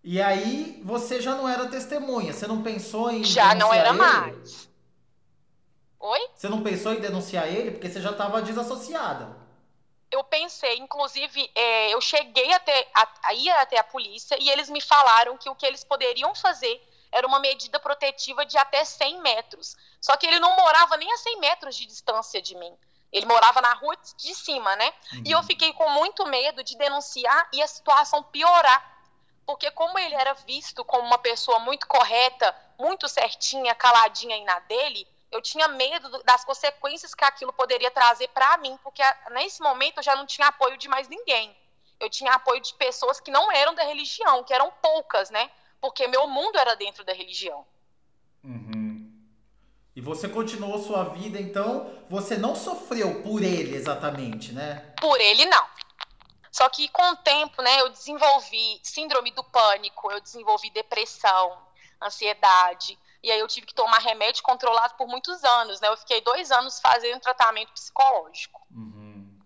E 0.02 0.22
aí 0.22 0.80
você 0.84 1.20
já 1.20 1.34
não 1.34 1.48
era 1.48 1.68
testemunha, 1.68 2.32
você 2.32 2.46
não 2.46 2.62
pensou 2.62 3.10
em 3.10 3.24
Já 3.24 3.54
não 3.54 3.72
era 3.74 3.90
ele? 3.90 3.98
mais. 3.98 4.68
Oi? 6.00 6.20
Você 6.34 6.48
não 6.48 6.62
pensou 6.62 6.94
em 6.94 7.00
denunciar 7.00 7.48
ele 7.48 7.72
porque 7.72 7.88
você 7.88 8.00
já 8.00 8.12
estava 8.12 8.40
desassociada. 8.40 9.36
Eu 10.10 10.24
pensei, 10.24 10.78
inclusive, 10.78 11.50
é, 11.54 11.92
eu 11.92 12.00
cheguei 12.00 12.52
até 12.52 12.88
a, 12.94 13.08
a 13.24 13.34
ir 13.34 13.50
até 13.50 13.78
a 13.78 13.84
polícia 13.84 14.36
e 14.40 14.48
eles 14.48 14.70
me 14.70 14.80
falaram 14.80 15.36
que 15.36 15.48
o 15.50 15.54
que 15.54 15.66
eles 15.66 15.84
poderiam 15.84 16.34
fazer 16.34 16.82
era 17.12 17.26
uma 17.26 17.40
medida 17.40 17.78
protetiva 17.80 18.44
de 18.44 18.56
até 18.56 18.84
100 18.84 19.20
metros. 19.20 19.76
Só 20.00 20.16
que 20.16 20.26
ele 20.26 20.38
não 20.38 20.56
morava 20.56 20.96
nem 20.96 21.12
a 21.12 21.16
100 21.16 21.40
metros 21.40 21.76
de 21.76 21.86
distância 21.86 22.40
de 22.40 22.54
mim. 22.54 22.74
Ele 23.10 23.26
morava 23.26 23.60
na 23.60 23.72
rua 23.72 23.96
de 24.16 24.34
cima, 24.34 24.76
né? 24.76 24.92
Uhum. 25.12 25.22
E 25.26 25.30
eu 25.30 25.42
fiquei 25.42 25.72
com 25.72 25.88
muito 25.90 26.26
medo 26.26 26.62
de 26.62 26.76
denunciar 26.76 27.48
e 27.52 27.62
a 27.62 27.66
situação 27.66 28.22
piorar 28.22 28.98
porque 29.48 29.70
como 29.70 29.98
ele 29.98 30.14
era 30.14 30.34
visto 30.34 30.84
como 30.84 31.06
uma 31.06 31.16
pessoa 31.16 31.58
muito 31.60 31.86
correta, 31.86 32.54
muito 32.78 33.08
certinha, 33.08 33.74
caladinha 33.74 34.36
aí 34.36 34.44
na 34.44 34.58
dele, 34.58 35.08
eu 35.30 35.42
tinha 35.42 35.68
medo 35.68 36.22
das 36.24 36.44
consequências 36.44 37.14
que 37.14 37.24
aquilo 37.24 37.52
poderia 37.52 37.90
trazer 37.90 38.28
para 38.28 38.56
mim, 38.58 38.78
porque 38.82 39.02
nesse 39.30 39.60
momento 39.62 39.98
eu 39.98 40.02
já 40.02 40.16
não 40.16 40.26
tinha 40.26 40.48
apoio 40.48 40.76
de 40.76 40.88
mais 40.88 41.08
ninguém. 41.08 41.54
Eu 42.00 42.08
tinha 42.08 42.32
apoio 42.32 42.60
de 42.60 42.72
pessoas 42.74 43.20
que 43.20 43.30
não 43.30 43.50
eram 43.52 43.74
da 43.74 43.82
religião, 43.82 44.44
que 44.44 44.54
eram 44.54 44.72
poucas, 44.80 45.30
né? 45.30 45.50
Porque 45.80 46.06
meu 46.06 46.26
mundo 46.28 46.58
era 46.58 46.74
dentro 46.74 47.04
da 47.04 47.12
religião. 47.12 47.66
Uhum. 48.42 49.12
E 49.94 50.00
você 50.00 50.28
continuou 50.28 50.78
sua 50.78 51.04
vida, 51.04 51.40
então 51.40 51.92
você 52.08 52.36
não 52.36 52.54
sofreu 52.54 53.20
por 53.22 53.42
ele 53.42 53.74
exatamente, 53.74 54.52
né? 54.52 54.94
Por 55.00 55.20
ele 55.20 55.44
não. 55.44 55.66
Só 56.50 56.68
que 56.68 56.88
com 56.88 57.10
o 57.10 57.16
tempo, 57.16 57.60
né, 57.62 57.80
eu 57.80 57.88
desenvolvi 57.90 58.80
síndrome 58.82 59.32
do 59.32 59.44
pânico, 59.44 60.10
eu 60.10 60.20
desenvolvi 60.20 60.70
depressão, 60.70 61.58
ansiedade, 62.00 62.98
e 63.22 63.30
aí 63.30 63.38
eu 63.38 63.48
tive 63.48 63.66
que 63.66 63.74
tomar 63.74 63.98
remédio 63.98 64.42
controlado 64.42 64.94
por 64.94 65.08
muitos 65.08 65.42
anos, 65.42 65.80
né? 65.80 65.88
Eu 65.88 65.96
fiquei 65.96 66.20
dois 66.20 66.50
anos 66.50 66.78
fazendo 66.80 67.20
tratamento 67.20 67.72
psicológico. 67.72 68.60
Uhum. 68.70 69.38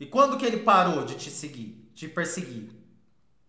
E 0.00 0.06
quando 0.06 0.38
que 0.38 0.44
ele 0.44 0.62
parou 0.62 1.04
de 1.04 1.16
te 1.16 1.30
seguir, 1.30 1.74
de 1.92 2.08
perseguir? 2.08 2.72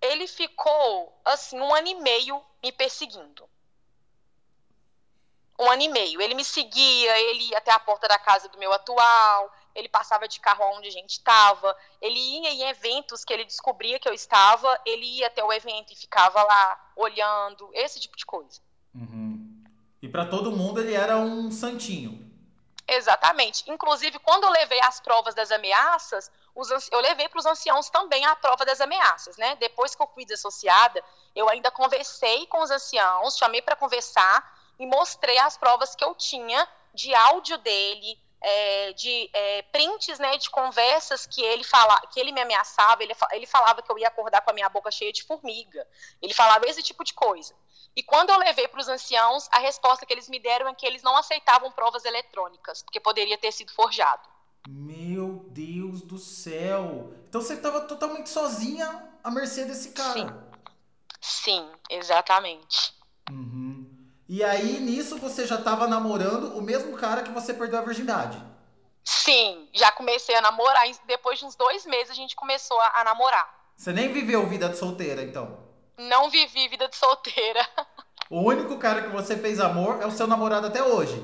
Ele 0.02 0.28
ficou, 0.28 1.20
assim, 1.24 1.60
um 1.60 1.74
ano 1.74 1.88
e 1.88 1.96
meio 1.96 2.42
me 2.62 2.72
perseguindo. 2.72 3.50
Um 5.58 5.72
ano 5.72 5.84
e 5.84 5.90
meio. 5.90 6.22
Ele 6.22 6.36
me 6.36 6.44
seguia, 6.44 7.20
ele 7.20 7.50
ia 7.50 7.58
até 7.58 7.72
a 7.72 7.80
porta 7.80 8.08
da 8.08 8.20
casa 8.20 8.50
do 8.50 8.58
meu 8.58 8.74
atual, 8.74 9.52
ele 9.74 9.90
passava 9.90 10.28
de 10.28 10.40
carro 10.40 10.64
onde 10.78 10.88
a 10.88 10.92
gente 10.92 11.12
estava, 11.12 11.76
ele 12.02 12.20
ia 12.20 12.50
em 12.50 12.64
eventos 12.64 13.26
que 13.26 13.34
ele 13.34 13.46
descobria 13.46 14.00
que 14.00 14.08
eu 14.08 14.14
estava, 14.14 14.80
ele 14.86 15.06
ia 15.18 15.28
até 15.28 15.44
o 15.44 15.52
evento 15.52 15.92
e 15.92 15.96
ficava 15.96 16.44
lá 16.44 16.92
olhando, 16.96 17.70
esse 17.74 18.00
tipo 18.00 18.16
de 18.16 18.26
coisa. 18.26 18.62
Uhum. 18.94 19.25
E 20.06 20.08
para 20.08 20.24
todo 20.24 20.52
mundo 20.52 20.80
ele 20.80 20.94
era 20.94 21.18
um 21.18 21.50
santinho. 21.50 22.32
Exatamente. 22.88 23.64
Inclusive, 23.68 24.20
quando 24.20 24.44
eu 24.44 24.52
levei 24.52 24.80
as 24.84 25.00
provas 25.00 25.34
das 25.34 25.52
ameaças, 25.52 26.32
eu 26.92 27.00
levei 27.00 27.28
para 27.28 27.40
os 27.40 27.46
anciãos 27.48 27.90
também 27.90 28.24
a 28.24 28.36
prova 28.36 28.64
das 28.64 28.80
ameaças, 28.80 29.36
né? 29.38 29.56
Depois 29.56 29.96
que 29.96 30.04
eu 30.04 30.08
fui 30.14 30.24
desassociada, 30.24 31.04
eu 31.36 31.50
ainda 31.50 31.72
conversei 31.72 32.46
com 32.46 32.62
os 32.62 32.70
anciãos, 32.70 33.36
chamei 33.36 33.64
para 33.64 33.76
conversar 33.76 34.38
e 34.78 34.86
mostrei 34.86 35.40
as 35.40 35.58
provas 35.58 35.96
que 35.96 36.04
eu 36.04 36.14
tinha 36.14 36.68
de 36.94 37.12
áudio 37.16 37.58
dele, 37.58 38.20
é, 38.40 38.94
de 38.94 39.28
é, 39.34 39.64
prints 39.64 40.20
né, 40.20 40.38
de 40.38 40.52
conversas 40.52 41.26
que 41.26 41.42
ele 41.42 41.64
fala, 41.64 42.00
que 42.14 42.20
ele 42.20 42.32
me 42.32 42.42
ameaçava, 42.42 43.02
ele, 43.02 43.16
ele 43.32 43.48
falava 43.48 43.82
que 43.82 43.92
eu 43.92 43.98
ia 43.98 44.08
acordar 44.08 44.42
com 44.42 44.52
a 44.52 44.54
minha 44.54 44.70
boca 44.70 44.92
cheia 44.92 45.12
de 45.12 45.24
formiga, 45.24 45.88
ele 46.22 46.34
falava 46.34 46.68
esse 46.68 46.84
tipo 46.84 47.04
de 47.04 47.16
coisa. 47.16 47.56
E 47.96 48.04
quando 48.04 48.30
eu 48.30 48.38
levei 48.38 48.68
para 48.68 48.80
os 48.80 48.88
anciãos, 48.88 49.48
a 49.52 49.60
resposta 49.60 50.06
que 50.06 50.14
eles 50.14 50.30
me 50.30 50.40
deram 50.40 50.68
é 50.68 50.76
que 50.76 50.86
eles 50.86 51.04
não 51.04 51.16
aceitavam 51.18 51.72
provas 51.72 52.06
eletrônicas, 52.06 52.84
porque 52.84 53.00
poderia 53.00 53.38
ter 53.38 53.52
sido 53.52 53.74
forjado. 53.74 54.28
Meu 54.68 55.46
Deus 55.50 56.02
do 56.02 56.18
céu! 56.18 57.14
Então 57.30 57.42
você 57.42 57.54
estava 57.54 57.82
totalmente 57.82 58.30
sozinha 58.30 59.10
à 59.24 59.30
mercê 59.30 59.66
desse 59.66 59.92
cara. 59.92 60.14
Sim, 60.14 60.30
Sim 61.22 61.72
exatamente. 61.90 62.94
Uhum. 63.30 63.86
E 64.28 64.44
aí, 64.44 64.80
nisso, 64.80 65.20
você 65.20 65.46
já 65.46 65.56
estava 65.56 65.88
namorando 65.88 66.58
o 66.58 66.62
mesmo 66.62 66.98
cara 66.98 67.22
que 67.22 67.32
você 67.32 67.54
perdeu 67.54 67.80
a 67.80 67.84
virgindade? 67.84 68.42
Sim, 69.04 69.70
já 69.72 69.92
comecei 69.92 70.36
a 70.36 70.42
namorar. 70.42 70.84
Depois 71.06 71.38
de 71.38 71.46
uns 71.46 71.56
dois 71.56 71.86
meses, 71.86 72.10
a 72.10 72.16
gente 72.16 72.36
começou 72.36 72.80
a, 72.82 73.02
a 73.02 73.04
namorar. 73.04 73.48
Você 73.78 73.94
nem 73.94 74.12
viveu 74.12 74.48
vida 74.48 74.68
de 74.68 74.78
solteira, 74.78 75.22
então? 75.22 75.65
Não 75.98 76.30
vivi 76.30 76.68
vida 76.68 76.88
de 76.88 76.96
solteira. 76.96 77.68
O 78.28 78.42
único 78.42 78.76
cara 78.80 79.04
que 79.04 79.10
você 79.10 79.38
fez 79.38 79.60
amor 79.60 80.02
é 80.02 80.06
o 80.08 80.12
seu 80.12 80.26
namorado 80.26 80.66
até 80.66 80.84
hoje? 80.84 81.24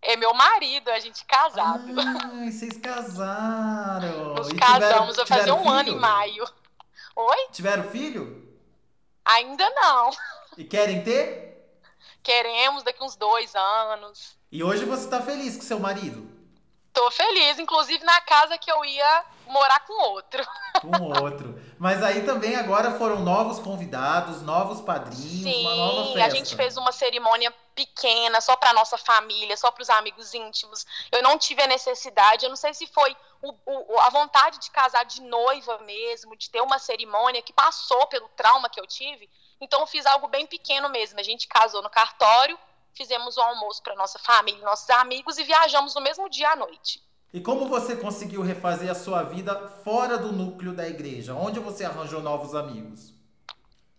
É 0.00 0.16
meu 0.16 0.32
marido, 0.32 0.90
a 0.90 0.98
gente 0.98 1.22
casado. 1.26 1.84
Ai, 2.00 2.50
vocês 2.50 2.78
casaram. 2.78 4.34
Nos 4.34 4.48
e 4.48 4.54
casamos, 4.54 5.16
vai 5.16 5.26
fazer 5.26 5.52
um 5.52 5.58
filho? 5.58 5.70
ano 5.70 5.88
em 5.90 5.98
maio. 5.98 6.44
Oi? 7.14 7.48
Tiveram 7.52 7.84
filho? 7.90 8.56
Ainda 9.22 9.68
não. 9.68 10.10
E 10.56 10.64
querem 10.64 11.02
ter? 11.04 11.78
Queremos 12.22 12.82
daqui 12.82 13.04
uns 13.04 13.16
dois 13.16 13.54
anos. 13.54 14.36
E 14.50 14.64
hoje 14.64 14.86
você 14.86 15.08
tá 15.08 15.20
feliz 15.20 15.56
com 15.56 15.62
seu 15.62 15.78
marido? 15.78 16.26
Tô 16.94 17.10
feliz, 17.10 17.58
inclusive 17.58 18.02
na 18.04 18.20
casa 18.20 18.56
que 18.56 18.70
eu 18.70 18.84
ia 18.84 19.24
morar 19.48 19.80
com 19.80 19.92
outro. 20.10 20.42
Com 20.80 21.22
outro. 21.22 21.60
Mas 21.78 22.02
aí 22.02 22.24
também 22.24 22.56
agora 22.56 22.92
foram 22.92 23.20
novos 23.20 23.58
convidados, 23.58 24.42
novos 24.42 24.80
padrinhos, 24.80 25.42
Sim, 25.42 25.60
uma 25.60 25.74
nova 25.74 26.12
festa. 26.12 26.24
a 26.24 26.30
gente 26.30 26.56
fez 26.56 26.76
uma 26.76 26.92
cerimônia 26.92 27.52
pequena, 27.74 28.40
só 28.40 28.56
para 28.56 28.72
nossa 28.72 28.96
família, 28.96 29.56
só 29.56 29.70
para 29.70 29.82
os 29.82 29.90
amigos 29.90 30.34
íntimos. 30.34 30.86
Eu 31.10 31.22
não 31.22 31.38
tive 31.38 31.62
a 31.62 31.66
necessidade, 31.66 32.44
eu 32.44 32.50
não 32.50 32.56
sei 32.56 32.74
se 32.74 32.86
foi 32.86 33.16
o, 33.42 33.54
o, 33.66 34.00
a 34.00 34.10
vontade 34.10 34.58
de 34.58 34.70
casar 34.70 35.04
de 35.04 35.20
noiva 35.22 35.78
mesmo, 35.78 36.36
de 36.36 36.50
ter 36.50 36.60
uma 36.60 36.78
cerimônia 36.78 37.42
que 37.42 37.52
passou 37.52 38.06
pelo 38.06 38.28
trauma 38.30 38.68
que 38.68 38.80
eu 38.80 38.86
tive, 38.86 39.28
então 39.60 39.80
eu 39.80 39.86
fiz 39.86 40.06
algo 40.06 40.28
bem 40.28 40.46
pequeno 40.46 40.88
mesmo. 40.88 41.18
A 41.18 41.22
gente 41.22 41.48
casou 41.48 41.82
no 41.82 41.90
cartório, 41.90 42.58
fizemos 42.94 43.36
o 43.36 43.40
um 43.40 43.44
almoço 43.44 43.82
para 43.82 43.94
nossa 43.94 44.18
família, 44.18 44.64
nossos 44.64 44.88
amigos 44.90 45.38
e 45.38 45.44
viajamos 45.44 45.94
no 45.94 46.00
mesmo 46.00 46.28
dia 46.28 46.50
à 46.50 46.56
noite. 46.56 47.02
E 47.32 47.40
como 47.40 47.66
você 47.66 47.96
conseguiu 47.96 48.42
refazer 48.42 48.88
a 48.88 48.94
sua 48.94 49.24
vida 49.24 49.68
fora 49.82 50.16
do 50.16 50.30
núcleo 50.30 50.72
da 50.72 50.86
igreja? 50.86 51.34
Onde 51.34 51.58
você 51.58 51.84
arranjou 51.84 52.22
novos 52.22 52.54
amigos? 52.54 53.12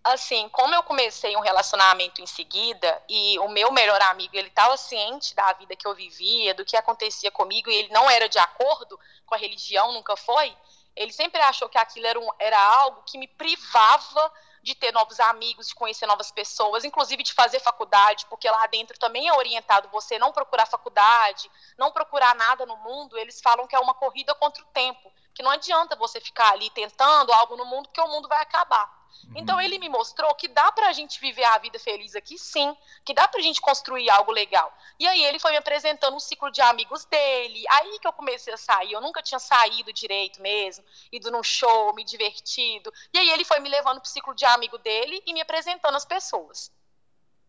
Assim, 0.01 0.47
como 0.49 0.73
eu 0.73 0.83
comecei 0.83 1.35
um 1.35 1.41
relacionamento 1.41 2.21
em 2.21 2.27
seguida 2.27 3.03
e 3.09 3.37
o 3.39 3.49
meu 3.49 3.71
melhor 3.71 3.99
amigo, 4.03 4.37
ele 4.37 4.47
estava 4.47 4.77
ciente 4.77 5.35
da 5.35 5.51
vida 5.53 5.75
que 5.75 5.85
eu 5.85 5.93
vivia, 5.93 6.53
do 6.53 6.63
que 6.63 6.77
acontecia 6.77 7.31
comigo 7.31 7.69
e 7.69 7.75
ele 7.75 7.89
não 7.89 8.09
era 8.09 8.29
de 8.29 8.37
acordo 8.37 8.97
com 9.25 9.35
a 9.35 9.37
religião, 9.37 9.91
nunca 9.91 10.15
foi. 10.15 10.55
Ele 10.95 11.11
sempre 11.11 11.41
achou 11.41 11.67
que 11.67 11.77
aquilo 11.77 12.05
era, 12.05 12.19
um, 12.19 12.29
era 12.39 12.57
algo 12.77 13.03
que 13.03 13.17
me 13.17 13.27
privava 13.27 14.31
de 14.66 14.74
ter 14.74 14.91
novos 14.91 15.20
amigos, 15.20 15.68
de 15.68 15.76
conhecer 15.76 16.07
novas 16.07 16.32
pessoas, 16.32 16.84
inclusive 16.84 17.22
de 17.22 17.34
fazer 17.34 17.59
faculdade, 17.59 18.26
porque 18.26 18.49
lá 18.49 18.66
dentro 18.66 18.97
também 18.97 19.28
é 19.28 19.34
orientado 19.34 19.88
você 19.89 20.18
não 20.18 20.32
procurar 20.32 20.66
faculdade, 20.66 21.51
não 21.78 21.91
procurar 21.91 22.34
nada 22.34 22.66
no 22.66 22.76
mundo. 22.78 23.16
Eles 23.16 23.39
falam 23.39 23.68
que 23.68 23.76
é 23.76 23.80
uma 23.80 23.93
corrida 23.93 24.34
contra 24.34 24.63
o 24.63 24.68
tempo, 24.74 25.13
que 25.36 25.43
não 25.43 25.51
adianta 25.51 25.95
você 25.95 26.20
ficar 26.20 26.51
ali 26.51 26.72
tentando 26.72 27.32
algo 27.32 27.55
no 27.55 27.63
mundo, 27.63 27.88
porque 27.89 28.01
o 28.01 28.07
mundo 28.07 28.28
vai 28.28 28.41
acabar. 28.41 28.91
Uhum. 29.24 29.34
Então 29.36 29.59
ele 29.59 29.80
me 29.80 29.89
mostrou 29.89 30.34
que 30.36 30.47
dá 30.47 30.72
pra 30.72 30.93
gente 30.93 31.20
viver 31.20 31.43
a 31.45 31.57
vida 31.57 31.80
feliz 31.80 32.16
aqui 32.16 32.38
sim, 32.38 32.76
que 33.03 33.13
dá 33.13 33.28
pra 33.28 33.41
gente 33.41 33.61
construir 33.61 34.09
algo 34.09 34.32
legal. 34.32 34.72
E 34.99 35.07
aí 35.07 35.24
ele 35.24 35.39
foi 35.39 35.51
me 35.51 35.57
apresentando 35.57 36.16
um 36.16 36.20
ciclo 36.20 36.51
de 36.51 36.61
amigos 36.61 37.05
dele. 37.05 37.63
Aí 37.70 37.99
que 37.99 38.07
eu 38.07 38.13
comecei 38.13 38.53
a 38.53 38.57
sair, 38.57 38.91
eu 38.91 39.01
nunca 39.01 39.22
tinha 39.22 39.39
saído 39.39 39.91
direito 39.91 40.41
mesmo, 40.41 40.84
ido 41.11 41.32
num 41.32 41.43
show, 41.43 41.93
me 41.93 42.03
divertido. 42.03 42.93
E 43.13 43.18
aí 43.18 43.30
ele 43.30 43.45
foi 43.45 43.59
me 43.59 43.70
levando 43.70 43.99
pro 43.99 44.09
ciclo 44.09 44.36
de 44.36 44.45
amigo 44.45 44.78
dele 44.78 45.22
e 45.26 45.34
me 45.34 45.41
apresentando 45.41 45.95
as 45.95 46.05
pessoas. 46.05 46.72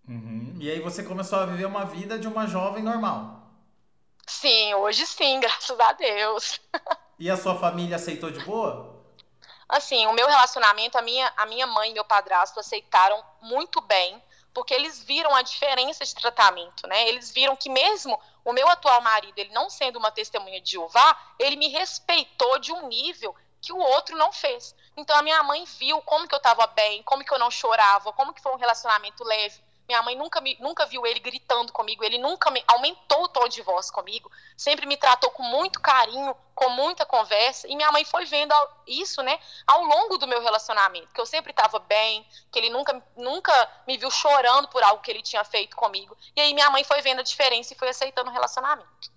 Uhum. 0.09 0.57
E 0.61 0.71
aí 0.71 0.81
você 0.81 1.03
começou 1.03 1.41
a 1.41 1.47
viver 1.47 1.67
uma 1.67 1.85
vida 1.85 2.19
de 2.19 2.29
uma 2.29 2.47
jovem 2.47 2.83
normal. 2.83 3.43
Sim, 4.27 4.75
hoje 4.75 5.07
sim, 5.07 5.39
graças 5.41 5.79
a 5.79 5.93
Deus. 5.93 6.61
E 7.19 7.31
a 7.31 7.37
sua 7.37 7.55
família 7.59 7.97
aceitou 7.97 8.31
de 8.31 8.41
boa? 8.45 8.96
Assim, 9.69 10.07
o 10.07 10.13
meu 10.13 10.27
relacionamento, 10.27 10.97
a 10.97 11.03
minha, 11.03 11.33
a 11.37 11.47
minha 11.47 11.67
mãe 11.67 11.91
e 11.91 11.95
meu 11.95 12.05
padrasto 12.05 12.61
aceitaram 12.61 13.23
muito 13.41 13.81
bem, 13.81 14.23
porque 14.55 14.73
eles 14.73 15.03
viram 15.03 15.35
a 15.35 15.43
diferença 15.43 16.05
de 16.05 16.15
tratamento, 16.15 16.87
né? 16.87 17.09
Eles 17.09 17.31
viram 17.33 17.57
que 17.57 17.69
mesmo 17.69 18.19
o 18.45 18.53
meu 18.53 18.69
atual 18.69 19.01
marido, 19.01 19.39
ele 19.39 19.53
não 19.53 19.69
sendo 19.69 19.99
uma 19.99 20.11
testemunha 20.11 20.61
de 20.61 20.73
Jeová, 20.73 21.19
ele 21.39 21.57
me 21.57 21.69
respeitou 21.69 22.59
de 22.59 22.73
um 22.73 22.87
nível 22.89 23.35
que 23.61 23.73
o 23.73 23.79
outro 23.79 24.17
não 24.17 24.33
fez. 24.33 24.75
Então 24.97 25.17
a 25.17 25.23
minha 25.23 25.43
mãe 25.43 25.65
viu 25.65 26.01
como 26.03 26.29
que 26.29 26.35
eu 26.35 26.39
estava 26.39 26.67
bem, 26.69 27.03
como 27.03 27.25
que 27.25 27.35
eu 27.35 27.39
não 27.39 27.51
chorava, 27.51 28.13
como 28.13 28.33
que 28.33 28.41
foi 28.41 28.53
um 28.53 28.57
relacionamento 28.57 29.25
leve. 29.25 29.61
Minha 29.89 30.03
mãe 30.03 30.17
nunca, 30.17 30.41
me, 30.41 30.57
nunca 30.61 30.85
viu 30.87 31.07
ele 31.07 31.21
gritando 31.21 31.73
comigo, 31.73 32.03
ele 32.03 32.19
nunca 32.19 32.51
me, 32.51 32.63
aumentou 32.67 33.25
o 33.25 33.29
tom 33.29 33.47
de 33.49 33.63
voz 33.63 33.91
comigo, 33.91 34.31
sempre 34.57 34.85
me 34.85 34.97
tratou 34.97 35.31
com 35.31 35.45
muito 35.45 35.81
carinho, 35.81 36.35
com 36.55 36.71
muita 36.71 37.07
conversa, 37.07 37.69
e 37.69 37.77
minha 37.77 37.93
mãe 37.93 38.05
foi 38.05 38.25
vendo 38.25 38.53
isso, 38.87 39.23
né, 39.23 39.39
ao 39.67 39.85
longo 39.85 40.19
do 40.19 40.27
meu 40.27 40.43
relacionamento, 40.43 41.13
que 41.13 41.21
eu 41.21 41.27
sempre 41.27 41.53
estava 41.53 41.79
bem, 41.79 42.27
que 42.51 42.59
ele 42.59 42.71
nunca, 42.71 43.01
nunca 43.17 43.83
me 43.87 43.97
viu 43.97 44.11
chorando 44.11 44.69
por 44.69 44.83
algo 44.83 45.03
que 45.03 45.11
ele 45.11 45.23
tinha 45.23 45.45
feito 45.45 45.77
comigo, 45.77 46.17
e 46.35 46.41
aí 46.41 46.53
minha 46.53 46.71
mãe 46.71 46.83
foi 46.83 47.01
vendo 47.01 47.21
a 47.21 47.25
diferença 47.25 47.73
e 47.73 47.79
foi 47.79 47.89
aceitando 47.89 48.31
o 48.31 48.33
relacionamento. 48.33 49.17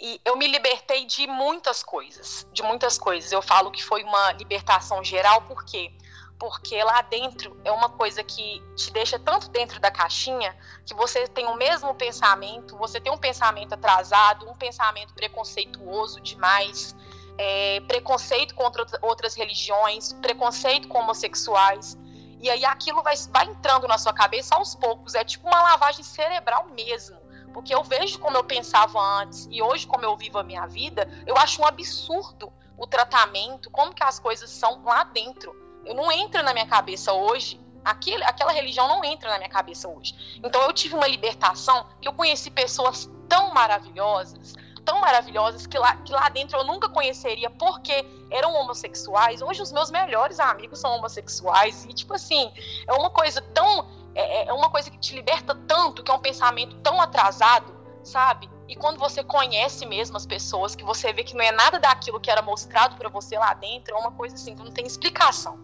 E 0.00 0.20
eu 0.24 0.36
me 0.36 0.46
libertei 0.46 1.04
de 1.06 1.26
muitas 1.26 1.82
coisas, 1.82 2.46
de 2.52 2.62
muitas 2.62 2.96
coisas. 2.96 3.32
Eu 3.32 3.42
falo 3.42 3.68
que 3.72 3.82
foi 3.82 4.04
uma 4.04 4.30
libertação 4.30 5.02
geral, 5.02 5.42
porque 5.42 5.88
quê? 5.88 6.07
Porque 6.38 6.82
lá 6.84 7.02
dentro 7.02 7.60
é 7.64 7.72
uma 7.72 7.88
coisa 7.88 8.22
que 8.22 8.62
te 8.76 8.92
deixa 8.92 9.18
tanto 9.18 9.48
dentro 9.48 9.80
da 9.80 9.90
caixinha 9.90 10.56
que 10.86 10.94
você 10.94 11.26
tem 11.26 11.46
o 11.46 11.56
mesmo 11.56 11.92
pensamento, 11.94 12.76
você 12.76 13.00
tem 13.00 13.12
um 13.12 13.18
pensamento 13.18 13.74
atrasado, 13.74 14.48
um 14.48 14.54
pensamento 14.54 15.12
preconceituoso 15.14 16.20
demais, 16.20 16.94
é, 17.36 17.80
preconceito 17.80 18.54
contra 18.54 18.86
outras 19.02 19.34
religiões, 19.34 20.12
preconceito 20.14 20.86
com 20.86 20.98
homossexuais. 20.98 21.98
E 22.40 22.48
aí 22.48 22.64
aquilo 22.64 23.02
vai, 23.02 23.16
vai 23.30 23.46
entrando 23.46 23.88
na 23.88 23.98
sua 23.98 24.12
cabeça 24.12 24.54
aos 24.54 24.76
poucos, 24.76 25.16
é 25.16 25.24
tipo 25.24 25.48
uma 25.48 25.60
lavagem 25.60 26.04
cerebral 26.04 26.68
mesmo. 26.68 27.18
Porque 27.52 27.74
eu 27.74 27.82
vejo 27.82 28.20
como 28.20 28.36
eu 28.36 28.44
pensava 28.44 29.00
antes 29.00 29.48
e 29.50 29.60
hoje 29.60 29.88
como 29.88 30.04
eu 30.04 30.16
vivo 30.16 30.38
a 30.38 30.44
minha 30.44 30.66
vida, 30.66 31.10
eu 31.26 31.36
acho 31.36 31.60
um 31.60 31.66
absurdo 31.66 32.52
o 32.76 32.86
tratamento, 32.86 33.68
como 33.70 33.92
que 33.92 34.04
as 34.04 34.20
coisas 34.20 34.48
são 34.50 34.84
lá 34.84 35.02
dentro 35.02 35.67
não 35.84 36.10
entra 36.12 36.42
na 36.42 36.52
minha 36.52 36.66
cabeça 36.66 37.12
hoje. 37.12 37.60
Aquele, 37.84 38.22
aquela 38.24 38.52
religião 38.52 38.86
não 38.88 39.04
entra 39.04 39.30
na 39.30 39.38
minha 39.38 39.48
cabeça 39.48 39.88
hoje. 39.88 40.14
Então 40.42 40.62
eu 40.62 40.72
tive 40.72 40.94
uma 40.94 41.06
libertação 41.06 41.86
que 42.00 42.08
eu 42.08 42.12
conheci 42.12 42.50
pessoas 42.50 43.08
tão 43.28 43.54
maravilhosas, 43.54 44.54
tão 44.84 45.00
maravilhosas 45.00 45.66
que 45.66 45.78
lá, 45.78 45.96
que 45.96 46.12
lá 46.12 46.28
dentro 46.28 46.58
eu 46.58 46.64
nunca 46.64 46.88
conheceria 46.88 47.48
porque 47.50 48.04
eram 48.30 48.54
homossexuais. 48.54 49.40
Hoje 49.40 49.62
os 49.62 49.72
meus 49.72 49.90
melhores 49.90 50.38
amigos 50.40 50.80
são 50.80 50.96
homossexuais 50.96 51.84
e 51.84 51.92
tipo 51.94 52.14
assim 52.14 52.52
é 52.86 52.92
uma 52.92 53.10
coisa 53.10 53.40
tão 53.40 53.88
é, 54.14 54.48
é 54.48 54.52
uma 54.52 54.70
coisa 54.70 54.90
que 54.90 54.98
te 54.98 55.14
liberta 55.14 55.54
tanto 55.54 56.02
que 56.02 56.10
é 56.10 56.14
um 56.14 56.18
pensamento 56.18 56.76
tão 56.76 57.00
atrasado, 57.00 57.72
sabe? 58.02 58.50
E 58.68 58.76
quando 58.76 58.98
você 58.98 59.24
conhece 59.24 59.86
mesmo 59.86 60.16
as 60.18 60.26
pessoas, 60.26 60.76
que 60.76 60.84
você 60.84 61.10
vê 61.10 61.24
que 61.24 61.34
não 61.34 61.42
é 61.42 61.50
nada 61.50 61.80
daquilo 61.80 62.20
que 62.20 62.30
era 62.30 62.42
mostrado 62.42 62.96
para 62.96 63.08
você 63.08 63.38
lá 63.38 63.54
dentro, 63.54 63.94
é 63.94 63.98
uma 63.98 64.12
coisa 64.12 64.34
assim 64.34 64.54
que 64.54 64.62
não 64.62 64.70
tem 64.70 64.86
explicação. 64.86 65.58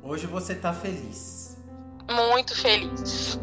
Hoje 0.00 0.26
você 0.26 0.54
tá 0.54 0.72
feliz. 0.72 1.58
Muito 2.08 2.54
feliz. 2.54 3.38